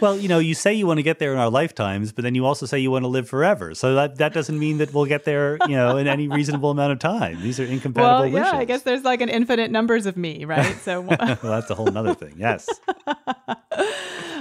well, 0.00 0.16
you 0.18 0.28
know, 0.28 0.38
you 0.38 0.54
say 0.54 0.72
you 0.74 0.86
want 0.86 0.98
to 0.98 1.02
get 1.02 1.18
there 1.18 1.32
in 1.32 1.38
our 1.38 1.50
lifetimes, 1.50 2.12
but 2.12 2.22
then 2.22 2.34
you 2.34 2.44
also 2.44 2.66
say 2.66 2.78
you 2.78 2.90
want 2.90 3.04
to 3.04 3.08
live 3.08 3.28
forever. 3.28 3.74
So 3.74 3.94
that 3.94 4.16
that 4.18 4.32
doesn't 4.32 4.58
mean 4.58 4.78
that 4.78 4.92
we'll 4.92 5.06
get 5.06 5.24
there, 5.24 5.58
you 5.68 5.76
know, 5.76 5.96
in 5.96 6.06
any 6.06 6.28
reasonable 6.28 6.70
amount 6.70 6.92
of 6.92 6.98
time. 6.98 7.40
These 7.42 7.60
are 7.60 7.64
incompatible 7.64 8.20
well, 8.20 8.26
yeah, 8.26 8.40
wishes. 8.40 8.54
I 8.54 8.64
guess 8.64 8.82
there's 8.82 9.04
like 9.04 9.20
an 9.20 9.28
infinite 9.28 9.70
numbers 9.70 10.06
of 10.06 10.16
me, 10.16 10.44
right? 10.44 10.76
So 10.78 11.00
well, 11.20 11.38
that's 11.42 11.70
a 11.70 11.74
whole 11.74 11.96
other 11.96 12.14
thing. 12.14 12.34
Yes. 12.36 12.68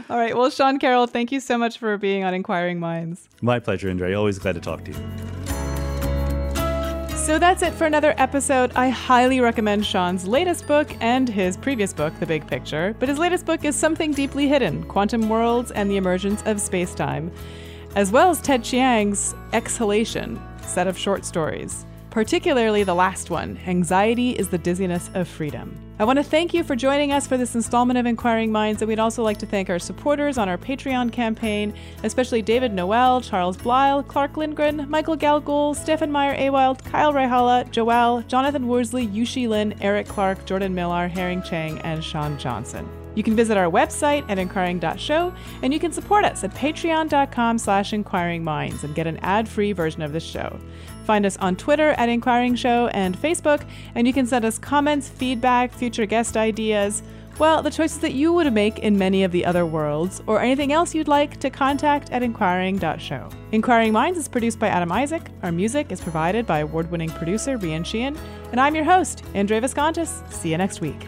All 0.09 0.17
right. 0.17 0.35
Well, 0.35 0.49
Sean 0.49 0.77
Carroll, 0.79 1.07
thank 1.07 1.31
you 1.31 1.39
so 1.39 1.57
much 1.57 1.77
for 1.77 1.97
being 1.97 2.23
on 2.23 2.33
Inquiring 2.33 2.79
Minds. 2.79 3.27
My 3.41 3.59
pleasure, 3.59 3.89
Indre. 3.89 4.13
Always 4.13 4.37
glad 4.37 4.55
to 4.55 4.61
talk 4.61 4.83
to 4.85 4.91
you. 4.91 5.44
So 7.25 7.39
that's 7.39 7.63
it 7.63 7.73
for 7.73 7.85
another 7.85 8.13
episode. 8.19 8.71
I 8.75 8.89
highly 8.89 9.39
recommend 9.39 9.83
Sean's 9.83 10.27
latest 10.27 10.67
book 10.67 10.95
and 11.01 11.27
his 11.27 11.57
previous 11.57 11.91
book, 11.91 12.13
The 12.19 12.27
Big 12.27 12.45
Picture. 12.45 12.95
But 12.99 13.09
his 13.09 13.17
latest 13.17 13.47
book 13.47 13.65
is 13.65 13.75
Something 13.75 14.11
Deeply 14.11 14.47
Hidden 14.47 14.83
Quantum 14.83 15.27
Worlds 15.27 15.71
and 15.71 15.89
the 15.89 15.97
Emergence 15.97 16.43
of 16.45 16.61
Space 16.61 16.93
Time, 16.93 17.31
as 17.95 18.11
well 18.11 18.29
as 18.29 18.39
Ted 18.41 18.63
Chiang's 18.63 19.33
Exhalation 19.53 20.39
set 20.61 20.85
of 20.85 20.95
short 20.95 21.25
stories 21.25 21.87
particularly 22.15 22.81
the 22.81 22.95
last 22.95 23.29
one 23.29 23.59
Anxiety 23.67 24.29
is 24.29 24.47
the 24.47 24.57
Dizziness 24.57 25.09
of 25.15 25.27
Freedom. 25.27 25.77
I 25.99 26.05
want 26.05 26.15
to 26.15 26.23
thank 26.23 26.53
you 26.53 26.63
for 26.63 26.73
joining 26.73 27.11
us 27.11 27.27
for 27.27 27.35
this 27.35 27.55
installment 27.55 27.99
of 27.99 28.05
Inquiring 28.05 28.53
Minds, 28.53 28.81
and 28.81 28.87
we'd 28.87 28.99
also 28.99 29.21
like 29.21 29.37
to 29.39 29.45
thank 29.45 29.69
our 29.69 29.79
supporters 29.79 30.37
on 30.37 30.47
our 30.47 30.57
Patreon 30.57 31.11
campaign, 31.11 31.73
especially 32.03 32.41
David 32.41 32.71
Noel, 32.71 33.19
Charles 33.19 33.57
Blyle, 33.57 34.01
Clark 34.01 34.37
Lindgren, 34.37 34.89
Michael 34.89 35.17
Galgul, 35.17 35.75
Stefan 35.75 36.09
Meyer 36.09 36.37
Awild, 36.37 36.85
Kyle 36.85 37.11
Rehala, 37.11 37.69
Joel, 37.69 38.21
Jonathan 38.29 38.65
Worsley, 38.65 39.05
Yushi 39.07 39.49
Lin, 39.49 39.75
Eric 39.81 40.07
Clark, 40.07 40.45
Jordan 40.45 40.73
Millar, 40.73 41.09
Herring 41.09 41.43
Chang, 41.43 41.79
and 41.79 42.01
Sean 42.01 42.37
Johnson. 42.37 42.87
You 43.15 43.23
can 43.23 43.35
visit 43.35 43.57
our 43.57 43.71
website 43.71 44.29
at 44.29 44.37
inquiring.show, 44.37 45.33
and 45.63 45.73
you 45.73 45.79
can 45.79 45.91
support 45.91 46.25
us 46.25 46.43
at 46.43 46.53
patreon.com 46.53 47.57
slash 47.57 47.91
inquiringminds 47.91 48.83
and 48.83 48.93
get 48.93 49.07
an 49.07 49.17
ad-free 49.17 49.71
version 49.71 50.01
of 50.01 50.13
the 50.13 50.19
show. 50.19 50.59
Find 51.05 51.25
us 51.25 51.37
on 51.37 51.55
Twitter 51.55 51.91
at 51.91 52.09
Inquiring 52.09 52.55
Show 52.55 52.87
and 52.87 53.17
Facebook, 53.17 53.65
and 53.95 54.05
you 54.07 54.13
can 54.13 54.25
send 54.25 54.43
us 54.43 54.57
comments, 54.57 55.07
feedback, 55.07 55.71
future 55.71 56.05
guest 56.05 56.35
ideas, 56.35 57.03
well, 57.37 57.61
the 57.61 57.69
choices 57.69 57.99
that 57.99 58.13
you 58.13 58.31
would 58.31 58.51
make 58.53 58.79
in 58.79 58.97
many 58.97 59.23
of 59.25 59.31
the 59.33 59.45
other 59.45 59.65
worlds, 59.65 60.21
or 60.25 60.39
anything 60.39 60.71
else 60.71 60.95
you'd 60.95 61.09
like 61.09 61.37
to 61.41 61.49
contact 61.49 62.09
at 62.11 62.23
inquiring.show. 62.23 63.29
Inquiring 63.51 63.91
Minds 63.91 64.17
is 64.17 64.29
produced 64.29 64.57
by 64.57 64.69
Adam 64.69 64.91
Isaac. 64.91 65.23
Our 65.43 65.51
music 65.51 65.91
is 65.91 65.99
provided 65.99 66.45
by 66.45 66.59
award 66.59 66.89
winning 66.89 67.09
producer 67.09 67.57
Rian 67.57 67.85
Sheehan. 67.85 68.17
And 68.51 68.61
I'm 68.61 68.73
your 68.73 68.85
host, 68.85 69.23
Indre 69.33 69.59
Viskontas. 69.59 70.31
See 70.31 70.51
you 70.51 70.57
next 70.57 70.79
week. 70.79 71.07